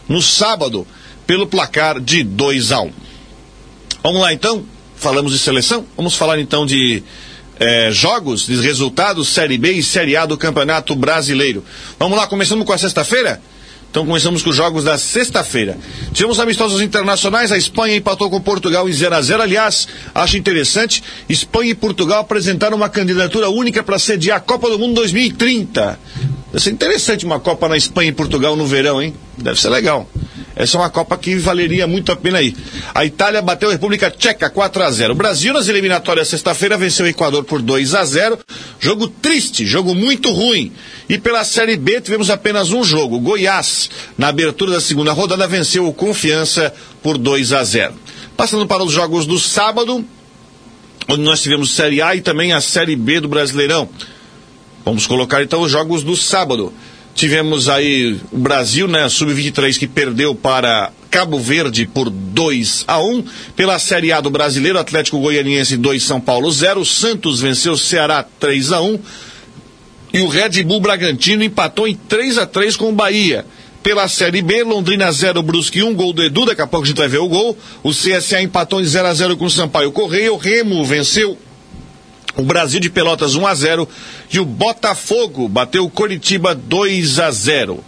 [0.09, 0.87] no sábado,
[1.27, 2.87] pelo placar de 2 a 1.
[2.87, 2.93] Um.
[4.03, 4.67] Vamos lá então?
[5.03, 7.03] Falamos de seleção, vamos falar então de
[7.59, 11.65] é, jogos, de resultados, Série B e Série A do Campeonato Brasileiro.
[11.99, 13.43] Vamos lá, começando com a sexta-feira?
[13.91, 15.77] Então começamos com os jogos da sexta-feira.
[16.15, 21.03] Tivemos amistosos internacionais, a Espanha empatou com Portugal em 0 a 0 Aliás, acho interessante,
[21.29, 25.99] Espanha e Portugal apresentaram uma candidatura única para sediar a Copa do Mundo 2030.
[26.53, 29.15] Deve ser interessante uma Copa na Espanha e Portugal no verão, hein?
[29.37, 30.09] Deve ser legal.
[30.55, 32.55] Essa é uma Copa que valeria muito a pena aí.
[32.95, 35.13] A Itália bateu a República Tcheca 4 a 0.
[35.13, 38.39] O Brasil nas eliminatórias sexta-feira venceu o Equador por 2 a 0.
[38.79, 40.73] Jogo triste, jogo muito ruim.
[41.09, 43.19] E pela Série B tivemos apenas um jogo.
[43.19, 46.73] Goiás, na abertura da segunda rodada, venceu o Confiança
[47.03, 47.95] por 2 a 0.
[48.37, 50.05] Passando para os jogos do sábado,
[51.09, 53.89] onde nós tivemos Série A e também a Série B do Brasileirão.
[54.85, 56.73] Vamos colocar então os jogos do sábado.
[57.15, 63.25] Tivemos aí o Brasil, né, sub-23 que perdeu para Cabo Verde por 2 a 1
[63.55, 68.73] pela Série A do Brasileiro, Atlético Goianiense 2 São Paulo 0, Santos venceu Ceará 3
[68.73, 68.99] a 1
[70.15, 73.45] e o Red Bull Bragantino empatou em 3 a 3 com o Bahia.
[73.83, 76.99] Pela Série B, Londrina 0, Brusque 1, gol do Edu, daqui a pouco a gente
[76.99, 77.59] vai ver o gol.
[77.83, 81.37] O CSA empatou em 0 a 0 com o Sampaio Correia, o Remo venceu
[82.37, 83.89] o Brasil de Pelotas 1 a 0
[84.33, 87.85] e o Botafogo bateu o Coritiba 2 a 0.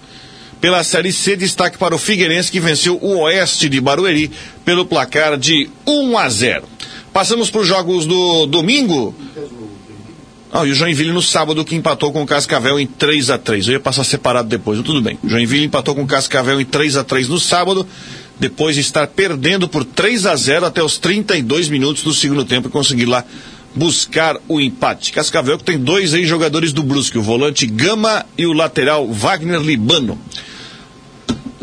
[0.61, 4.31] Pela Série C, destaque para o Figueirense que venceu o Oeste de Barueri
[4.65, 6.65] pelo placar de 1 a 0.
[7.13, 9.15] Passamos para os jogos do domingo.
[10.57, 13.67] Ah, e o Joinville no sábado que empatou com o Cascavel em 3 a 3
[13.67, 15.19] Eu ia passar separado depois, mas tudo bem.
[15.23, 17.85] O Joinville empatou com o Cascavel em 3 a 3 no sábado,
[18.39, 22.69] depois de estar perdendo por 3 a 0 até os 32 minutos do segundo tempo
[22.69, 23.25] e conseguir lá
[23.75, 25.13] buscar o empate.
[25.13, 29.61] Cascavel que tem dois aí jogadores do Brusque, o volante Gama e o lateral Wagner
[29.61, 30.19] Libano.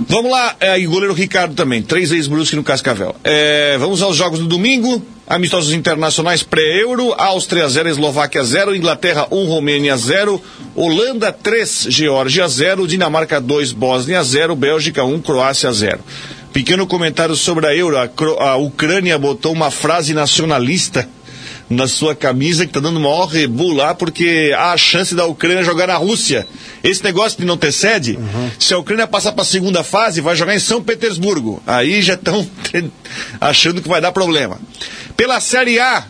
[0.07, 3.15] Vamos lá, é, e goleiro Ricardo também, três ex-Brusque no Cascavel.
[3.23, 9.45] É, vamos aos jogos do domingo, amistosos internacionais pré-euro, Áustria 0, Eslováquia 0, Inglaterra 1,
[9.45, 10.41] Romênia 0,
[10.75, 15.99] Holanda 3, Geórgia 0, Dinamarca 2, Bósnia 0, Bélgica 1, Croácia 0.
[16.51, 18.09] Pequeno comentário sobre a Euro, a,
[18.49, 21.07] a Ucrânia botou uma frase nacionalista
[21.71, 25.63] na sua camisa, que está dando maior rebu lá, porque há a chance da Ucrânia
[25.63, 26.45] jogar na Rússia.
[26.83, 28.51] Esse negócio de não ter sede, uhum.
[28.59, 31.63] se a Ucrânia passar para a segunda fase, vai jogar em São Petersburgo.
[31.65, 32.45] Aí já estão
[33.39, 34.59] achando que vai dar problema.
[35.15, 36.05] Pela Série A,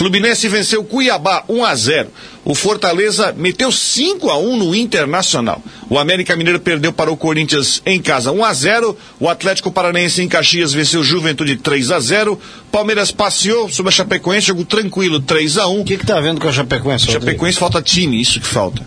[0.00, 2.08] Fluminense venceu Cuiabá 1 a 0.
[2.42, 5.62] O Fortaleza meteu 5 a 1 no Internacional.
[5.90, 8.96] O América Mineiro perdeu para o Corinthians em casa 1 a 0.
[9.20, 12.40] O Atlético Paranaense em Caxias venceu o Juventude 3 a 0.
[12.72, 15.80] Palmeiras passeou sobre a Chapecoense, jogo tranquilo 3 a 1.
[15.82, 17.04] O que está vendo com a Chapecoense?
[17.04, 17.26] Rodrigo?
[17.26, 18.82] Chapecoense falta time, isso que falta.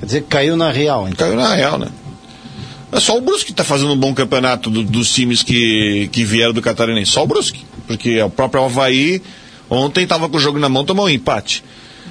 [0.00, 1.26] Quer dizer que caiu na real, então.
[1.26, 1.88] Caiu na real, né?
[2.90, 6.24] É só o Brusque que está fazendo um bom campeonato do, dos times que, que
[6.24, 7.12] vieram do Catarinense.
[7.12, 7.66] Só o Brusque.
[7.86, 9.20] Porque o próprio Havaí
[9.70, 11.62] Ontem estava com o jogo na mão, tomou um empate.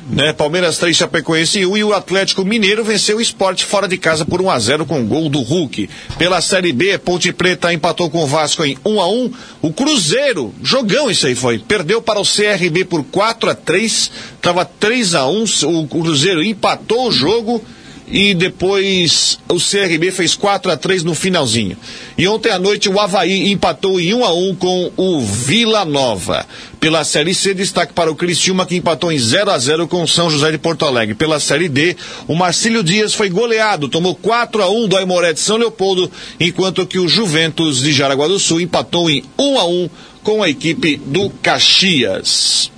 [0.10, 0.32] Né?
[0.32, 4.42] Palmeiras 3, Chapecoense 1 e o Atlético Mineiro venceu o esporte fora de casa por
[4.42, 5.90] 1 a 0 com gol do Hulk.
[6.18, 9.32] Pela Série B, Ponte Preta empatou com o Vasco em 1 a 1
[9.62, 14.64] O Cruzeiro, jogão isso aí foi, perdeu para o CRB por 4 a 3 estava
[14.64, 17.62] 3 a 1 o Cruzeiro empatou o jogo
[18.08, 21.78] e depois o CRB fez 4 a 3 no finalzinho.
[22.18, 26.46] E ontem à noite o Havaí empatou em 1 a 1 com o Vila Nova.
[26.80, 30.08] Pela Série C, destaque para o Criciúma que empatou em 0 a 0 com o
[30.08, 31.16] São José de Porto Alegre.
[31.16, 31.98] Pela Série D,
[32.28, 36.10] o Marcílio Dias foi goleado, tomou 4 a 1 do Aimoré de São Leopoldo,
[36.40, 39.90] enquanto que o Juventus de Jaraguá do Sul empatou em 1 a 1
[40.24, 42.77] com a equipe do Caxias.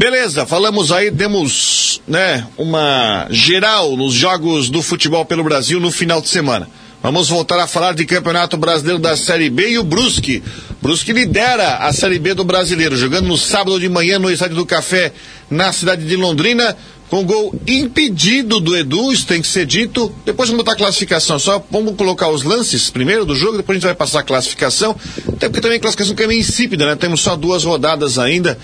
[0.00, 6.22] Beleza, falamos aí, demos, né, uma geral nos jogos do futebol pelo Brasil no final
[6.22, 6.66] de semana.
[7.02, 10.42] Vamos voltar a falar de Campeonato Brasileiro da Série B e o Brusque.
[10.80, 14.64] Brusque lidera a Série B do Brasileiro, jogando no sábado de manhã no Estádio do
[14.64, 15.12] Café
[15.50, 16.74] na cidade de Londrina,
[17.10, 20.10] com gol impedido do Edu, isso tem que ser dito.
[20.24, 23.78] Depois vamos botar a classificação, só vamos colocar os lances primeiro do jogo, depois a
[23.78, 24.96] gente vai passar a classificação.
[25.28, 26.96] Até porque também a classificação que é meio insípida, né?
[26.96, 28.56] Temos só duas rodadas ainda,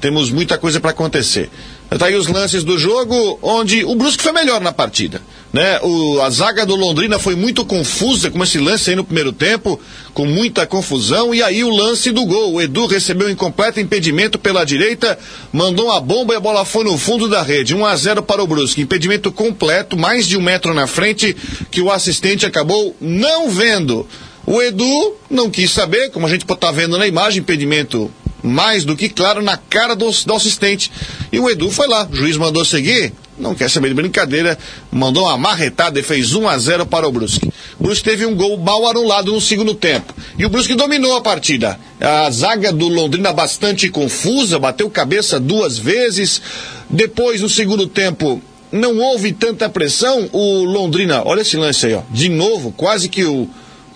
[0.00, 1.50] temos muita coisa para acontecer.
[1.98, 5.20] Tá aí os lances do jogo, onde o Brusque foi melhor na partida.
[5.52, 5.80] Né?
[5.82, 9.78] O, a zaga do Londrina foi muito confusa com esse lance aí no primeiro tempo,
[10.14, 12.54] com muita confusão, e aí o lance do gol.
[12.54, 15.18] O Edu recebeu um incompleto impedimento pela direita,
[15.52, 17.74] mandou uma bomba e a bola foi no fundo da rede.
[17.74, 18.80] 1 a 0 para o Brusque.
[18.80, 21.36] Impedimento completo, mais de um metro na frente,
[21.72, 24.06] que o assistente acabou não vendo.
[24.46, 28.10] O Edu não quis saber, como a gente está vendo na imagem, impedimento
[28.42, 30.90] mais do que claro na cara do, do assistente.
[31.32, 34.58] E o Edu foi lá, o juiz mandou seguir, não quer saber de brincadeira,
[34.92, 37.50] mandou uma marretada e fez 1 a 0 para o Brusque.
[37.78, 40.14] O Brusque teve um gol mal anulado no segundo tempo.
[40.38, 41.78] E o Brusque dominou a partida.
[41.98, 46.42] A zaga do Londrina bastante confusa, bateu cabeça duas vezes.
[46.88, 50.28] Depois, no segundo tempo, não houve tanta pressão.
[50.32, 52.02] O Londrina, olha esse lance aí, ó.
[52.10, 53.48] De novo, quase que o,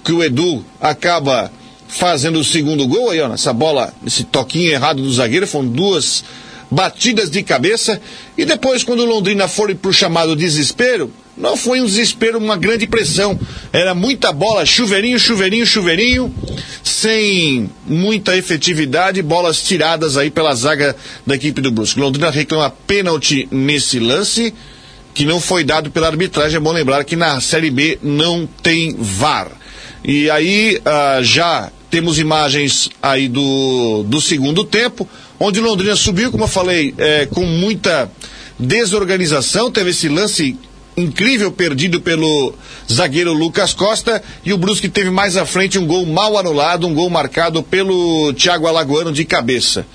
[0.02, 1.50] que o Edu acaba
[1.94, 6.24] fazendo o segundo gol aí, ó, nessa bola, esse toquinho errado do zagueiro, foram duas
[6.70, 8.00] batidas de cabeça.
[8.36, 12.56] E depois, quando o Londrina foi para o chamado desespero, não foi um desespero, uma
[12.56, 13.38] grande pressão.
[13.72, 16.34] Era muita bola, chuveirinho, chuveirinho, chuveirinho,
[16.82, 22.00] sem muita efetividade, bolas tiradas aí pela zaga da equipe do Brusque.
[22.00, 24.52] Londrina reclama pênalti nesse lance,
[25.14, 26.56] que não foi dado pela arbitragem.
[26.56, 29.48] É bom lembrar que na Série B não tem VAR.
[30.04, 35.08] E aí, uh, já temos imagens aí do, do segundo tempo,
[35.38, 38.10] onde Londrina subiu, como eu falei, é, com muita
[38.58, 39.70] desorganização.
[39.70, 40.58] Teve esse lance
[40.96, 42.52] incrível perdido pelo
[42.92, 46.94] zagueiro Lucas Costa e o Brusque teve mais à frente um gol mal anulado, um
[46.94, 49.86] gol marcado pelo Thiago Alagoano de cabeça.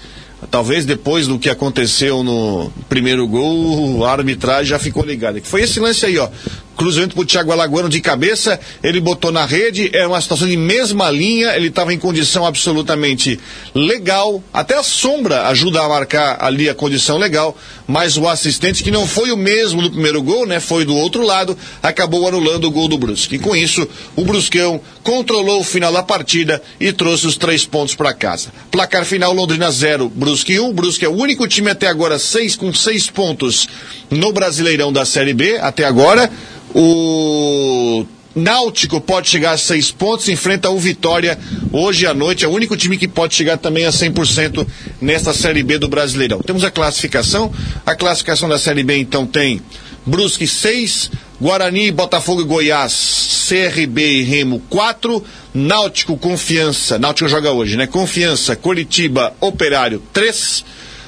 [0.49, 5.41] Talvez depois do que aconteceu no primeiro gol, a arbitragem já ficou ligada.
[5.43, 6.29] Foi esse lance aí, ó
[6.79, 11.11] cruzamento pro Thiago Alagoano de cabeça, ele botou na rede, era uma situação de mesma
[11.11, 13.37] linha, ele estava em condição absolutamente
[13.75, 18.91] legal, até a sombra ajuda a marcar ali a condição legal, mas o assistente, que
[18.91, 22.71] não foi o mesmo do primeiro gol, né, foi do outro lado, acabou anulando o
[22.71, 23.35] gol do Brusque.
[23.35, 23.85] E com isso,
[24.15, 28.53] o Brusquão controlou o final da partida e trouxe os três pontos para casa.
[28.71, 30.65] Placar final, Londrina 0, Brusque 1.
[30.65, 30.71] Um.
[30.71, 33.67] Brusque é o único time até agora seis, com seis pontos
[34.09, 36.31] no Brasileirão da Série B, até agora.
[36.73, 38.05] O
[38.35, 41.37] Náutico pode chegar a seis pontos, enfrenta o Vitória
[41.71, 42.45] hoje à noite.
[42.45, 44.65] É o único time que pode chegar também a 100%
[45.01, 46.41] nesta Série B do Brasileirão.
[46.41, 47.51] Temos a classificação.
[47.85, 49.61] A classificação da Série B, então, tem
[50.05, 55.23] Brusque 6, Guarani, Botafogo e Goiás, CRB e Remo 4,
[55.53, 57.87] Náutico, Confiança, Náutico joga hoje, né?
[57.87, 60.65] Confiança, Curitiba, Operário 3,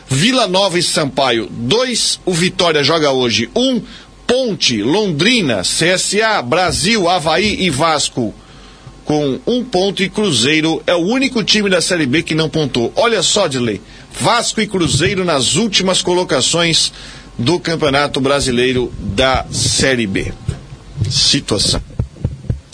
[0.09, 3.81] Vila Nova e Sampaio 2, o Vitória joga hoje 1,
[4.31, 8.33] Ponte, Londrina, CSA, Brasil, Havaí e Vasco
[9.03, 12.93] com um ponto e Cruzeiro é o único time da Série B que não pontou.
[12.95, 13.81] Olha só, Dilei,
[14.17, 16.93] Vasco e Cruzeiro nas últimas colocações
[17.37, 20.31] do Campeonato Brasileiro da Série B.
[21.09, 21.83] Situação.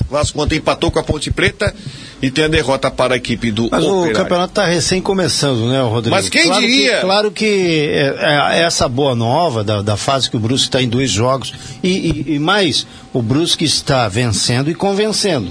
[0.08, 1.74] Vasco ontem empatou com a Ponte Preta
[2.22, 4.12] e tem a derrota para a equipe do Mas Operário.
[4.12, 6.16] o campeonato está recém começando, né, Rodrigo?
[6.16, 6.96] Mas quem claro diria?
[6.96, 10.82] Que, claro que é, é, essa boa nova da, da fase que o Brusque está
[10.82, 11.54] em dois jogos
[11.84, 15.50] e, e, e, mais, o Brusque está vencendo e convencendo.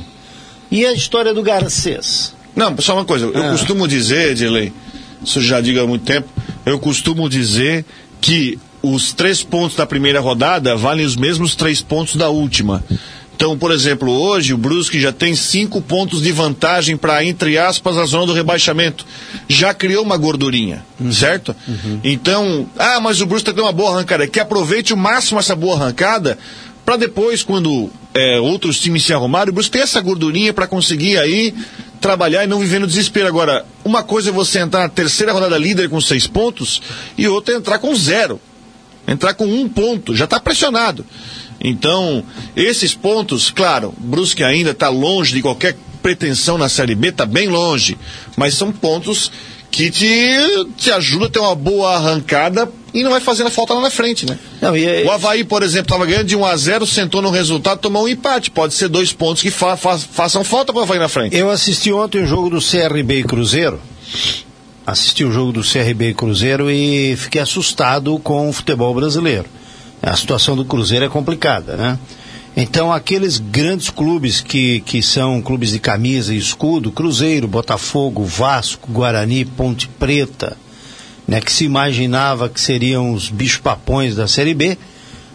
[0.71, 2.35] E a história do Garcês?
[2.55, 3.51] Não, só uma coisa, eu Ah.
[3.51, 4.73] costumo dizer, Edilei,
[5.25, 6.29] isso já digo há muito tempo,
[6.65, 7.85] eu costumo dizer
[8.21, 12.83] que os três pontos da primeira rodada valem os mesmos três pontos da última.
[13.37, 17.99] Então, por exemplo, hoje o Brusque já tem cinco pontos de vantagem para, entre aspas,
[17.99, 19.05] a zona do rebaixamento.
[19.47, 20.83] Já criou uma gordurinha,
[21.13, 21.55] certo?
[22.03, 24.27] Então, ah, mas o Brusque tem uma boa arrancada.
[24.27, 26.39] Que aproveite o máximo essa boa arrancada
[26.83, 31.19] para depois, quando é, outros times se arrumarem, o Brusque ter essa gordurinha para conseguir
[31.19, 31.55] aí
[32.01, 33.29] trabalhar e não viver no desespero.
[33.29, 36.81] Agora, uma coisa é você entrar na terceira rodada líder com seis pontos
[37.19, 38.41] e outra é entrar com zero.
[39.07, 41.05] Entrar com um ponto, já está pressionado.
[41.69, 42.23] Então,
[42.55, 47.49] esses pontos, claro, Brusque ainda está longe de qualquer pretensão na Série B, está bem
[47.49, 47.99] longe.
[48.37, 49.33] Mas são pontos
[49.69, 50.07] que te,
[50.77, 54.25] te ajudam a ter uma boa arrancada e não vai fazendo falta lá na frente,
[54.25, 54.39] né?
[54.63, 57.81] Não, e, O Havaí, por exemplo, estava ganhando de 1 a 0 sentou no resultado,
[57.81, 58.49] tomou um empate.
[58.49, 61.37] Pode ser dois pontos que fa fa façam falta para o Havaí na frente.
[61.37, 63.81] Eu assisti ontem o jogo do CRB e Cruzeiro.
[64.87, 69.47] Assisti o jogo do CRB e Cruzeiro e fiquei assustado com o futebol brasileiro.
[70.03, 71.99] A situação do Cruzeiro é complicada, né?
[72.57, 78.91] Então, aqueles grandes clubes que, que são clubes de camisa e escudo, Cruzeiro, Botafogo, Vasco,
[78.91, 80.57] Guarani, Ponte Preta,
[81.29, 84.79] né, que se imaginava que seriam os bichos-papões da Série B,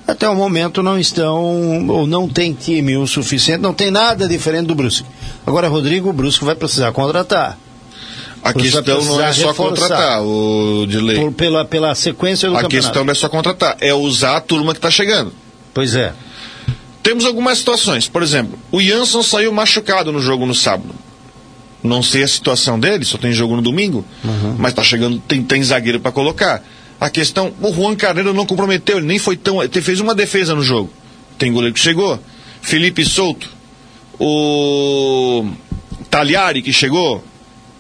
[0.08, 4.66] até o momento não estão, ou não tem time o suficiente, não tem nada diferente
[4.66, 5.08] do Brusque.
[5.46, 7.56] Agora, Rodrigo, o Brusque vai precisar contratar.
[8.44, 11.18] A questão não é só contratar, o delay.
[11.18, 12.88] Por, pela, pela sequência do a campeonato.
[12.88, 15.32] A questão não é só contratar, é usar a turma que está chegando.
[15.74, 16.14] Pois é.
[17.04, 18.08] Temos algumas situações.
[18.08, 20.94] Por exemplo, o Jansson saiu machucado no jogo no sábado.
[21.84, 24.56] Não sei a situação dele, só tem jogo no domingo, uhum.
[24.58, 26.64] mas está chegando, tem, tem zagueiro para colocar.
[27.00, 29.62] A questão, o Juan Carneiro não comprometeu, ele nem foi tão.
[29.64, 30.92] Ele fez uma defesa no jogo.
[31.40, 32.20] Tem goleiro que chegou.
[32.62, 33.50] Felipe Souto.
[34.20, 35.48] O
[36.12, 37.24] Talhari que chegou.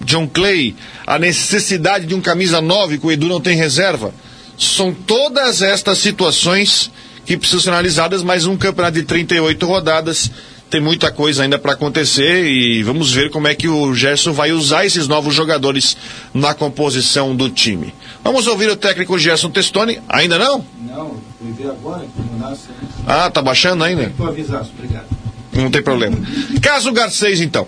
[0.05, 0.75] John Clay.
[1.05, 4.13] A necessidade de um camisa 9 que o Edu não tem reserva.
[4.57, 6.91] São todas estas situações
[7.25, 10.31] que precisam ser analisadas, mas um campeonato de 38 rodadas
[10.71, 14.53] tem muita coisa ainda para acontecer e vamos ver como é que o Gerson vai
[14.53, 15.97] usar esses novos jogadores
[16.33, 17.93] na composição do time.
[18.23, 19.99] Vamos ouvir o técnico Gerson Testoni.
[20.07, 20.65] Ainda não?
[20.79, 22.69] Não, fui ver agora que mandasse.
[23.05, 24.13] Ah, tá baixando ainda?
[24.15, 25.07] Tu avisasse, obrigado.
[25.51, 26.17] Não tem problema.
[26.61, 27.67] Caso Garcês, então.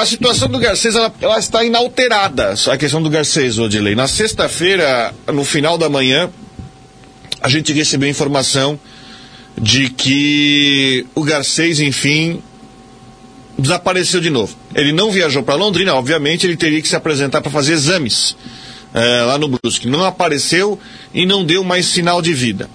[0.00, 3.94] A situação do Garcês, ela, ela, está inalterada, a questão do Garcês, Odilei.
[3.94, 6.30] Na sexta-feira, no final da manhã,
[7.38, 8.80] a gente recebeu informação
[9.60, 12.42] de que o Garcês, enfim,
[13.58, 14.56] desapareceu de novo.
[14.74, 18.34] Ele não viajou para Londrina, obviamente, ele teria que se apresentar para fazer exames
[18.94, 19.86] é, lá no Brusque.
[19.86, 20.80] Não apareceu
[21.12, 22.70] e não deu mais sinal de vida.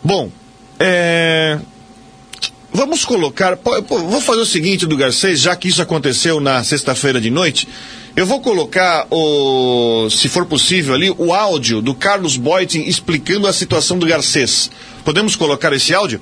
[0.00, 0.30] Bom,
[0.78, 1.58] é,
[2.72, 3.58] vamos colocar.
[3.88, 7.68] Vou fazer o seguinte do Garcês, já que isso aconteceu na sexta-feira de noite.
[8.14, 13.52] Eu vou colocar, o, se for possível ali, o áudio do Carlos Boitin explicando a
[13.52, 14.70] situação do Garcês.
[15.04, 16.20] Podemos colocar esse áudio?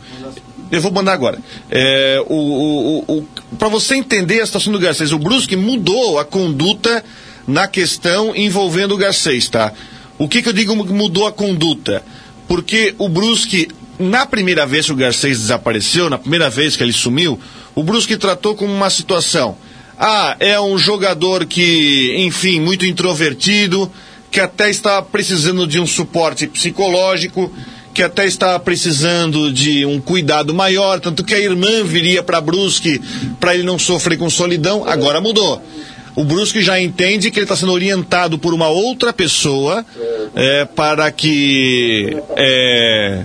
[0.70, 1.39] Eu vou mandar agora.
[1.68, 3.28] É, o, o, o
[3.59, 7.05] Para você entender a situação do Garcês, o Brusque mudou a conduta
[7.47, 9.72] na questão envolvendo o Garcês, tá?
[10.16, 12.05] O que, que eu digo mudou a conduta?
[12.47, 13.68] Porque o Brusque,
[14.01, 17.39] na primeira vez que o Garcês desapareceu, na primeira vez que ele sumiu,
[17.74, 19.56] o Brusque tratou como uma situação
[20.02, 23.93] ah, é um jogador que, enfim, muito introvertido,
[24.31, 27.52] que até está precisando de um suporte psicológico,
[27.93, 32.98] que até está precisando de um cuidado maior, tanto que a irmã viria para Brusque
[33.39, 35.62] para ele não sofrer com solidão, agora mudou.
[36.16, 39.85] O Brusque já entende que ele está sendo orientado por uma outra pessoa
[40.35, 43.22] é, para que é,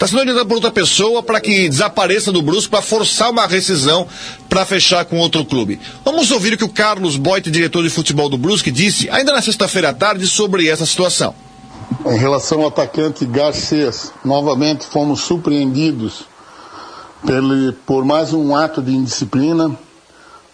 [0.00, 4.06] Está sendo orientado por outra pessoa para que desapareça do Brusque para forçar uma rescisão
[4.48, 5.78] para fechar com outro clube.
[6.02, 9.42] Vamos ouvir o que o Carlos Boit, diretor de futebol do Brusque, disse ainda na
[9.42, 11.34] sexta-feira à tarde sobre essa situação.
[12.06, 16.24] Em relação ao atacante Garcês, novamente fomos surpreendidos
[17.26, 19.78] pelo, por mais um ato de indisciplina,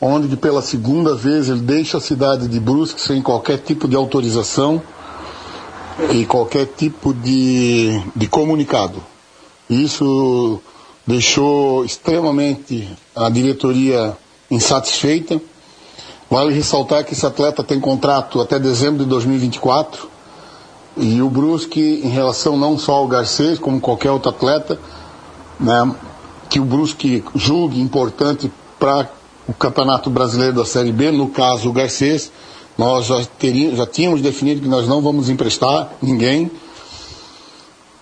[0.01, 4.83] onde pela segunda vez ele deixa a cidade de Brusque sem qualquer tipo de autorização
[6.11, 9.01] e qualquer tipo de, de comunicado.
[9.69, 10.61] Isso
[11.07, 14.17] deixou extremamente a diretoria
[14.51, 15.41] insatisfeita.
[16.31, 20.09] Vale ressaltar que esse atleta tem contrato até dezembro de 2024
[20.97, 24.79] e o Brusque, em relação não só ao Garcês, como qualquer outro atleta,
[25.61, 25.95] né,
[26.49, 29.11] que o Brusque julgue importante para
[29.47, 32.33] o Campeonato Brasileiro da Série B, no caso o Garcês,
[32.79, 36.51] nós já, teríamos, já tínhamos definido que nós não vamos emprestar ninguém,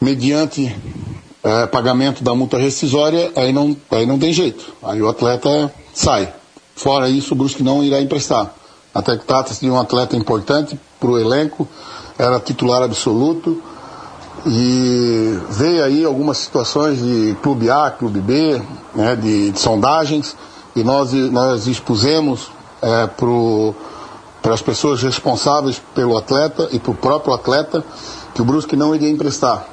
[0.00, 0.74] mediante
[1.44, 4.72] é, pagamento da multa rescisória, aí não, aí não tem jeito.
[4.82, 6.32] Aí o atleta sai.
[6.74, 8.52] Fora isso, o Brusque não irá emprestar.
[8.94, 11.68] Até que trata-se de um atleta importante para o elenco,
[12.18, 13.62] era titular absoluto.
[14.46, 18.60] E veio aí algumas situações de clube A, clube B,
[18.94, 20.36] né, de, de sondagens,
[20.74, 22.50] e nós, nós expusemos
[22.82, 27.84] é, para as pessoas responsáveis pelo atleta e para o próprio atleta
[28.34, 29.66] que o Brusque não iria emprestar,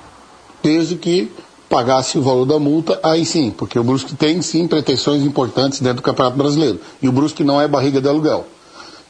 [0.61, 1.31] desde que
[1.71, 5.97] pagasse o valor da multa, aí sim, porque o Brusque tem sim pretensões importantes dentro
[5.97, 6.81] do Campeonato Brasileiro.
[7.01, 8.45] E o Brusque não é barriga de aluguel.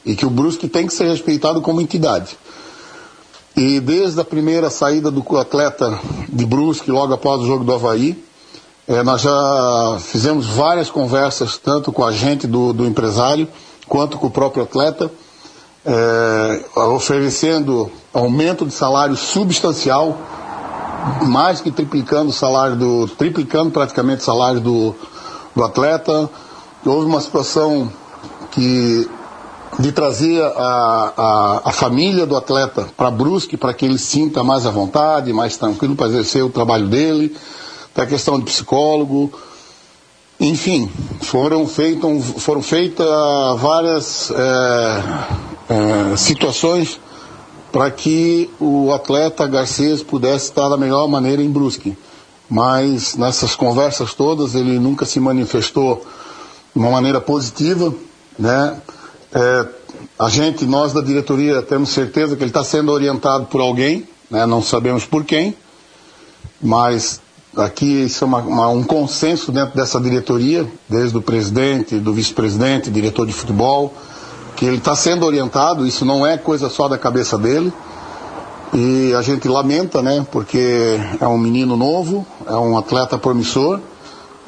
[0.06, 2.38] E que o Brusque tem que ser respeitado como entidade.
[3.56, 5.98] E desde a primeira saída do atleta
[6.28, 8.16] de Brusque, logo após o jogo do Havaí,
[8.86, 13.48] eh, nós já fizemos várias conversas, tanto com a gente do, do empresário,
[13.88, 15.10] quanto com o próprio atleta,
[15.84, 20.16] eh, oferecendo aumento de salário substancial
[21.26, 23.08] mais que triplicando o salário do.
[23.08, 24.94] triplicando praticamente o salário do,
[25.54, 26.30] do atleta.
[26.84, 27.90] Houve uma situação
[28.50, 29.08] que
[29.78, 34.66] de trazer a, a, a família do atleta para Brusque para que ele sinta mais
[34.66, 37.34] à vontade, mais tranquilo para exercer o trabalho dele,
[37.94, 39.32] tem a questão de psicólogo,
[40.38, 43.06] enfim, foram, feito, foram feitas
[43.58, 45.02] várias é,
[46.12, 47.00] é, situações
[47.72, 51.96] para que o atleta Garcês pudesse estar da melhor maneira em Brusque.
[52.48, 56.06] Mas nessas conversas todas ele nunca se manifestou
[56.74, 57.92] de uma maneira positiva,
[58.38, 58.76] né?
[59.34, 59.66] É,
[60.18, 64.44] a gente, nós da diretoria, temos certeza que ele está sendo orientado por alguém, né?
[64.46, 65.56] não sabemos por quem,
[66.60, 67.20] mas
[67.56, 72.90] aqui isso é uma, uma, um consenso dentro dessa diretoria, desde o presidente, do vice-presidente,
[72.90, 73.94] diretor de futebol,
[74.62, 77.72] que ele está sendo orientado, isso não é coisa só da cabeça dele.
[78.72, 83.80] E a gente lamenta, né, porque é um menino novo, é um atleta promissor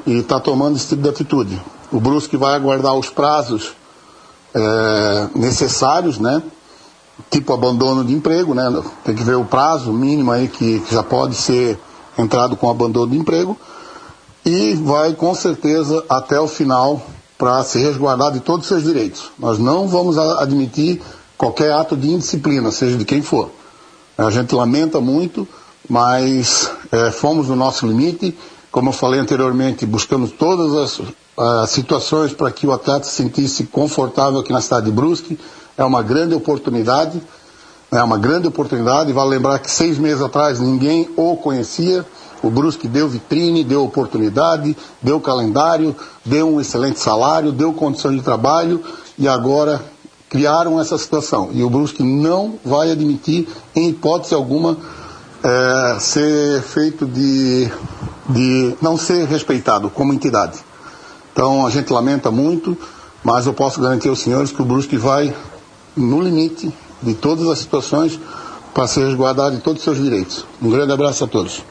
[0.07, 1.61] e está tomando esse tipo de atitude.
[1.91, 3.73] O Brusque vai aguardar os prazos
[4.53, 6.41] é, necessários, né,
[7.29, 11.03] tipo abandono de emprego, né, tem que ver o prazo mínimo aí que, que já
[11.03, 11.77] pode ser
[12.17, 13.57] entrado com abandono de emprego
[14.45, 17.01] e vai com certeza até o final
[17.37, 19.31] para se resguardar de todos os seus direitos.
[19.37, 21.01] Nós não vamos admitir
[21.37, 23.49] qualquer ato de indisciplina, seja de quem for.
[24.17, 25.47] A gente lamenta muito,
[25.89, 28.35] mas é, fomos no nosso limite.
[28.71, 33.65] Como eu falei anteriormente, buscamos todas as uh, situações para que o atleta se sentisse
[33.65, 35.39] confortável aqui na cidade de Brusque.
[35.77, 37.21] É uma grande oportunidade,
[37.91, 39.13] é uma grande oportunidade.
[39.13, 42.05] Vale lembrar que seis meses atrás ninguém o conhecia.
[42.45, 48.21] O Brusque deu vitrine, deu oportunidade, deu calendário, deu um excelente salário, deu condições de
[48.21, 48.83] trabalho
[49.17, 49.83] e agora
[50.29, 51.49] criaram essa situação.
[51.53, 54.77] E o Brusque não vai admitir, em hipótese alguma,
[55.43, 57.67] é, ser feito de,
[58.29, 60.59] de não ser respeitado como entidade.
[61.33, 62.77] Então a gente lamenta muito,
[63.23, 65.35] mas eu posso garantir aos senhores que o Brusque vai
[65.97, 68.19] no limite de todas as situações
[68.71, 70.45] para ser resguardado de todos os seus direitos.
[70.61, 71.63] Um grande abraço a todos.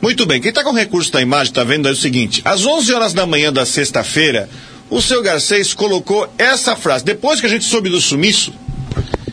[0.00, 2.92] Muito bem, quem está com recurso da imagem está vendo aí o seguinte: às 11
[2.94, 4.48] horas da manhã da sexta-feira,
[4.88, 7.04] o seu Garcês colocou essa frase.
[7.04, 8.52] Depois que a gente soube do sumiço,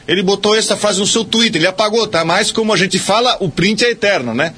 [0.08, 1.62] ele botou essa frase no seu Twitter.
[1.62, 2.26] Ele apagou, tá?
[2.26, 4.54] Mas como a gente fala, o print é eterno, né?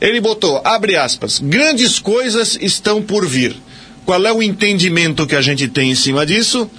[0.00, 3.56] Ele botou, abre aspas, grandes coisas estão por vir.
[4.04, 6.70] Qual é o entendimento que a gente tem em cima disso?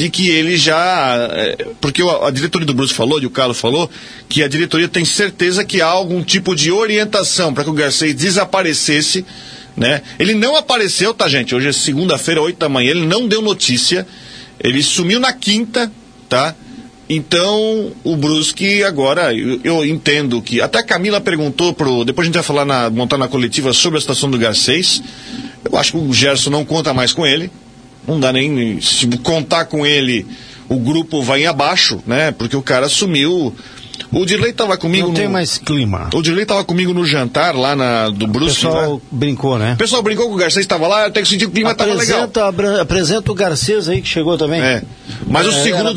[0.00, 1.28] De que ele já.
[1.32, 3.90] É, porque a diretoria do Bruce falou, e o Carlos falou,
[4.30, 8.14] que a diretoria tem certeza que há algum tipo de orientação para que o Garcês
[8.14, 9.26] desaparecesse.
[9.76, 10.00] Né?
[10.18, 11.54] Ele não apareceu, tá, gente?
[11.54, 14.06] Hoje é segunda-feira, 8 da manhã, ele não deu notícia.
[14.58, 15.92] Ele sumiu na quinta,
[16.28, 16.54] tá?
[17.08, 20.62] Então, o Brusque agora, eu, eu, entendo que.
[20.62, 22.04] Até a Camila perguntou pro.
[22.04, 25.02] Depois a gente vai falar na, montar na coletiva sobre a situação do Garcês.
[25.70, 27.50] Eu acho que o Gerson não conta mais com ele.
[28.06, 28.80] Não dá nem.
[28.80, 30.26] Se contar com ele,
[30.68, 32.30] o grupo vai em abaixo, né?
[32.32, 33.54] Porque o cara sumiu.
[34.12, 35.06] O Dirley estava comigo.
[35.06, 35.18] Não no...
[35.18, 36.10] tem mais clima.
[36.12, 38.66] O Dirley estava comigo no jantar lá na, do Bruce.
[38.66, 39.00] O pessoal né?
[39.10, 39.74] brincou, né?
[39.74, 41.94] O pessoal brincou com o Garcês estava lá, até que senti que o clima estava
[41.94, 42.28] legal.
[42.80, 44.60] Apresenta o Garcês aí que chegou também.
[44.60, 44.82] É.
[45.26, 45.94] Mas é, o segundo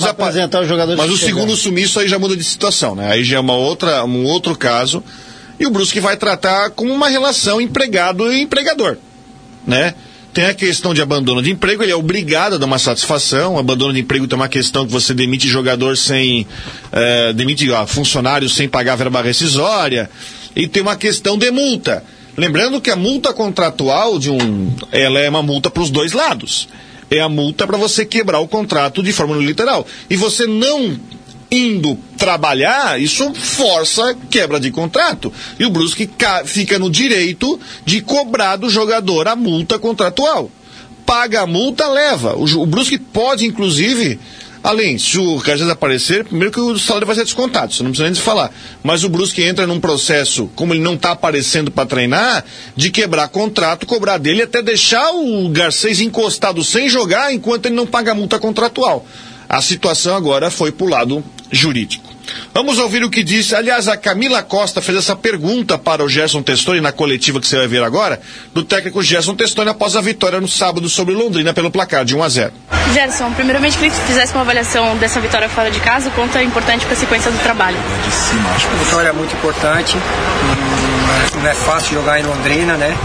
[0.67, 3.11] jogadores Mas o segundo sumiço aí já muda de situação, né?
[3.11, 5.03] Aí já é uma outra, um outro caso.
[5.59, 8.97] E o Brusque vai tratar como uma relação empregado e empregador,
[9.65, 9.93] né?
[10.33, 13.59] Tem a questão de abandono de emprego, ele é obrigado a dar uma satisfação.
[13.59, 16.47] Abandono de emprego tem uma questão que você demite jogador sem.
[16.91, 20.09] É, demite ó, funcionário sem pagar verba rescisória.
[20.55, 22.03] E tem uma questão de multa.
[22.35, 24.73] Lembrando que a multa contratual de um.
[24.91, 26.67] Ela é uma multa para os dois lados.
[27.11, 29.85] É a multa para você quebrar o contrato de forma literal.
[30.09, 30.97] E você não
[31.53, 35.31] indo trabalhar, isso força quebra de contrato.
[35.59, 36.09] E o Brusque
[36.45, 40.49] fica no direito de cobrar do jogador a multa contratual.
[41.05, 42.35] Paga a multa, leva.
[42.35, 44.19] O, o Brusque pode, inclusive,
[44.63, 48.09] além, se o Garcês aparecer, primeiro que o salário vai ser descontado, isso não precisa
[48.09, 48.51] nem falar.
[48.81, 52.43] Mas o Brusque entra num processo, como ele não está aparecendo para treinar,
[52.75, 57.85] de quebrar contrato, cobrar dele até deixar o Garcês encostado sem jogar enquanto ele não
[57.85, 59.05] paga a multa contratual.
[59.47, 61.23] A situação agora foi para o lado
[61.53, 62.11] jurídico.
[62.53, 63.55] Vamos ouvir o que disse.
[63.55, 67.57] Aliás, a Camila Costa fez essa pergunta para o Gerson Testoni na coletiva que você
[67.57, 68.19] vai ver agora,
[68.53, 72.23] do técnico Gerson Testoni após a vitória no sábado sobre Londrina pelo placar de 1
[72.23, 72.53] a 0.
[72.93, 76.37] Gerson, primeiramente queria que você fizesse uma avaliação dessa vitória fora de casa, o quanto
[76.37, 77.77] é importante para a sequência do trabalho.
[78.11, 79.95] Sim, acho que a vitória é muito importante.
[81.41, 82.95] Não é fácil jogar em Londrina, né?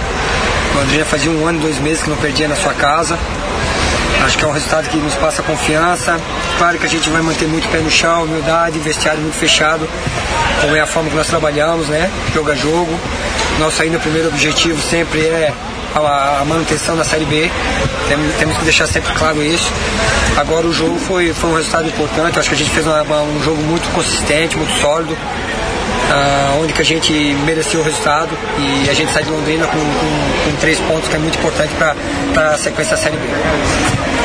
[0.75, 3.19] Londrina fazia um ano e dois meses que não perdia na sua casa.
[4.25, 6.21] Acho que é um resultado que nos passa confiança.
[6.59, 9.89] Claro que a gente vai manter muito pé no chão, humildade, vestiário muito fechado,
[10.61, 12.11] como é a forma que nós trabalhamos, né?
[12.35, 12.99] Jogo a jogo.
[13.59, 15.53] Nosso ainda primeiro objetivo sempre é
[15.95, 17.51] a, manutenção da Série B.
[18.39, 19.71] Temos, que deixar sempre claro isso.
[20.37, 22.39] Agora o jogo foi, foi um resultado importante.
[22.39, 25.17] Acho que a gente fez uma, um jogo muito consistente, muito sólido
[26.09, 27.13] uh, onde que a gente
[27.45, 31.17] mereceu o resultado e a gente sai de Londrina com, com, com três pontos que
[31.17, 34.18] é muito importante para a sequência da Série B.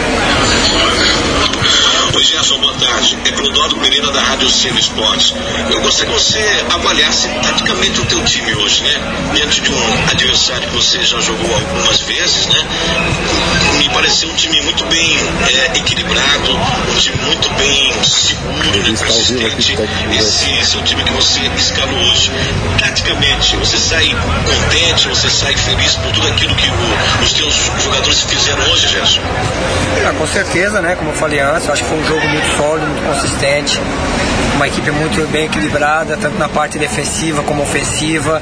[2.16, 3.18] Oi, Gerson, boa tarde.
[3.26, 5.34] É Clodoaldo Pereira da Rádio Ciro Esportes.
[5.72, 9.32] Eu gostaria que você avaliasse taticamente o teu time hoje, né?
[9.34, 12.68] Diante de um adversário que você já jogou algumas vezes, né?
[13.80, 15.18] Me pareceu um time muito bem
[15.48, 16.52] é, equilibrado,
[16.92, 18.96] um time muito bem seguro, né?
[18.96, 19.76] consistente.
[20.16, 22.32] Esse, esse é o time que você escalou hoje.
[22.78, 24.16] Taticamente, você sai
[24.46, 29.22] contente, você sai feliz por tudo aquilo que o, os teus jogadores fizeram hoje, Gerson?
[30.08, 30.96] Ah, com certeza, né?
[30.96, 33.80] Como eu falei antes, acho que foi um jogo muito sólido, muito consistente.
[34.56, 38.42] Uma equipe muito bem equilibrada, tanto na parte defensiva como ofensiva.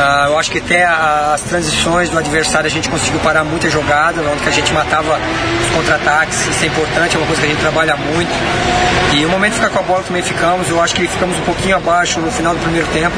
[0.00, 4.20] Ah, eu acho que até as transições do adversário a gente conseguiu parar muita jogada,
[4.22, 5.18] onde a gente matava
[5.60, 8.30] os contra-ataques, isso é importante, é uma coisa que a gente trabalha muito.
[9.12, 11.42] E o momento de ficar com a bola também ficamos, eu acho que ficamos um
[11.42, 13.16] pouquinho abaixo no final do primeiro tempo.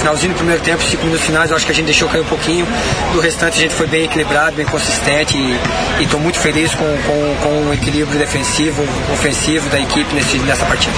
[0.00, 2.24] Finalzinho do primeiro tempo, cinco minutos finais, eu acho que a gente deixou cair um
[2.24, 2.66] pouquinho.
[3.12, 7.36] Do restante a gente foi bem equilibrado, bem consistente e estou muito feliz com, com,
[7.42, 8.82] com o equilíbrio defensivo,
[9.12, 10.94] ofensivo da equipe nesse, nessa partida.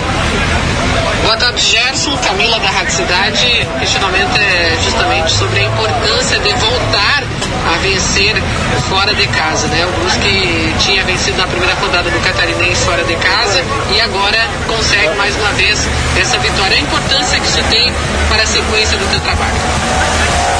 [1.22, 3.66] Boa tarde, Gerson, Camila da Rádio Cidade.
[3.74, 7.24] O questionamento é justamente sobre a importância de voltar
[7.72, 8.34] a vencer
[8.88, 9.86] fora de casa, né?
[9.86, 13.64] O Brusque tinha vencido na primeira rodada do Catarinense fora de casa
[13.94, 15.88] e agora consegue mais uma vez
[16.20, 16.76] essa vitória.
[16.76, 17.92] A importância que isso tem
[18.28, 19.54] para a sequência do teu trabalho.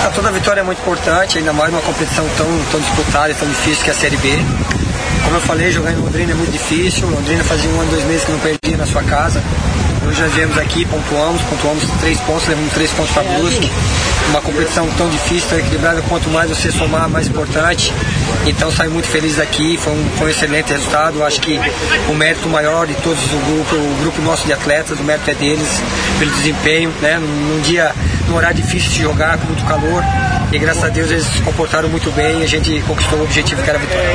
[0.05, 3.49] Ah, toda vitória é muito importante, ainda mais numa competição tão, tão disputada e tão
[3.49, 4.39] difícil que é a Série B.
[5.25, 7.09] Como eu falei, jogar em Londrina é muito difícil.
[7.09, 9.43] Londrina fazia um ano, dois meses que não perdia na sua casa.
[10.07, 13.71] Hoje já viemos aqui, pontuamos, pontuamos três pontos, levamos três pontos para Brusque.
[14.29, 17.93] Uma competição tão difícil, tão equilibrada, quanto mais você somar, mais importante.
[18.45, 21.23] Então saio muito feliz daqui, foi um, foi um excelente resultado.
[21.23, 21.61] Acho que
[22.09, 25.35] o mérito maior de todos o grupo, o grupo nosso de atletas, o mérito é
[25.35, 25.81] deles,
[26.19, 27.19] pelo desempenho, né?
[27.19, 27.93] Num dia,
[28.33, 30.03] num horário difícil de jogar, com muito calor.
[30.51, 33.63] E graças a Deus eles se comportaram muito bem e a gente conquistou o objetivo
[33.63, 34.11] que era a vitória.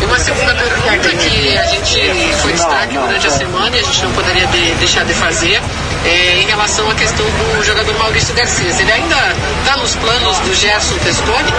[0.00, 4.02] E uma segunda pergunta que a gente foi destaque durante a semana e a gente
[4.02, 5.60] não poderia de, deixar de fazer
[6.04, 7.24] é em relação à questão
[7.56, 8.80] do jogador Maurício Garcês.
[8.80, 9.16] Ele ainda
[9.60, 11.52] está nos planos do Gerson Testoni?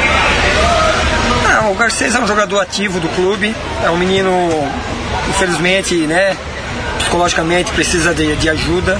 [1.43, 4.31] Não, o Garcês é um jogador ativo do clube, é um menino,
[5.29, 6.35] infelizmente, né,
[6.97, 8.99] psicologicamente precisa de, de ajuda.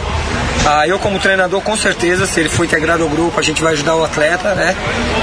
[0.65, 3.73] Ah, eu como treinador, com certeza, se ele for integrado ao grupo, a gente vai
[3.73, 4.75] ajudar o atleta, né?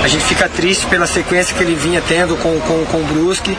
[0.02, 3.56] A gente fica triste pela sequência que ele vinha tendo com, com, com o Brusque.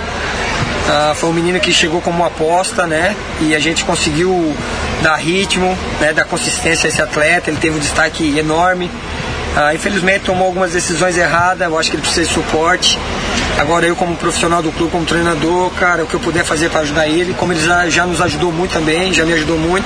[0.89, 3.15] Ah, foi um menino que chegou como uma aposta, né?
[3.39, 4.53] E a gente conseguiu
[5.01, 6.11] dar ritmo, né?
[6.11, 7.49] dar consistência a esse atleta.
[7.49, 8.91] Ele teve um destaque enorme.
[9.55, 12.99] Ah, infelizmente tomou algumas decisões erradas, eu acho que ele precisa de suporte.
[13.59, 16.79] Agora eu como profissional do clube, como treinador, cara, o que eu puder fazer para
[16.79, 19.85] ajudar ele, como ele já, já nos ajudou muito também, já me ajudou muito.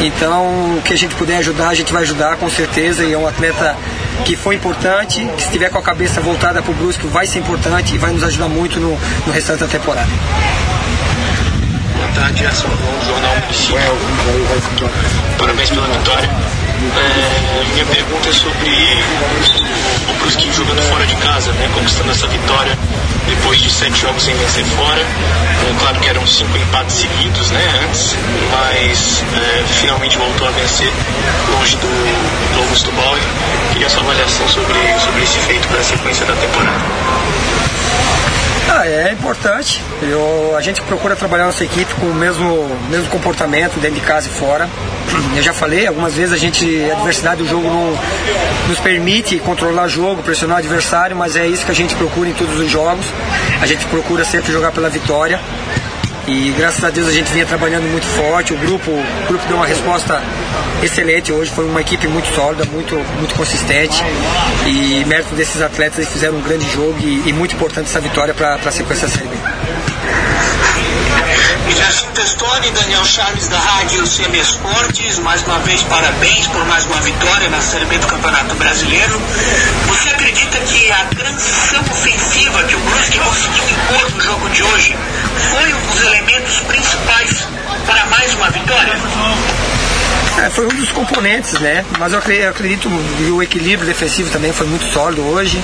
[0.00, 3.02] Então, o que a gente puder ajudar, a gente vai ajudar com certeza.
[3.02, 3.76] E é um atleta
[4.24, 7.40] que foi importante, que se estiver com a cabeça voltada para o Brusque, vai ser
[7.40, 8.96] importante e vai nos ajudar muito no,
[9.26, 10.08] no restante da temporada.
[11.96, 13.96] Boa tarde, Gerson Bom, Jornal Municipal.
[15.36, 16.30] Parabéns pela vitória.
[16.96, 18.70] É, minha pergunta é sobre
[20.08, 22.76] o Brusque jogando fora de casa, né, conquistando essa vitória
[23.26, 25.00] depois de sete jogos sem vencer fora.
[25.00, 28.14] É, claro que eram cinco empates seguidos né, antes,
[28.50, 30.92] mas é, finalmente voltou a vencer
[31.50, 32.34] longe do
[32.82, 33.22] do Bauer.
[33.72, 36.80] Queria a sua avaliação sobre, sobre esse feito para a sequência da temporada.
[38.68, 39.82] Ah, é importante.
[40.02, 44.28] Eu, a gente procura trabalhar nossa equipe com o mesmo, mesmo comportamento dentro de casa
[44.28, 44.68] e fora.
[45.36, 47.96] Eu já falei, algumas vezes a gente, a adversidade do jogo não
[48.68, 52.28] nos permite controlar o jogo, pressionar o adversário, mas é isso que a gente procura
[52.28, 53.06] em todos os jogos.
[53.60, 55.38] A gente procura sempre jogar pela vitória.
[56.26, 59.58] E graças a Deus a gente vinha trabalhando muito forte, o grupo, o grupo deu
[59.58, 60.22] uma resposta
[60.84, 64.02] excelente hoje, foi uma equipe muito sólida, muito, muito consistente
[64.66, 68.34] e mérito desses atletas eles fizeram um grande jogo e, e muito importante essa vitória
[68.34, 69.36] para a sequência da Série B.
[71.74, 77.00] Gerson Testoni, Daniel Charles da Rádio CM Esportes, mais uma vez parabéns por mais uma
[77.00, 79.20] vitória na Série B do Campeonato Brasileiro.
[79.88, 84.96] Você acredita que a transição ofensiva que o Brusque conseguiu impor no jogo de hoje
[85.50, 87.48] foi um dos elementos principais
[87.86, 89.73] para mais uma vitória?
[90.42, 91.84] É, foi um dos componentes, né?
[91.98, 95.62] Mas eu acredito que o equilíbrio defensivo também foi muito sólido hoje.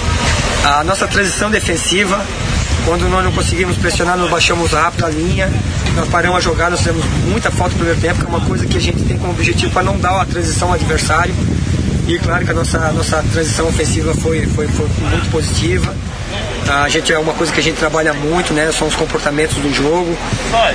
[0.64, 2.24] A nossa transição defensiva,
[2.84, 5.50] quando nós não conseguimos pressionar, nós baixamos rápido a linha,
[5.96, 8.66] nós paramos a jogar, nós fizemos muita falta no primeiro tempo, que é uma coisa
[8.66, 11.34] que a gente tem como objetivo para não dar a transição ao adversário.
[12.06, 15.94] E claro que a nossa, a nossa transição ofensiva foi, foi, foi muito positiva.
[16.68, 18.70] A gente é uma coisa que a gente trabalha muito, né?
[18.72, 20.16] São os comportamentos do jogo,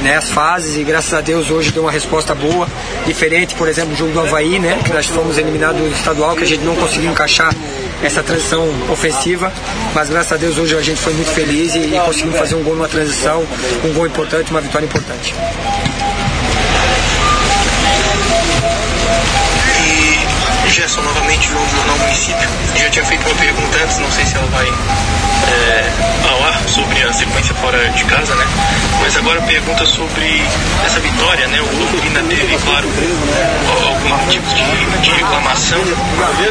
[0.02, 0.18] né?
[0.18, 2.68] As fases e graças a Deus hoje deu uma resposta boa,
[3.06, 4.80] diferente, por exemplo, do jogo do Havaí, né?
[4.84, 7.54] Que nós fomos eliminados do estadual, que a gente não conseguiu encaixar
[8.04, 9.52] essa transição ofensiva,
[9.94, 12.64] mas graças a Deus hoje a gente foi muito feliz e, e conseguimos fazer um
[12.64, 13.46] gol numa transição,
[13.84, 15.34] um gol importante, uma vitória importante.
[20.76, 22.50] Gerson, novamente, João Jornal Município.
[22.76, 25.92] Já tinha feito uma pergunta antes, não sei se ela vai é,
[26.30, 28.46] ao ar sobre a sequência fora de casa, né?
[29.00, 30.44] Mas agora pergunta sobre
[30.86, 31.62] essa vitória, né?
[31.62, 32.90] O Londrina teve, claro,
[33.88, 35.80] algum tipo de, de reclamação,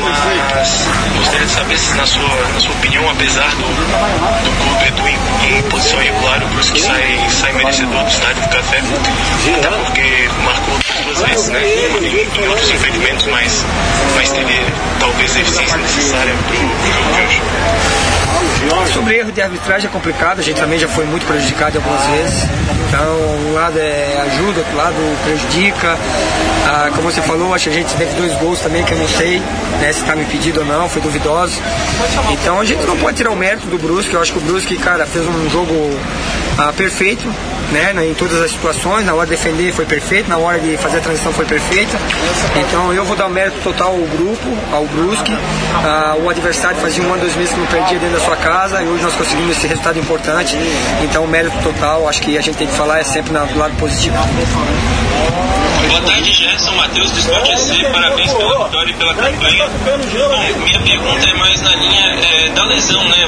[0.00, 0.88] mas
[1.18, 5.58] gostaria de saber se, na sua, na sua opinião, apesar do, do clube Edu em,
[5.58, 8.78] em posição irregular, o Brusque sai, sai merecedor do estádio do Café,
[9.58, 10.93] até porque marcou
[11.50, 11.60] né?
[12.00, 13.64] Em, em outros enfrentamentos, mas,
[14.14, 14.54] mas teve
[14.98, 17.42] talvez a eficiência necessária para o jogo de hoje.
[18.92, 22.42] Sobre erro de arbitragem é complicado, a gente também já foi muito prejudicado algumas vezes.
[22.88, 23.16] Então,
[23.50, 25.98] um lado é ajuda, outro lado prejudica.
[26.66, 29.08] Ah, como você falou, acho que a gente teve dois gols também que eu não
[29.08, 29.38] sei
[29.80, 31.60] né, se está me pedido ou não, foi duvidoso.
[32.32, 34.76] Então a gente não pode tirar o mérito do Brusque, eu acho que o Brusque,
[34.76, 35.74] cara, fez um jogo
[36.56, 37.26] ah, perfeito,
[37.70, 40.93] né, em todas as situações, na hora de defender foi perfeito, na hora de fazer
[40.96, 41.96] a transição foi perfeita.
[42.56, 45.36] Então eu vou dar o mérito total ao grupo, ao Brusque.
[45.84, 48.82] Ah, o adversário fazia um ano, dois meses que não perdia dentro da sua casa
[48.82, 50.56] e hoje nós conseguimos esse resultado importante.
[51.02, 54.16] Então mérito total, acho que a gente tem que falar é sempre do lado positivo.
[55.88, 57.92] Boa tarde, Gerson Matheus do Esporte EC.
[57.92, 59.68] Parabéns pela vitória e pela campanha.
[59.68, 63.26] Bom, minha pergunta é mais na linha é, da lesão, né?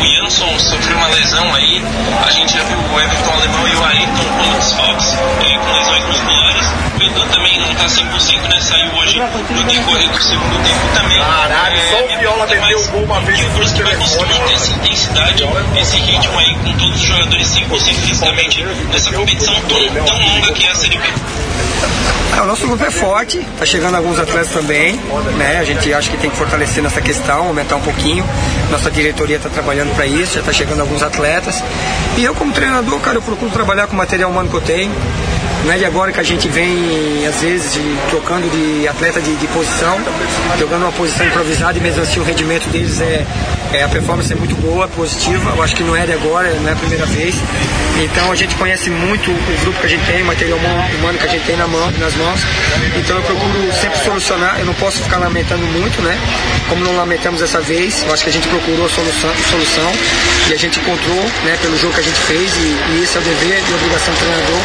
[0.00, 1.82] O Jansson sofreu uma lesão aí.
[2.26, 6.06] A gente já viu o Everton Alemão e o Ayrton como desfalques é, com lesões
[6.06, 6.83] musculares.
[7.04, 8.60] O Edu também não está 100%, né?
[8.62, 11.18] Saiu hoje no decorrer do segundo tempo também.
[11.18, 14.24] Caralho, é, só o Viola meteu o gol uma vez e o Brusque vai conseguir
[14.24, 15.44] manter essa intensidade,
[15.78, 20.66] esse ritmo aí com todos os jogadores 100% fisicamente nessa competição tão, tão longa que
[20.66, 21.04] é a Série B.
[22.36, 24.98] É, o nosso grupo é forte, tá chegando alguns atletas também,
[25.36, 25.58] né?
[25.60, 28.24] A gente acha que tem que fortalecer nessa questão, aumentar um pouquinho.
[28.70, 31.62] Nossa diretoria está trabalhando para isso, já está chegando alguns atletas.
[32.16, 34.90] E eu como treinador, cara, eu procuro trabalhar com o material humano que eu tenho.
[35.64, 39.34] Não é de agora que a gente vem, às vezes, de, trocando de atleta de,
[39.34, 39.98] de, posição,
[40.58, 43.24] jogando uma posição improvisada e mesmo assim o rendimento deles é,
[43.74, 45.50] é, a performance é muito boa, positiva.
[45.50, 47.34] Eu acho que não é de agora, não é a primeira vez.
[48.02, 51.26] Então a gente conhece muito o grupo que a gente tem, o material humano que
[51.26, 52.40] a gente tem na mão, nas mãos.
[52.96, 54.58] Então eu procuro sempre solucionar.
[54.60, 56.18] Eu não posso ficar lamentando muito, né?
[56.68, 59.92] Como não lamentamos dessa vez, eu acho que a gente procurou solução, solução
[60.48, 61.58] e a gente encontrou, né?
[61.60, 64.20] Pelo jogo que a gente fez e, e isso é o dever e obrigação do
[64.20, 64.60] treinador.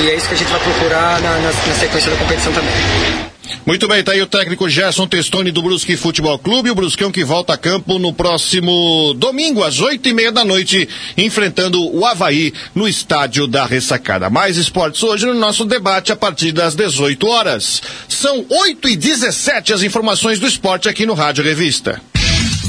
[0.00, 3.35] E é isso que a gente vai procurar na, na, na sequência da competição também.
[3.64, 7.24] Muito bem, tá aí o técnico Gerson Testoni do Brusque Futebol Clube, o Brusquão que
[7.24, 12.52] volta a campo no próximo domingo, às oito e meia da noite, enfrentando o Havaí
[12.74, 14.30] no estádio da Ressacada.
[14.30, 17.82] Mais esportes hoje no nosso debate a partir das 18 horas.
[18.08, 22.00] São oito e dezessete as informações do esporte aqui no Rádio Revista.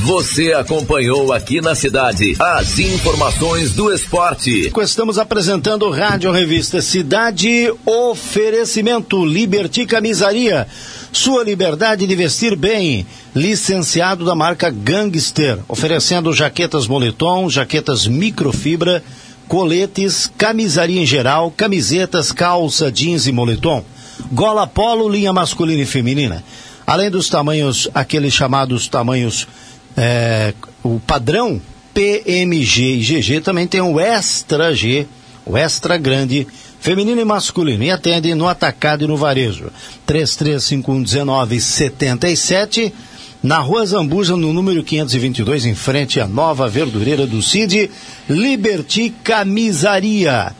[0.03, 4.71] Você acompanhou aqui na cidade as informações do esporte.
[4.81, 10.67] Estamos apresentando Rádio Revista Cidade Oferecimento Liberty Camisaria.
[11.11, 13.07] Sua liberdade de vestir bem.
[13.35, 19.03] Licenciado da marca Gangster, oferecendo jaquetas moletom, jaquetas microfibra,
[19.47, 23.83] coletes, camisaria em geral, camisetas, calça, jeans e moletom.
[24.31, 26.43] Gola polo, linha masculina e feminina.
[26.85, 29.45] Além dos tamanhos, aqueles chamados tamanhos
[29.97, 30.53] é,
[30.83, 31.59] o padrão
[31.93, 35.07] PMG e GG também tem o Extra G,
[35.43, 36.45] o Extra Grande,
[36.79, 39.71] feminino e masculino, e atende no atacado e no varejo.
[40.07, 42.93] 33511977,
[43.41, 47.89] na Rua Zambuja, no número 522, em frente à nova verdureira do CID,
[48.29, 50.53] Liberty Camisaria.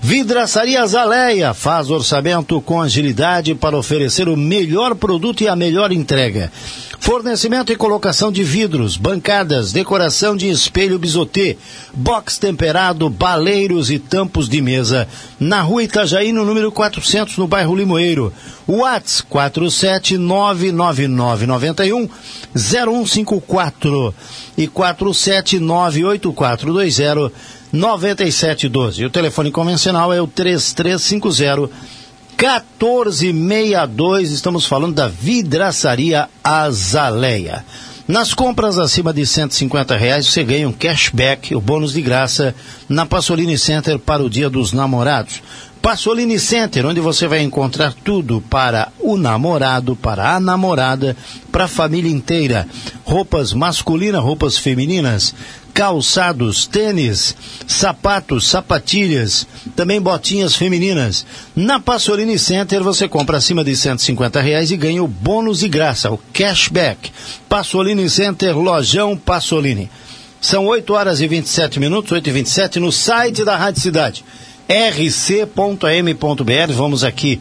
[0.00, 6.52] Vidraçaria Zaleia faz orçamento com agilidade para oferecer o melhor produto e a melhor entrega.
[7.00, 11.56] Fornecimento e colocação de vidros, bancadas, decoração de espelho bisotê,
[11.92, 15.08] box temperado, baleiros e tampos de mesa.
[15.40, 18.32] Na rua Itajaí, no número 400, no bairro Limoeiro.
[18.68, 22.08] Whats 4799991
[22.54, 24.14] 0154
[24.56, 27.32] e 4798420
[27.72, 29.02] 9712.
[29.02, 31.70] E o telefone convencional é o 3350
[32.38, 34.30] 1462.
[34.30, 37.64] Estamos falando da vidraçaria Azaleia.
[38.06, 42.54] Nas compras acima de 150 reais, você ganha um cashback, o bônus de graça,
[42.88, 45.42] na Passolini Center para o Dia dos Namorados.
[45.82, 51.16] Passolini Center, onde você vai encontrar tudo para o namorado, para a namorada,
[51.52, 52.66] para a família inteira.
[53.04, 55.34] Roupas masculinas, roupas femininas,
[55.78, 59.46] calçados, tênis, sapatos, sapatilhas,
[59.76, 61.24] também botinhas femininas.
[61.54, 66.10] Na Passolini Center você compra acima de 150 reais e ganha o bônus de graça,
[66.10, 67.12] o cashback.
[67.48, 69.88] Passolini Center, lojão Passolini.
[70.40, 74.24] São 8 horas e 27 minutos, 8 e 27 no site da Rádio Cidade,
[74.68, 76.72] rc.am.br.
[76.74, 77.40] Vamos aqui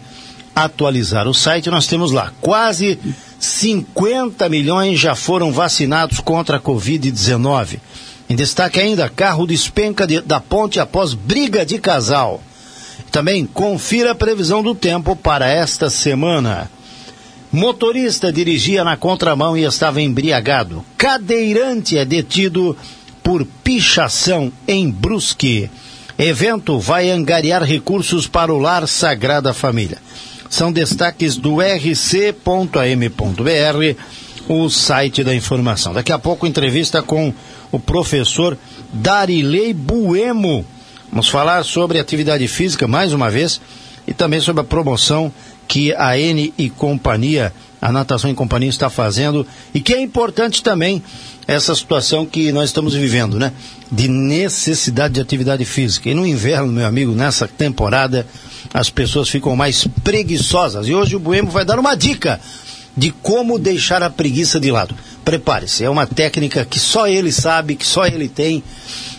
[0.55, 1.71] atualizar o site.
[1.71, 2.99] Nós temos lá quase
[3.39, 7.79] 50 milhões já foram vacinados contra a Covid-19.
[8.29, 12.41] Em destaque ainda, carro despenca de, da ponte após briga de casal.
[13.11, 16.69] Também confira a previsão do tempo para esta semana.
[17.51, 20.83] Motorista dirigia na contramão e estava embriagado.
[20.97, 22.75] Cadeirante é detido
[23.23, 25.69] por pichação em Brusque.
[26.19, 29.99] Evento vai angariar recursos para o Lar Sagrada Família.
[30.49, 32.33] São destaques do rc.am.br,
[34.49, 35.93] o site da informação.
[35.93, 37.33] Daqui a pouco, entrevista com
[37.71, 38.57] o professor
[38.93, 40.65] Darilei Buemo.
[41.11, 43.61] Vamos falar sobre atividade física mais uma vez
[44.07, 45.31] e também sobre a promoção
[45.67, 50.63] que a N e companhia, a Natação e Companhia está fazendo e que é importante
[50.63, 51.03] também
[51.47, 53.53] essa situação que nós estamos vivendo, né?
[53.89, 56.09] De necessidade de atividade física.
[56.09, 58.27] E no inverno, meu amigo, nessa temporada,
[58.73, 60.87] as pessoas ficam mais preguiçosas.
[60.87, 62.39] E hoje o Buemo vai dar uma dica
[62.97, 64.95] de como deixar a preguiça de lado.
[65.23, 68.63] Prepare-se, é uma técnica que só ele sabe, que só ele tem,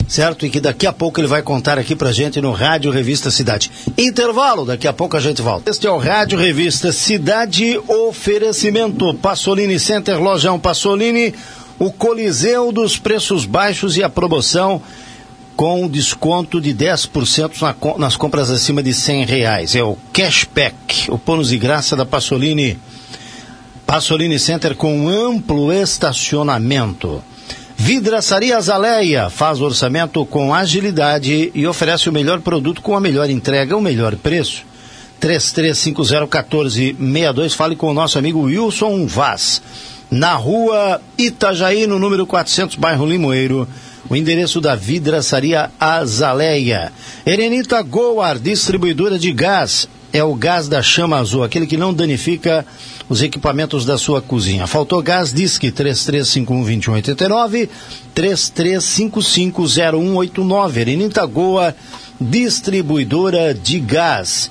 [0.08, 0.44] certo?
[0.44, 3.70] E que daqui a pouco ele vai contar aqui pra gente no Rádio Revista Cidade.
[3.96, 5.70] Intervalo, daqui a pouco a gente volta.
[5.70, 9.14] Este é o Rádio Revista Cidade Oferecimento.
[9.14, 11.32] Passolini Center, Lojão Passolini,
[11.78, 14.82] o Coliseu dos Preços Baixos e a promoção
[15.54, 19.76] com desconto de 10% na, nas compras acima de 100 reais.
[19.76, 22.78] É o cashback, o bônus de graça da Passolini.
[23.88, 27.24] Passolini Center com amplo estacionamento.
[27.74, 33.74] Vidraçaria Azaleia faz orçamento com agilidade e oferece o melhor produto com a melhor entrega,
[33.74, 34.62] o melhor preço.
[35.22, 39.62] 33501462, fale com o nosso amigo Wilson Vaz.
[40.10, 43.66] Na rua Itajaí, no número 400, bairro Limoeiro.
[44.10, 46.92] O endereço da vidraçaria Azaleia.
[47.24, 49.88] Erenita Goar, distribuidora de gás.
[50.12, 52.64] É o gás da chama azul, aquele que não danifica
[53.08, 54.66] os equipamentos da sua cozinha.
[54.66, 57.68] Faltou gás, disque 3351-2189,
[58.14, 60.76] 3355-0189.
[60.76, 61.74] Erenita Goa,
[62.20, 64.50] distribuidora de gás.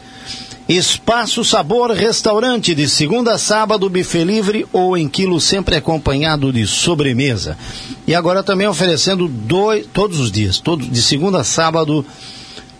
[0.67, 6.67] Espaço Sabor Restaurante, de segunda a sábado, buffet livre ou em quilo, sempre acompanhado de
[6.67, 7.57] sobremesa.
[8.05, 12.05] E agora também oferecendo dois, todos os dias, todos, de segunda a sábado,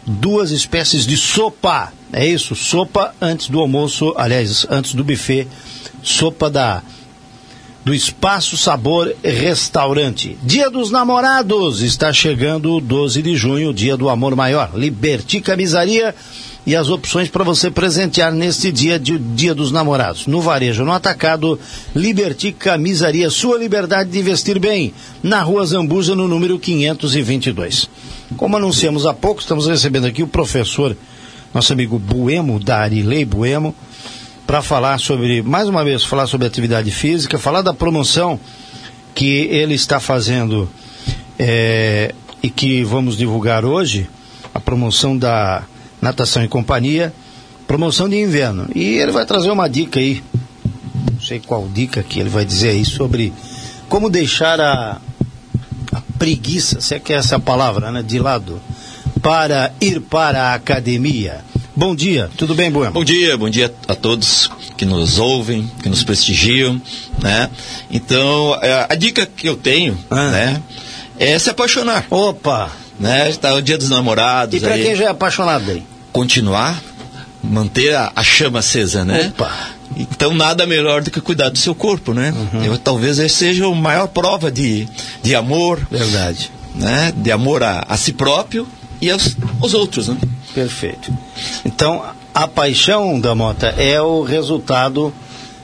[0.08, 1.92] duas espécies de sopa.
[2.14, 5.48] É isso, sopa antes do almoço, aliás, antes do buffet,
[6.02, 6.82] sopa da
[7.84, 10.38] do Espaço Sabor Restaurante.
[10.44, 14.72] Dia dos Namorados está chegando 12 de junho, dia do amor maior.
[14.76, 16.14] Liberti Camisaria
[16.68, 20.28] e as opções para você presentear neste dia de Dia dos Namorados.
[20.28, 21.58] No varejo, no atacado,
[21.96, 27.90] Liberti Camisaria, sua liberdade de vestir bem, na Rua Zambuja, no número 522.
[28.36, 30.94] Como anunciamos há pouco, estamos recebendo aqui o professor,
[31.54, 33.74] nosso amigo Buemo, Darilei Buemo,
[34.46, 38.38] para falar sobre, mais uma vez, falar sobre atividade física, falar da promoção
[39.16, 40.70] que ele está fazendo
[41.40, 42.14] é,
[42.44, 44.10] e que vamos divulgar hoje,
[44.54, 45.64] a promoção da
[46.02, 47.14] Natação e Companhia,
[47.68, 48.68] promoção de inverno.
[48.74, 50.24] E ele vai trazer uma dica aí,
[51.12, 53.34] não sei qual dica que ele vai dizer aí, sobre
[53.90, 55.02] como deixar a,
[55.92, 58.62] a preguiça, se é que essa é a palavra, né, de lado,
[59.22, 61.42] para ir para a academia.
[61.76, 62.92] Bom dia, tudo bem, Bueno?
[62.92, 66.82] Bom dia, bom dia a todos que nos ouvem, que nos prestigiam,
[67.22, 67.52] né?
[67.92, 70.32] Então, a, a dica que eu tenho, ah.
[70.32, 70.62] né,
[71.20, 72.06] é se apaixonar.
[72.10, 72.72] Opa!
[73.00, 73.30] Né?
[73.30, 74.56] Está o dia dos namorados.
[74.56, 75.84] E para quem já é apaixonado aí?
[76.12, 76.82] Continuar,
[77.44, 79.32] manter a, a chama acesa, né?
[79.34, 79.78] Opa!
[79.96, 82.34] Então nada melhor do que cuidar do seu corpo, né?
[82.54, 82.64] Uhum.
[82.64, 84.88] Eu, talvez esse seja a maior prova de,
[85.24, 85.80] de amor.
[85.90, 86.52] Verdade.
[86.76, 87.14] Né?
[87.16, 88.68] De amor a, a si próprio
[89.02, 90.18] e aos, aos outros, né?
[90.54, 91.12] Perfeito.
[91.66, 92.04] Então,
[92.34, 95.14] a paixão da Mota é o resultado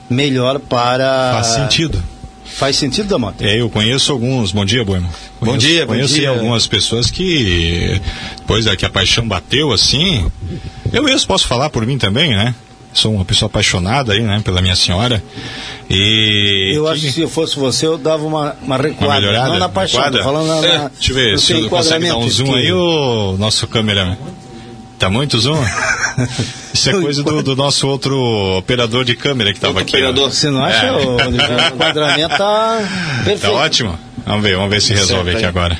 [0.08, 1.32] melhor para...
[1.34, 2.02] Faz sentido.
[2.54, 3.44] Faz sentido, Damota?
[3.44, 4.52] É, eu conheço alguns.
[4.52, 4.84] Bom dia.
[4.84, 5.08] Conheço,
[5.40, 6.30] bom dia, bom conheço dia.
[6.30, 8.00] algumas pessoas que,
[8.38, 10.24] depois é que a paixão bateu assim,
[10.92, 12.54] eu mesmo posso falar por mim também, né?
[12.92, 15.20] Sou uma pessoa apaixonada aí, né, pela minha senhora.
[15.90, 16.72] E.
[16.76, 19.06] Eu acho que se eu fosse você, eu dava uma, uma recuada.
[19.06, 19.48] Uma melhorada?
[19.48, 20.22] Não na paixão, recuada?
[20.22, 22.54] falando na, é, Deixa eu ver se eu consegue dar um zoom que...
[22.54, 24.16] aí, o nosso câmera.
[24.98, 25.58] Tá muito zoom?
[26.72, 28.16] Isso é coisa do, do, nosso outro
[28.58, 29.96] operador de câmera que estava aqui.
[29.96, 30.30] Operador, ó.
[30.30, 30.86] você não acha?
[30.86, 30.92] É.
[30.92, 32.82] O, o enquadramento tá
[33.24, 33.40] perfeito.
[33.40, 33.98] Tá ótimo.
[34.26, 35.48] Vamos ver, vamos ver se resolve certo, aqui aí.
[35.50, 35.78] agora.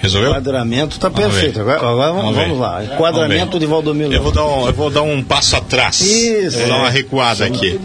[0.00, 0.30] Resolveu?
[0.30, 1.54] Enquadramento tá Vamos perfeito.
[1.64, 1.72] ver.
[1.72, 2.84] Agora, agora vamos, vamos lá.
[2.84, 4.12] Enquadramento de Valdomiro.
[4.12, 6.00] Eu vou dar um, eu vou dar um passo atrás.
[6.00, 6.58] Isso.
[6.58, 6.90] Vou dar uma É.
[6.90, 7.80] recuada aqui.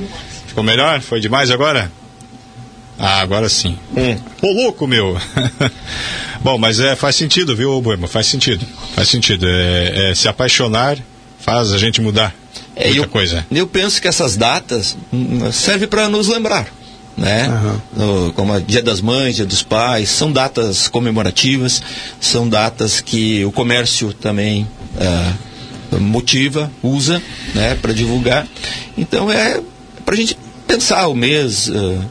[0.47, 1.01] Ficou melhor?
[1.01, 1.91] Foi demais agora?
[2.99, 3.77] Ah, agora sim.
[4.41, 5.17] Ô, louco, meu!
[6.43, 8.07] Bom, mas é, faz sentido, viu, Boema?
[8.07, 8.65] Faz sentido.
[8.93, 9.45] Faz sentido.
[9.47, 10.97] É, é, se apaixonar
[11.39, 12.35] faz a gente mudar
[12.75, 13.45] É, muita eu, coisa.
[13.49, 16.67] eu penso que essas datas hum, servem para nos lembrar.
[17.17, 17.47] Né?
[17.95, 21.81] No- como Dia das Mães, Dia dos Pais, são datas comemorativas,
[22.19, 24.67] são datas que o comércio também
[24.99, 25.33] ah,
[25.99, 27.21] motiva, usa
[27.53, 28.47] né, para divulgar.
[28.97, 29.59] Então é
[30.05, 32.05] para a gente pensar o mês ah,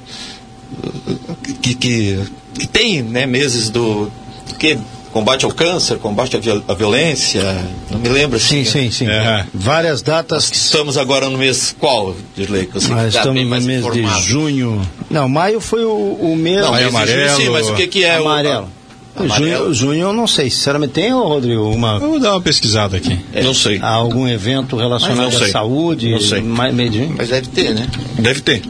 [1.62, 2.18] que, que,
[2.54, 4.10] que tem né, meses do
[4.58, 4.78] que
[5.12, 7.42] combate ao câncer, combate à, viol- à violência,
[7.90, 8.64] não me lembro assim.
[8.64, 9.06] Sim, sim, sim.
[9.08, 9.44] É.
[9.54, 10.50] Várias datas.
[10.52, 12.66] Estamos agora no mês qual, Dirley?
[12.66, 14.20] Que tá estamos no mês informado.
[14.20, 14.82] de junho.
[15.10, 16.60] Não, maio foi o, o mês.
[16.60, 17.40] Não, Maio mês de junho, amarelo.
[17.40, 18.68] sim, mas o que, que é amarelo.
[19.16, 19.22] o...
[19.22, 19.64] Amarelo?
[19.64, 20.48] Junho, junho eu não sei.
[20.50, 23.18] Sinceramente, tem, Rodrigo, uma, Eu vou dar uma pesquisada aqui.
[23.42, 23.80] Não sei.
[23.82, 26.10] algum evento relacionado à saúde?
[26.10, 26.40] Não sei.
[26.42, 27.14] mais- Meio de junho?
[27.16, 27.88] Mas deve ter, né?
[28.18, 28.62] Deve ter.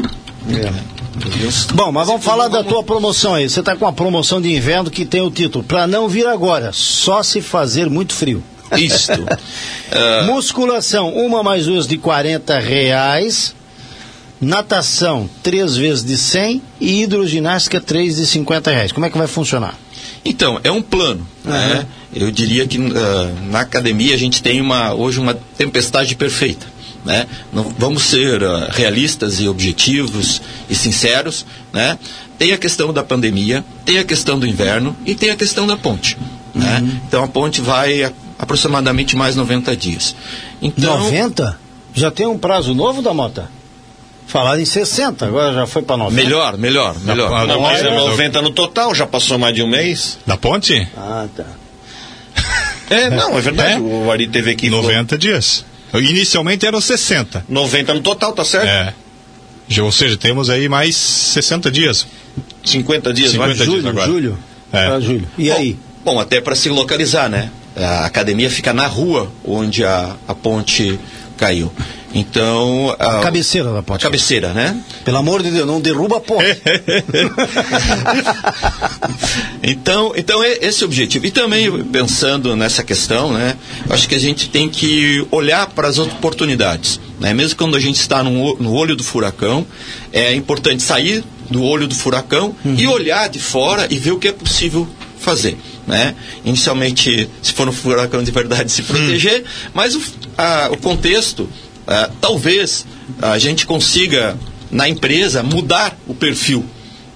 [1.74, 3.48] Bom, mas vamos falar da tua promoção aí.
[3.48, 6.70] Você está com uma promoção de inverno que tem o título Para não vir agora,
[6.72, 8.42] só se fazer muito frio.
[8.76, 9.26] Isto.
[10.26, 13.54] Musculação, uma mais duas de 40 reais.
[14.40, 18.92] Natação, três vezes de 100 e hidroginástica, três de 50 reais.
[18.92, 19.74] Como é que vai funcionar?
[20.24, 21.26] Então, é um plano.
[21.44, 21.86] Né?
[22.14, 26.66] Eu diria que ah, na academia a gente tem uma, hoje uma tempestade perfeita.
[27.04, 27.26] Né?
[27.52, 31.46] Não, vamos ser ah, realistas e objetivos e sinceros.
[31.72, 31.98] Né?
[32.38, 35.76] Tem a questão da pandemia, tem a questão do inverno e tem a questão da
[35.76, 36.16] ponte.
[36.54, 36.82] Né?
[37.06, 40.14] Então a ponte vai a- aproximadamente mais 90 dias.
[40.60, 41.58] Então, 90?
[41.94, 43.48] Já tem um prazo novo da Mota?
[44.26, 46.22] Falaram em 60, agora já foi para 90.
[46.22, 47.46] Melhor, melhor, melhor.
[47.46, 50.18] Não, mas é Olha, 90 no total, já passou mais de um mês.
[50.26, 50.86] Da ponte?
[50.96, 51.44] Ah, tá.
[52.90, 53.74] É, não, é verdade.
[53.74, 53.78] É?
[53.78, 54.70] O Ari teve aqui.
[54.70, 55.62] falou 90 dias.
[55.94, 57.44] Inicialmente eram 60.
[57.48, 58.66] 90 no total, tá certo?
[58.66, 58.92] É.
[59.68, 62.06] Já- Ou seja, temos aí mais 60 dias.
[62.64, 63.54] 50 dias, 50 vai.
[63.56, 64.06] dias Julho, agora.
[64.06, 64.38] julho?
[64.72, 64.86] É.
[64.86, 65.28] Pra julho.
[65.38, 65.76] E bom, aí?
[66.04, 67.50] Bom, até para se localizar, né?
[67.76, 70.98] A academia fica na rua onde a, a ponte
[71.36, 71.72] caiu.
[72.14, 72.94] Então.
[72.98, 74.02] A, Cabeceira da a ponte.
[74.02, 74.80] cabeceira, né?
[75.04, 76.44] Pelo amor de Deus, não derruba a ponte.
[79.62, 81.26] então, então é esse o objetivo.
[81.26, 83.56] E também pensando nessa questão, né?
[83.90, 86.98] Acho que a gente tem que olhar para as oportunidades.
[87.20, 87.34] Né?
[87.34, 89.66] Mesmo quando a gente está no, no olho do furacão,
[90.12, 94.28] é importante sair do olho do furacão e olhar de fora e ver o que
[94.28, 94.86] é possível
[95.18, 95.58] fazer.
[95.86, 96.14] Né?
[96.44, 99.44] Inicialmente, se for um furacão de verdade, se proteger,
[99.74, 100.02] mas o,
[100.36, 101.48] a- o contexto,
[101.90, 102.84] ah, talvez
[103.22, 104.38] a gente consiga,
[104.70, 106.62] na empresa, mudar o perfil.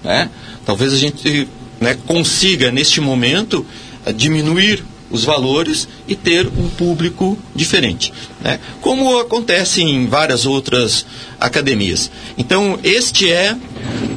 [0.02, 0.30] Né?
[0.64, 1.46] Talvez a gente
[1.78, 3.66] né, consiga, neste momento,
[4.06, 8.14] eh, diminuir os valores e ter um público diferente.
[8.40, 8.58] Né?
[8.80, 11.04] Como acontece em várias outras
[11.38, 12.10] academias.
[12.38, 13.54] Então, este é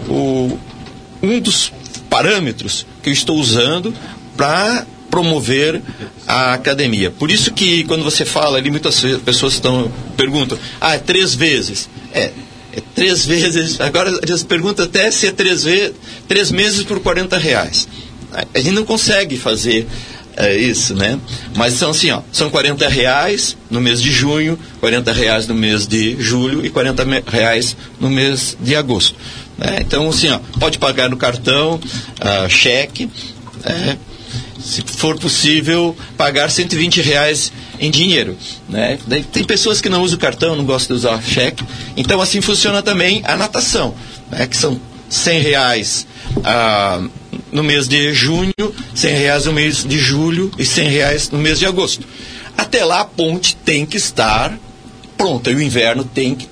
[0.07, 0.57] o,
[1.21, 1.69] um dos
[2.09, 3.93] parâmetros que eu estou usando
[4.37, 5.81] para promover
[6.27, 7.09] a academia.
[7.09, 11.87] Por isso que quando você fala ali, muitas pessoas estão, perguntam, ah, é três vezes.
[12.13, 12.31] É,
[12.73, 15.93] é três vezes, agora eles perguntam até se é três, ve
[16.27, 17.87] três meses por 40 reais.
[18.33, 19.87] A- gente não consegue fazer
[20.35, 21.17] é, isso, né?
[21.55, 25.87] Mas são assim, ó, são 40 reais no mês de junho, 40 reais no mês
[25.87, 29.15] de julho e 40 me- reais no mês de agosto.
[29.57, 29.77] né?
[29.79, 31.79] Então, assim, ó, pode pagar no cartão,
[32.19, 33.09] ah, cheque,
[33.63, 33.95] é,
[34.59, 38.37] se for possível, pagar 120 reais em dinheiro.
[38.67, 38.97] Né?
[39.31, 41.63] Tem pessoas que não usam cartão, não gostam de usar cheque.
[41.95, 43.93] Então, assim funciona também a natação,
[44.31, 44.47] né?
[44.47, 44.79] que são
[45.09, 46.07] 100 reais
[46.43, 47.01] ah,
[47.51, 48.53] no mês de junho,
[48.93, 52.05] 100 reais no mês de julho e 100 reais no mês de agosto.
[52.57, 54.57] Até lá, a ponte tem que estar
[55.17, 56.47] pronta e o inverno tem que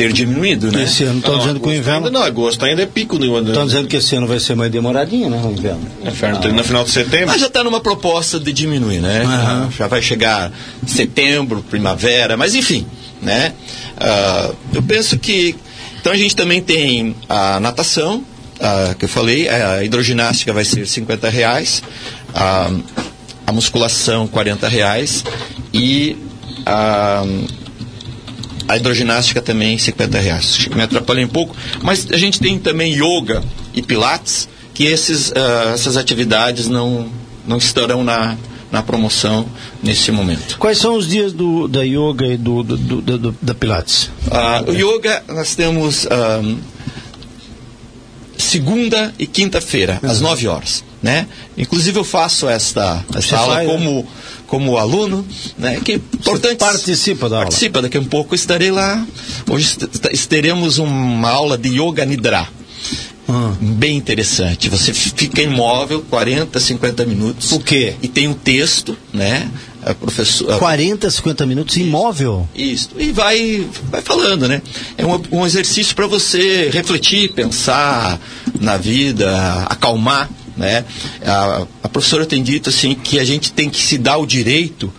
[0.00, 0.72] ter diminuído.
[0.72, 0.84] Né?
[0.84, 2.06] Esse ano estão dizendo que o inverno.
[2.06, 3.48] Ainda não, agosto ainda é pico do ano.
[3.48, 5.40] Estão dizendo que esse ano vai ser mais demoradinho, né?
[5.44, 5.86] O inverno.
[6.02, 7.26] Inferno tem no final de setembro.
[7.28, 9.22] Mas já está numa proposta de diminuir, né?
[9.24, 9.70] Aham.
[9.76, 10.50] Já vai chegar
[10.86, 12.86] setembro, primavera, mas enfim,
[13.20, 13.52] né?
[13.98, 15.54] Ah, eu penso que
[16.00, 18.24] então a gente também tem a natação,
[18.58, 21.82] ah, que eu falei, a hidroginástica vai ser 50 reais,
[22.34, 22.70] a,
[23.46, 25.22] a musculação 40 reais
[25.74, 26.16] e
[26.64, 27.22] a,
[28.72, 30.54] a hidroginástica também 50 reais.
[30.58, 33.42] Acho que Me atrapalhei um pouco, mas a gente tem também yoga
[33.74, 37.08] e pilates, que esses, ah, essas atividades não,
[37.46, 38.36] não estarão na,
[38.70, 39.46] na promoção
[39.82, 40.56] nesse momento.
[40.58, 44.10] Quais são os dias do, da yoga e do, do, do- do- da Pilates?
[44.30, 46.40] Ah, o yoga nós temos ah,
[48.38, 50.82] segunda e quinta-feira, às 9 horas.
[51.02, 51.26] né?
[51.56, 54.06] Inclusive eu faço esta, esta aula faz, como,
[54.50, 55.24] como aluno,
[55.56, 55.80] né?
[55.82, 56.56] Que é importante.
[56.56, 57.46] participa da aula.
[57.46, 59.06] Participa, daqui a um pouco estarei lá.
[59.48, 59.76] Hoje
[60.28, 62.48] teremos uma aula de Yoga Nidra.
[63.28, 63.54] Ah.
[63.60, 64.68] Bem interessante.
[64.68, 67.52] Você fica imóvel 40, 50 minutos.
[67.52, 67.94] O quê?
[68.02, 69.48] E tem um texto, né?
[69.84, 72.46] A professora, 40, 50 minutos imóvel.
[72.54, 72.90] isso.
[72.98, 74.60] E vai, vai falando, né?
[74.98, 78.20] É um, um exercício para você refletir, pensar
[78.60, 80.28] na vida, acalmar,
[80.60, 80.84] né?
[81.24, 84.92] A, a professora tem dito assim que a gente tem que se dar o direito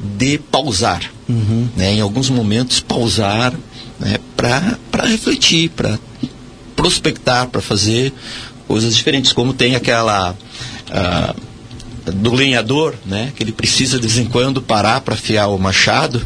[0.00, 1.02] de pausar,
[1.76, 1.94] né?
[1.94, 3.52] Em alguns momentos pausar,
[3.98, 4.16] né?
[4.36, 5.98] Para refletir, para
[6.76, 8.12] prospectar, para fazer
[8.68, 10.36] coisas diferentes, como tem aquela
[10.88, 11.34] ah,
[12.12, 13.32] do lenhador, né?
[13.34, 16.24] Que ele precisa de vez em quando parar para afiar o machado,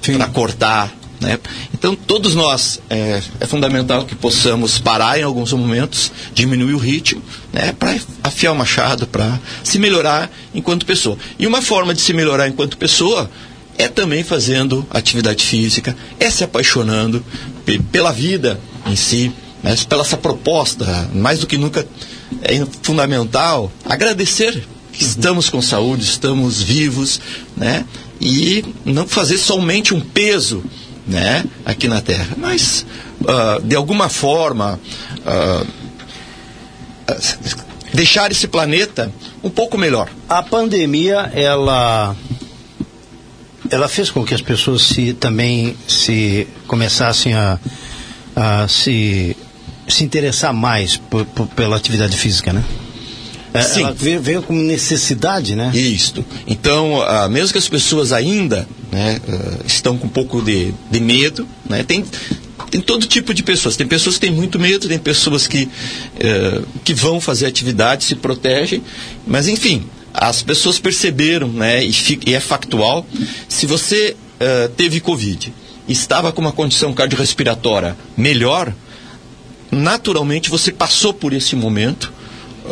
[0.00, 1.38] para cortar, né?
[1.74, 7.22] Então todos nós é, é fundamental que possamos parar em alguns momentos, diminuir o ritmo,
[7.52, 7.72] né?
[7.72, 11.16] Para afiar o machado, para se melhorar enquanto pessoa.
[11.38, 13.30] E uma forma de se melhorar enquanto pessoa
[13.76, 17.24] é também fazendo atividade física, é se apaixonando
[17.64, 19.32] pe- pela vida em si,
[19.62, 19.76] né?
[19.88, 21.86] pela essa proposta, mais do que nunca
[22.42, 27.20] é fundamental agradecer que estamos com saúde, estamos vivos,
[27.56, 27.84] né?
[28.20, 30.64] E não fazer somente um peso,
[31.08, 31.44] né?
[31.64, 32.84] Aqui na Terra, mas
[33.26, 34.78] ah, de alguma forma
[35.26, 35.64] ah,
[37.94, 39.10] deixar esse planeta
[39.42, 40.08] um pouco melhor.
[40.28, 42.14] A pandemia, ela
[43.70, 47.58] ela fez com que as pessoas se também se começassem a,
[48.36, 49.36] a se
[49.86, 52.62] se interessar mais por- por- pela atividade física, né?
[53.52, 53.82] É, Sim.
[53.82, 55.70] Ela veio, veio como necessidade, né?
[55.74, 56.24] Isto.
[56.46, 61.00] Então, ah, mesmo que as pessoas ainda né, ah, estão com um pouco de, de
[61.00, 62.04] medo, né, tem,
[62.70, 63.76] tem todo tipo de pessoas.
[63.76, 65.68] Tem pessoas que têm muito medo, tem pessoas que,
[66.18, 68.82] eh, que vão fazer atividade, se protegem,
[69.26, 71.92] mas enfim, as pessoas perceberam, né, e,
[72.26, 73.06] e é factual,
[73.48, 75.52] se você eh, teve Covid,
[75.88, 78.72] estava com uma condição cardiorrespiratória melhor,
[79.70, 82.12] naturalmente você passou por esse momento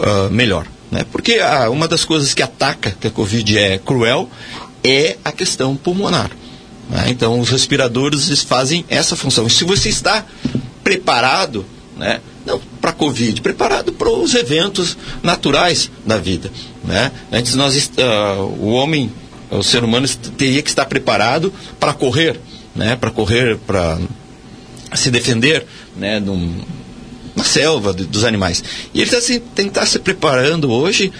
[0.02, 0.66] ah, melhor.
[0.90, 1.04] Né?
[1.10, 4.28] Porque ah, uma das coisas que ataca, que a Covid é cruel,
[4.84, 6.30] é a questão pulmonar.
[6.88, 7.06] né?
[7.08, 9.46] Então, os respiradores fazem essa função.
[9.46, 10.24] E se você está
[10.84, 11.64] preparado,
[11.96, 16.50] né, não para a Covid, preparado para os eventos naturais da vida.
[16.84, 17.10] Né?
[17.32, 19.10] Antes, nós, ah, o homem,
[19.50, 20.06] o ser humano,
[20.36, 22.38] teria que estar preparado para correr,
[22.74, 23.98] né, para correr, para
[24.94, 25.66] se defender
[25.96, 26.60] né, num,
[27.36, 28.64] na selva de- dos animais.
[28.94, 31.12] E ele tá se, que estar se preparando hoje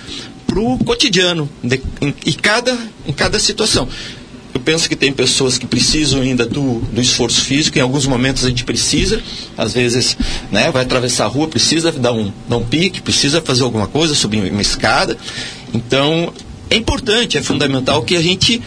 [0.47, 2.77] para o cotidiano, de- em, em cada,
[3.07, 3.87] em cada situação.
[4.55, 8.43] Eu penso que tem pessoas que precisam ainda do, do esforço físico, em alguns momentos
[8.45, 9.21] a gente precisa,
[9.57, 10.17] às vezes
[10.51, 14.15] né, vai atravessar a rua, precisa dar um, dar um pique, precisa fazer alguma coisa,
[14.15, 15.17] subir uma escada.
[15.75, 16.33] Então,
[16.71, 18.63] é importante, é fundamental que a gente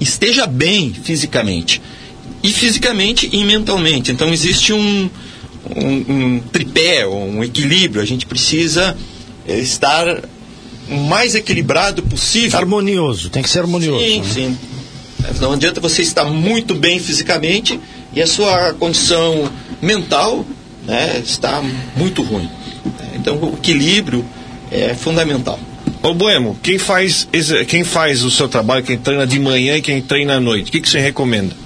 [0.00, 1.80] esteja bem fisicamente.
[2.42, 4.10] E fisicamente e mentalmente.
[4.12, 5.10] Então, existe um,
[5.76, 8.02] um, um tripé, um equilíbrio.
[8.02, 8.96] A gente precisa
[9.46, 10.22] eh, estar
[10.90, 12.58] o mais equilibrado possível.
[12.58, 14.04] Harmonioso, tem que ser harmonioso.
[14.04, 14.28] Sim, né?
[14.32, 14.58] sim.
[15.40, 17.80] Não adianta você estar muito bem fisicamente
[18.12, 19.50] e a sua condição
[19.80, 20.44] mental
[20.86, 21.62] né, está
[21.96, 22.48] muito ruim.
[23.14, 24.24] Então o equilíbrio
[24.70, 25.58] é fundamental.
[26.02, 27.26] Ô Boemo, quem faz,
[27.66, 30.72] quem faz o seu trabalho, quem treina de manhã e quem treina à noite, o
[30.72, 31.56] que, que você recomenda?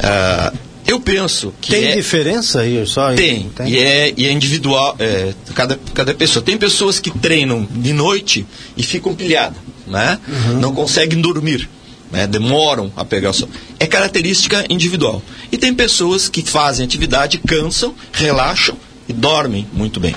[0.00, 0.52] Ah,
[0.88, 2.84] eu penso que Tem é- diferença aí?
[2.86, 6.42] Só Tem, E, é, e é individual, é, cada, cada pessoa.
[6.42, 10.18] Tem pessoas que treinam de noite e ficam pilhadas, né?
[10.60, 11.68] Não conseguem dormir,
[12.10, 12.26] né?
[12.26, 13.52] demoram a pegar o sono.
[13.78, 15.22] É característica individual.
[15.52, 20.14] E tem pessoas que fazem atividade, cansam, relaxam e dormem muito bem.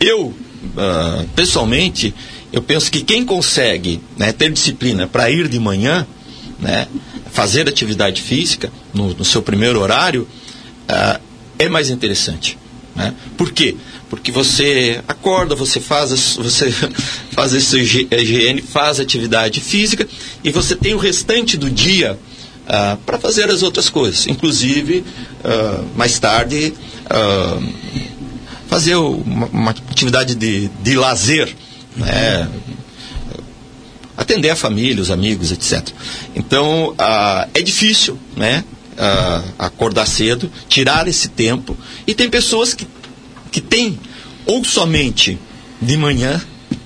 [0.00, 0.32] Eu,
[0.76, 2.14] ah, pessoalmente,
[2.52, 6.06] eu penso que quem consegue né, ter disciplina para ir de manhã,
[6.60, 6.86] né,
[7.32, 10.28] fazer atividade física no, no seu primeiro horário,
[10.88, 11.18] ah,
[11.58, 12.58] é mais interessante.
[12.94, 13.14] Né?
[13.36, 13.74] Por quê?
[14.10, 16.70] Porque você acorda, você faz, você
[17.32, 20.06] faz higi- higiene, faz atividade física
[20.44, 22.18] e você tem o restante do dia
[23.04, 24.26] para fazer as outras coisas.
[24.28, 25.04] Inclusive,
[25.42, 26.74] ah, mais tarde,
[27.08, 27.58] ah,
[28.68, 31.54] fazer uma, uma atividade de, de lazer.
[31.96, 32.48] Né?
[34.16, 35.88] Atender a família, os amigos, etc.
[36.34, 36.94] Então,
[37.54, 38.64] é difícil, né?
[39.58, 41.76] acordar cedo, tirar esse tempo.
[42.06, 42.86] E tem pessoas que,
[43.50, 43.98] que têm
[44.46, 45.38] ou somente
[45.80, 46.40] de manhã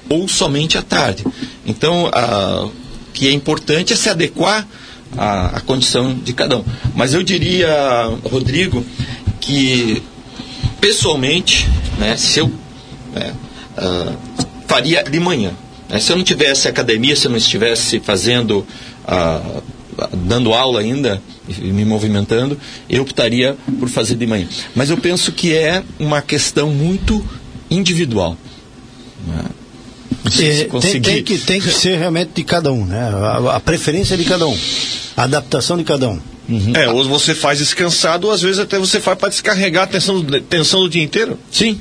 [0.09, 1.25] ou somente à tarde.
[1.67, 2.73] Então, o
[3.13, 4.67] que é importante é se adequar
[5.17, 6.65] à, à condição de cada um.
[6.95, 7.71] Mas eu diria,
[8.25, 8.85] Rodrigo,
[9.41, 10.03] que
[10.81, 12.53] pessoalmente, né, se eu
[13.13, 13.35] né,
[13.77, 14.13] ah,
[14.67, 15.53] faria de manhã.
[15.89, 16.01] Né?
[16.01, 18.67] Se eu não tivesse academia, se eu não estivesse fazendo,
[19.07, 19.61] ah,
[20.13, 22.59] dando aula ainda, e me movimentando,
[22.91, 24.47] eu optaria por fazer de manhã.
[24.75, 27.25] Mas eu penso que é uma questão muito
[27.71, 28.37] individual.
[29.27, 29.45] né?
[30.31, 32.99] Se É, tem, tem que, tem que ser realmente de cada um, né?
[33.01, 34.59] A, a preferência de cada um,
[35.17, 36.19] a adaptação de cada um.
[36.75, 40.21] É, ou você faz descansado, ou às vezes até você faz para descarregar a tensão,
[40.21, 41.39] do- tensão do dia inteiro.
[41.51, 41.81] Sim.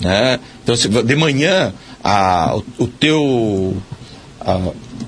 [0.00, 0.38] né?
[0.62, 1.72] Então, se, de manhã,
[2.06, 3.76] a, o, teu
[4.40, 4.60] a,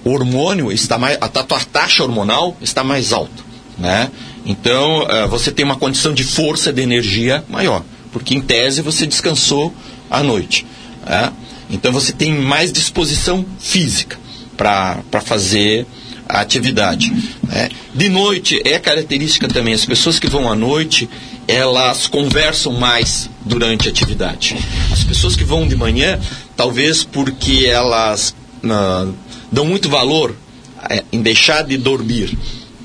[0.05, 1.17] hormônio está mais.
[1.21, 3.47] A, tua taxa hormonal está mais alta.
[3.79, 4.11] Né?
[4.45, 7.85] Então, eh, você tem uma condição de força, de energia maior.
[8.13, 9.73] Porque, em tese, você descansou
[10.11, 10.67] à noite.
[11.07, 11.33] né?
[11.71, 14.19] Então, você tem mais disposição física
[14.57, 15.87] para fazer
[16.29, 17.13] a atividade.
[17.45, 17.69] né?
[17.95, 21.09] De noite, é característica também, as pessoas que vão à noite,
[21.47, 24.57] elas conversam mais durante a atividade.
[24.93, 26.19] As pessoas que vão de manhã,
[26.59, 28.35] talvez porque elas
[29.51, 30.35] dão muito valor
[30.91, 32.37] eh, em deixar de dormir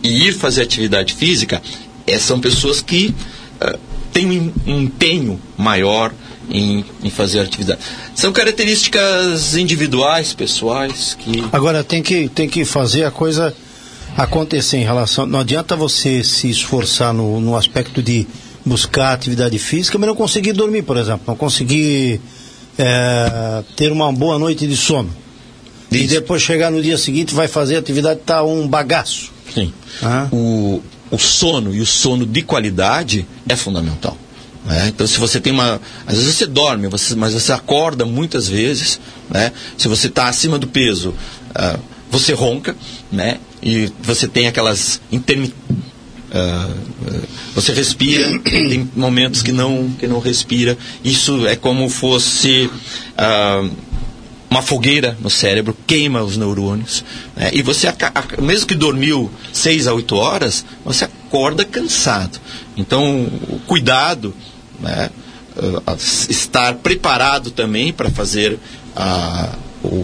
[0.04, 1.60] e ir fazer atividade física,
[2.06, 3.16] eh, são pessoas que
[3.60, 3.76] ah,
[4.14, 6.14] têm um empenho maior
[6.52, 7.80] em, em fazer atividade.
[8.14, 13.56] São características individuais, pessoais, que Agora tem que, tem que fazer a coisa
[14.16, 15.26] acontecer em relação.
[15.26, 18.28] Não adianta você se esforçar no, no aspecto de
[18.64, 22.22] buscar atividade física, mas não conseguir dormir, por exemplo, não conseguir
[22.78, 25.10] é, ter uma boa noite de sono.
[25.92, 29.32] E depois chegar no dia seguinte vai fazer a atividade tá um bagaço.
[29.54, 29.72] Sim.
[30.32, 30.82] O,
[31.12, 34.18] o sono e o sono de qualidade é fundamental.
[34.66, 34.88] né?
[34.88, 35.80] Então, se você tem uma.
[36.08, 39.00] Às vezes você dorme, você- mas você acorda muitas vezes.
[39.30, 39.52] Né?
[39.78, 41.14] Se você está acima do peso,
[41.54, 41.78] ah,
[42.10, 42.76] você ronca,
[43.12, 43.38] né?
[43.62, 45.93] E você tem aquelas intermi ah, ah,
[47.54, 50.78] você respira, tem momentos que não, que não respira.
[51.04, 52.70] Isso é como fosse
[53.18, 53.68] ah,
[54.50, 57.04] uma fogueira no cérebro, queima os neurônios.
[57.36, 57.50] né?
[57.54, 57.88] E você,
[58.42, 62.40] mesmo que dormiu 6 a 8 horas, você acorda cansado.
[62.78, 64.34] Então, o cuidado,
[64.80, 65.10] né?
[65.88, 65.96] ah,
[66.30, 68.58] estar preparado também para fazer
[68.96, 69.56] a,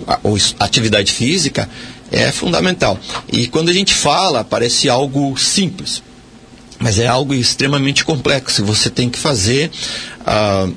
[0.08, 0.20] a-
[0.60, 1.70] a atividade física
[2.12, 3.00] é fundamental.
[3.32, 6.02] E quando a gente fala, parece algo simples,
[6.80, 8.64] mas é algo extremamente complexo.
[8.64, 9.70] Você tem que fazer
[10.26, 10.68] ah,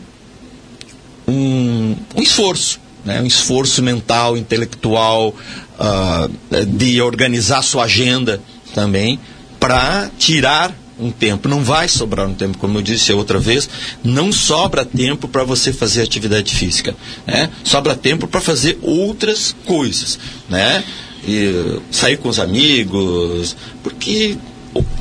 [1.27, 3.21] um, um esforço, né?
[3.21, 5.35] um esforço mental, intelectual,
[5.79, 6.29] ah,
[6.67, 8.41] de organizar sua agenda
[8.75, 9.19] também,
[9.61, 11.49] para tirar um tempo.
[11.49, 13.69] Não vai sobrar um tempo, como eu disse outra vez,
[14.03, 16.95] não sobra tempo para você fazer atividade física.
[17.27, 17.51] Né?
[17.65, 20.19] Sobra tempo para fazer outras coisas.
[20.49, 20.83] Né?
[21.27, 24.37] E, sair com os amigos, porque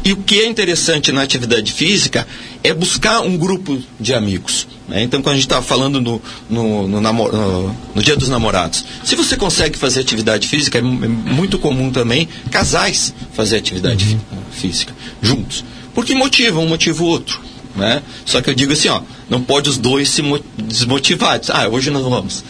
[0.04, 2.28] e o que é interessante na atividade física
[2.64, 4.68] é buscar um grupo de amigos.
[4.88, 5.02] né?
[5.04, 8.84] Então, quando a gente estava falando no, no, no, namo- no- no Dia dos Namorados,
[9.04, 14.18] se você consegue fazer atividade física, é, é muito comum também casais fazer atividade fí-
[14.52, 15.64] física juntos.
[15.94, 17.40] Porque motiva, um motiva o outro.
[17.76, 18.02] Né?
[18.26, 21.40] Só que eu digo assim, ó, não pode os dois se mo- desmotivar.
[21.50, 22.44] Ah, hoje nós vamos.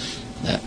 [0.43, 0.59] né?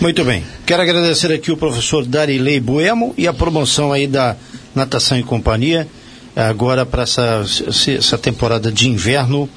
[0.00, 0.42] Muito bem.
[0.66, 4.36] Quero agradecer aqui o professor Darilei Buemo e a promoção aí da
[4.76, 5.88] Natação e Companhia,
[6.36, 7.42] agora para essa,
[7.88, 9.48] essa temporada de inverno.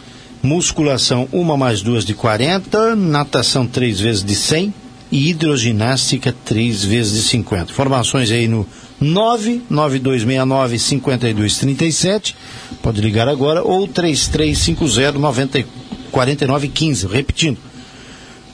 [0.41, 4.73] Musculação, uma mais duas de 40, natação três vezes de 100
[5.11, 7.73] e hidroginástica três vezes de 50.
[7.73, 8.65] Informações aí no
[9.01, 12.35] 99269 5237,
[12.81, 15.65] pode ligar agora, ou 3350 90
[16.11, 17.57] 4915, repetindo,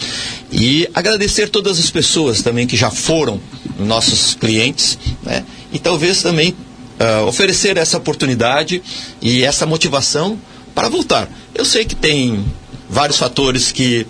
[0.50, 3.40] e agradecer todas as pessoas também que já foram
[3.78, 6.56] nossos clientes né, e talvez também
[6.98, 8.82] ah, oferecer essa oportunidade
[9.22, 10.38] e essa motivação
[10.74, 11.30] para voltar.
[11.54, 12.44] Eu sei que tem
[12.90, 14.06] vários fatores que,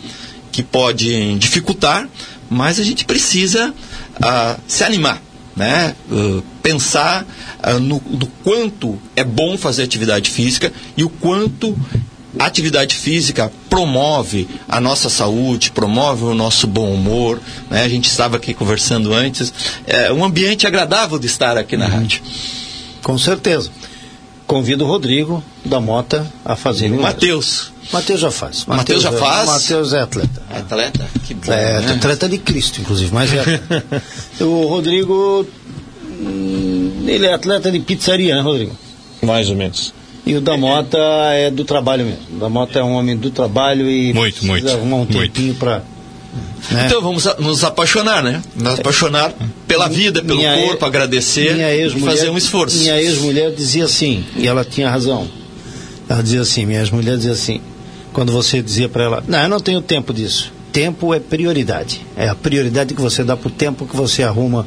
[0.53, 2.09] que podem dificultar,
[2.49, 3.73] mas a gente precisa
[4.23, 5.23] ah, se animar
[5.57, 5.95] né?
[6.11, 7.27] Uh, pensar
[7.67, 11.77] uh, no, no quanto é bom fazer atividade física e o quanto
[12.39, 17.41] a atividade física promove a nossa saúde, promove o nosso bom humor.
[17.69, 17.83] Né?
[17.83, 19.53] A gente estava aqui conversando antes.
[19.87, 22.23] É um ambiente agradável de estar aqui na rádio.
[23.03, 23.71] Com certeza.
[24.47, 27.03] Convido o Rodrigo da Mota a fazer o.
[27.03, 27.73] Matheus.
[27.93, 28.65] Matheus já faz.
[28.67, 29.47] Matheus já é- faz?
[29.49, 30.43] Matheus é atleta.
[30.51, 31.09] É atleta?
[31.27, 31.53] Que bom.
[31.53, 31.93] É, né?
[31.95, 33.45] atleta de Cristo, inclusive, mas é
[34.45, 35.47] o Rodrigo,
[36.21, 38.77] hum, ele é atleta de pizzaria, né, Rodrigo?
[39.23, 39.93] Mais ou menos.
[40.25, 40.99] E o da Mota
[41.33, 42.37] é do trabalho mesmo.
[42.37, 45.83] O da Mota é um homem do trabalho e Muito, muito, arrumar um tempinho para
[46.71, 46.87] né?
[46.87, 48.41] Então vamos a- nos apaixonar, né?
[48.55, 49.33] Nos apaixonar
[49.67, 52.79] pela vida, pelo Minha corpo, agradecer e fazer um esforço.
[52.79, 55.27] Minha ex-mulher dizia assim, e ela tinha razão.
[56.09, 57.61] Ela dizia assim, minha ex-mulher dizia assim,
[58.13, 60.53] quando você dizia para ela, não, eu não tenho tempo disso.
[60.73, 62.01] Tempo é prioridade.
[62.17, 64.67] É a prioridade que você dá pro tempo que você arruma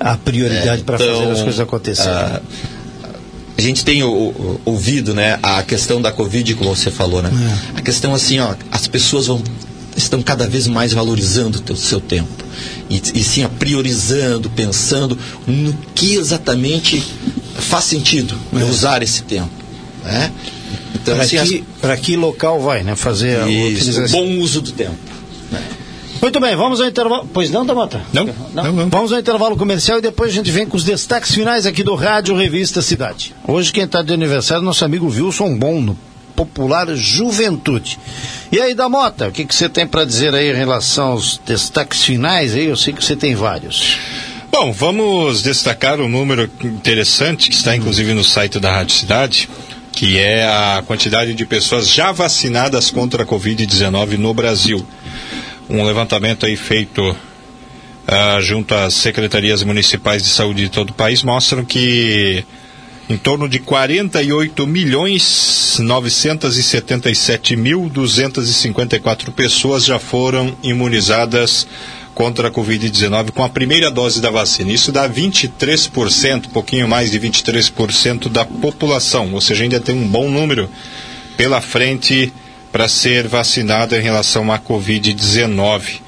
[0.00, 2.12] a prioridade para Então, fazer as coisas acontecerem.
[2.12, 2.40] ah,
[3.56, 7.30] a gente tem o- o- ouvido, né, a questão da Covid, como você falou, né?
[7.74, 7.78] É.
[7.78, 9.42] A questão assim, ó, as pessoas vão
[9.96, 12.28] estão cada vez mais valorizando o seu tempo
[12.88, 17.02] e, e sim a priorizando, pensando no que exatamente
[17.56, 18.62] faz sentido É.
[18.64, 19.50] usar esse tempo,
[20.04, 20.30] né?
[21.02, 22.94] Então, Para assim, que, pra que local vai, né?
[22.96, 24.20] Fazer a as- isso, utilização.
[24.20, 24.96] bom uso do tempo.
[26.20, 27.28] Muito bem, vamos ao intervalo.
[27.32, 28.00] Pois não, Damata?
[28.12, 28.88] Não, não, não.
[28.88, 31.94] Vamos ao intervalo comercial e depois a gente vem com os destaques finais aqui do
[31.94, 33.32] Rádio Revista Cidade.
[33.46, 35.96] Hoje quem está de aniversário é nosso amigo Wilson Bom, no
[36.34, 37.98] Popular Juventude.
[38.50, 42.02] E aí, Damota, o que, que você tem para dizer aí em relação aos destaques
[42.02, 42.66] finais aí?
[42.66, 43.96] Eu sei que você tem vários.
[44.50, 49.48] Bom, vamos destacar um número interessante que está inclusive no site da Rádio Cidade,
[49.92, 54.84] que é a quantidade de pessoas já vacinadas contra a Covid-19 no Brasil.
[55.68, 57.16] Um levantamento aí feito
[58.06, 62.44] ah, junto às secretarias municipais de saúde de todo o país mostram que
[63.08, 71.66] em torno de 48 milhões 977 mil 254 pessoas já foram imunizadas
[72.18, 74.72] contra a Covid-19 com a primeira dose da vacina.
[74.72, 80.08] Isso dá 23%, um pouquinho mais de 23% da população, ou seja, ainda tem um
[80.08, 80.68] bom número
[81.36, 82.32] pela frente
[82.72, 86.00] para ser vacinada em relação à Covid-19.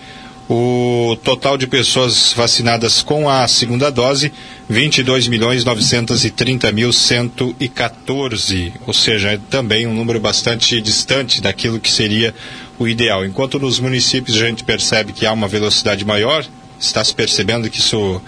[0.49, 4.33] O total de pessoas vacinadas com a segunda dose,
[4.69, 11.89] 22 milhões 930 mil 114, ou seja, é também um número bastante distante daquilo que
[11.89, 12.35] seria
[12.81, 13.25] o ideal.
[13.25, 16.47] Enquanto nos municípios a gente percebe que há uma velocidade maior,
[16.81, 18.23] está se percebendo que isso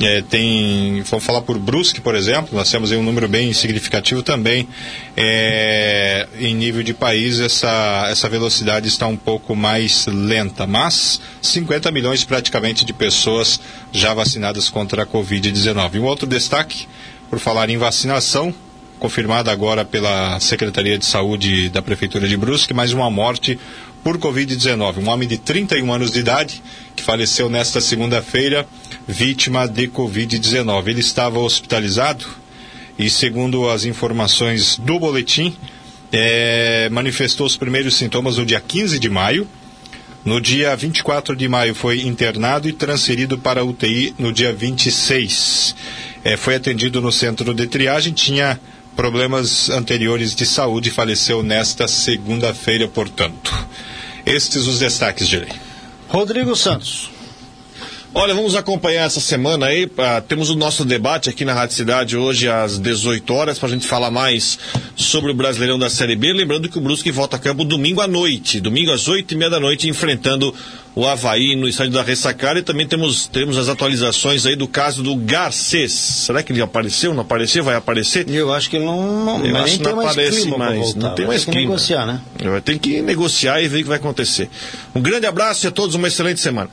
[0.00, 1.02] eh, tem.
[1.02, 4.66] Vamos falar por Brusque, por exemplo, nós temos um número bem significativo também.
[5.16, 11.90] eh, em nível de país, essa, essa velocidade está um pouco mais lenta, mas 50
[11.90, 13.60] milhões praticamente de pessoas
[13.92, 16.00] já vacinadas contra a Covid-19.
[16.00, 16.86] Um outro destaque,
[17.28, 18.54] por falar em vacinação,
[19.00, 23.58] confirmada agora pela Secretaria de Saúde da Prefeitura de Brusque, mais uma morte
[24.02, 24.98] por Covid-19.
[24.98, 26.62] Um homem de 31 anos de idade
[26.96, 28.66] que faleceu nesta segunda-feira,
[29.06, 30.88] vítima de Covid-19.
[30.88, 32.24] Ele estava hospitalizado
[32.98, 35.56] e, segundo as informações do boletim,
[36.12, 39.46] eh, manifestou os primeiros sintomas no dia 15 de maio.
[40.24, 45.74] No dia 24 de maio foi internado e transferido para UTI no dia 26.
[46.24, 48.60] Eh, foi atendido no centro de triagem, tinha
[48.94, 53.66] problemas anteriores de saúde e faleceu nesta segunda-feira, portanto.
[54.26, 55.52] Estes os destaques, Direi.
[56.08, 57.10] Rodrigo Santos.
[58.12, 59.88] Olha, vamos acompanhar essa semana aí.
[59.96, 63.72] ah, temos o nosso debate aqui na Rádio Cidade hoje às 18 horas para a
[63.72, 64.58] gente falar mais
[64.96, 66.32] sobre o Brasileirão da Série B.
[66.32, 69.48] Lembrando que o Brusque volta a campo domingo à noite, domingo às 8 e meia
[69.50, 70.52] da noite, enfrentando
[70.92, 72.58] o Havaí no estádio da Ressacada.
[72.58, 75.92] E também temos, temos as atualizações aí do caso do Garcês.
[75.92, 77.14] Será que ele apareceu?
[77.14, 77.62] Não apareceu?
[77.62, 78.28] Vai aparecer?
[78.28, 80.66] Eu acho que não, não Eu mas acho que tem não mais aparece clima pra
[80.66, 80.98] mais, voltar.
[81.00, 81.70] não tem Vai mais ter que clima.
[81.70, 82.20] negociar, né?
[82.42, 84.50] Vai ter que negociar e ver o que vai acontecer.
[84.96, 86.68] Um grande abraço e a todos uma excelente semana.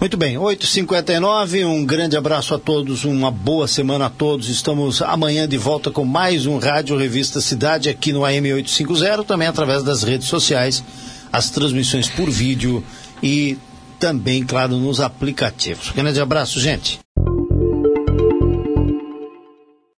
[0.00, 4.48] Muito bem, 8h59, um grande abraço a todos, uma boa semana a todos.
[4.48, 9.46] Estamos amanhã de volta com mais um Rádio Revista Cidade aqui no AM 850, também
[9.46, 10.82] através das redes sociais,
[11.30, 12.82] as transmissões por vídeo
[13.22, 13.58] e
[13.98, 15.90] também, claro, nos aplicativos.
[15.90, 16.98] Grande abraço, gente.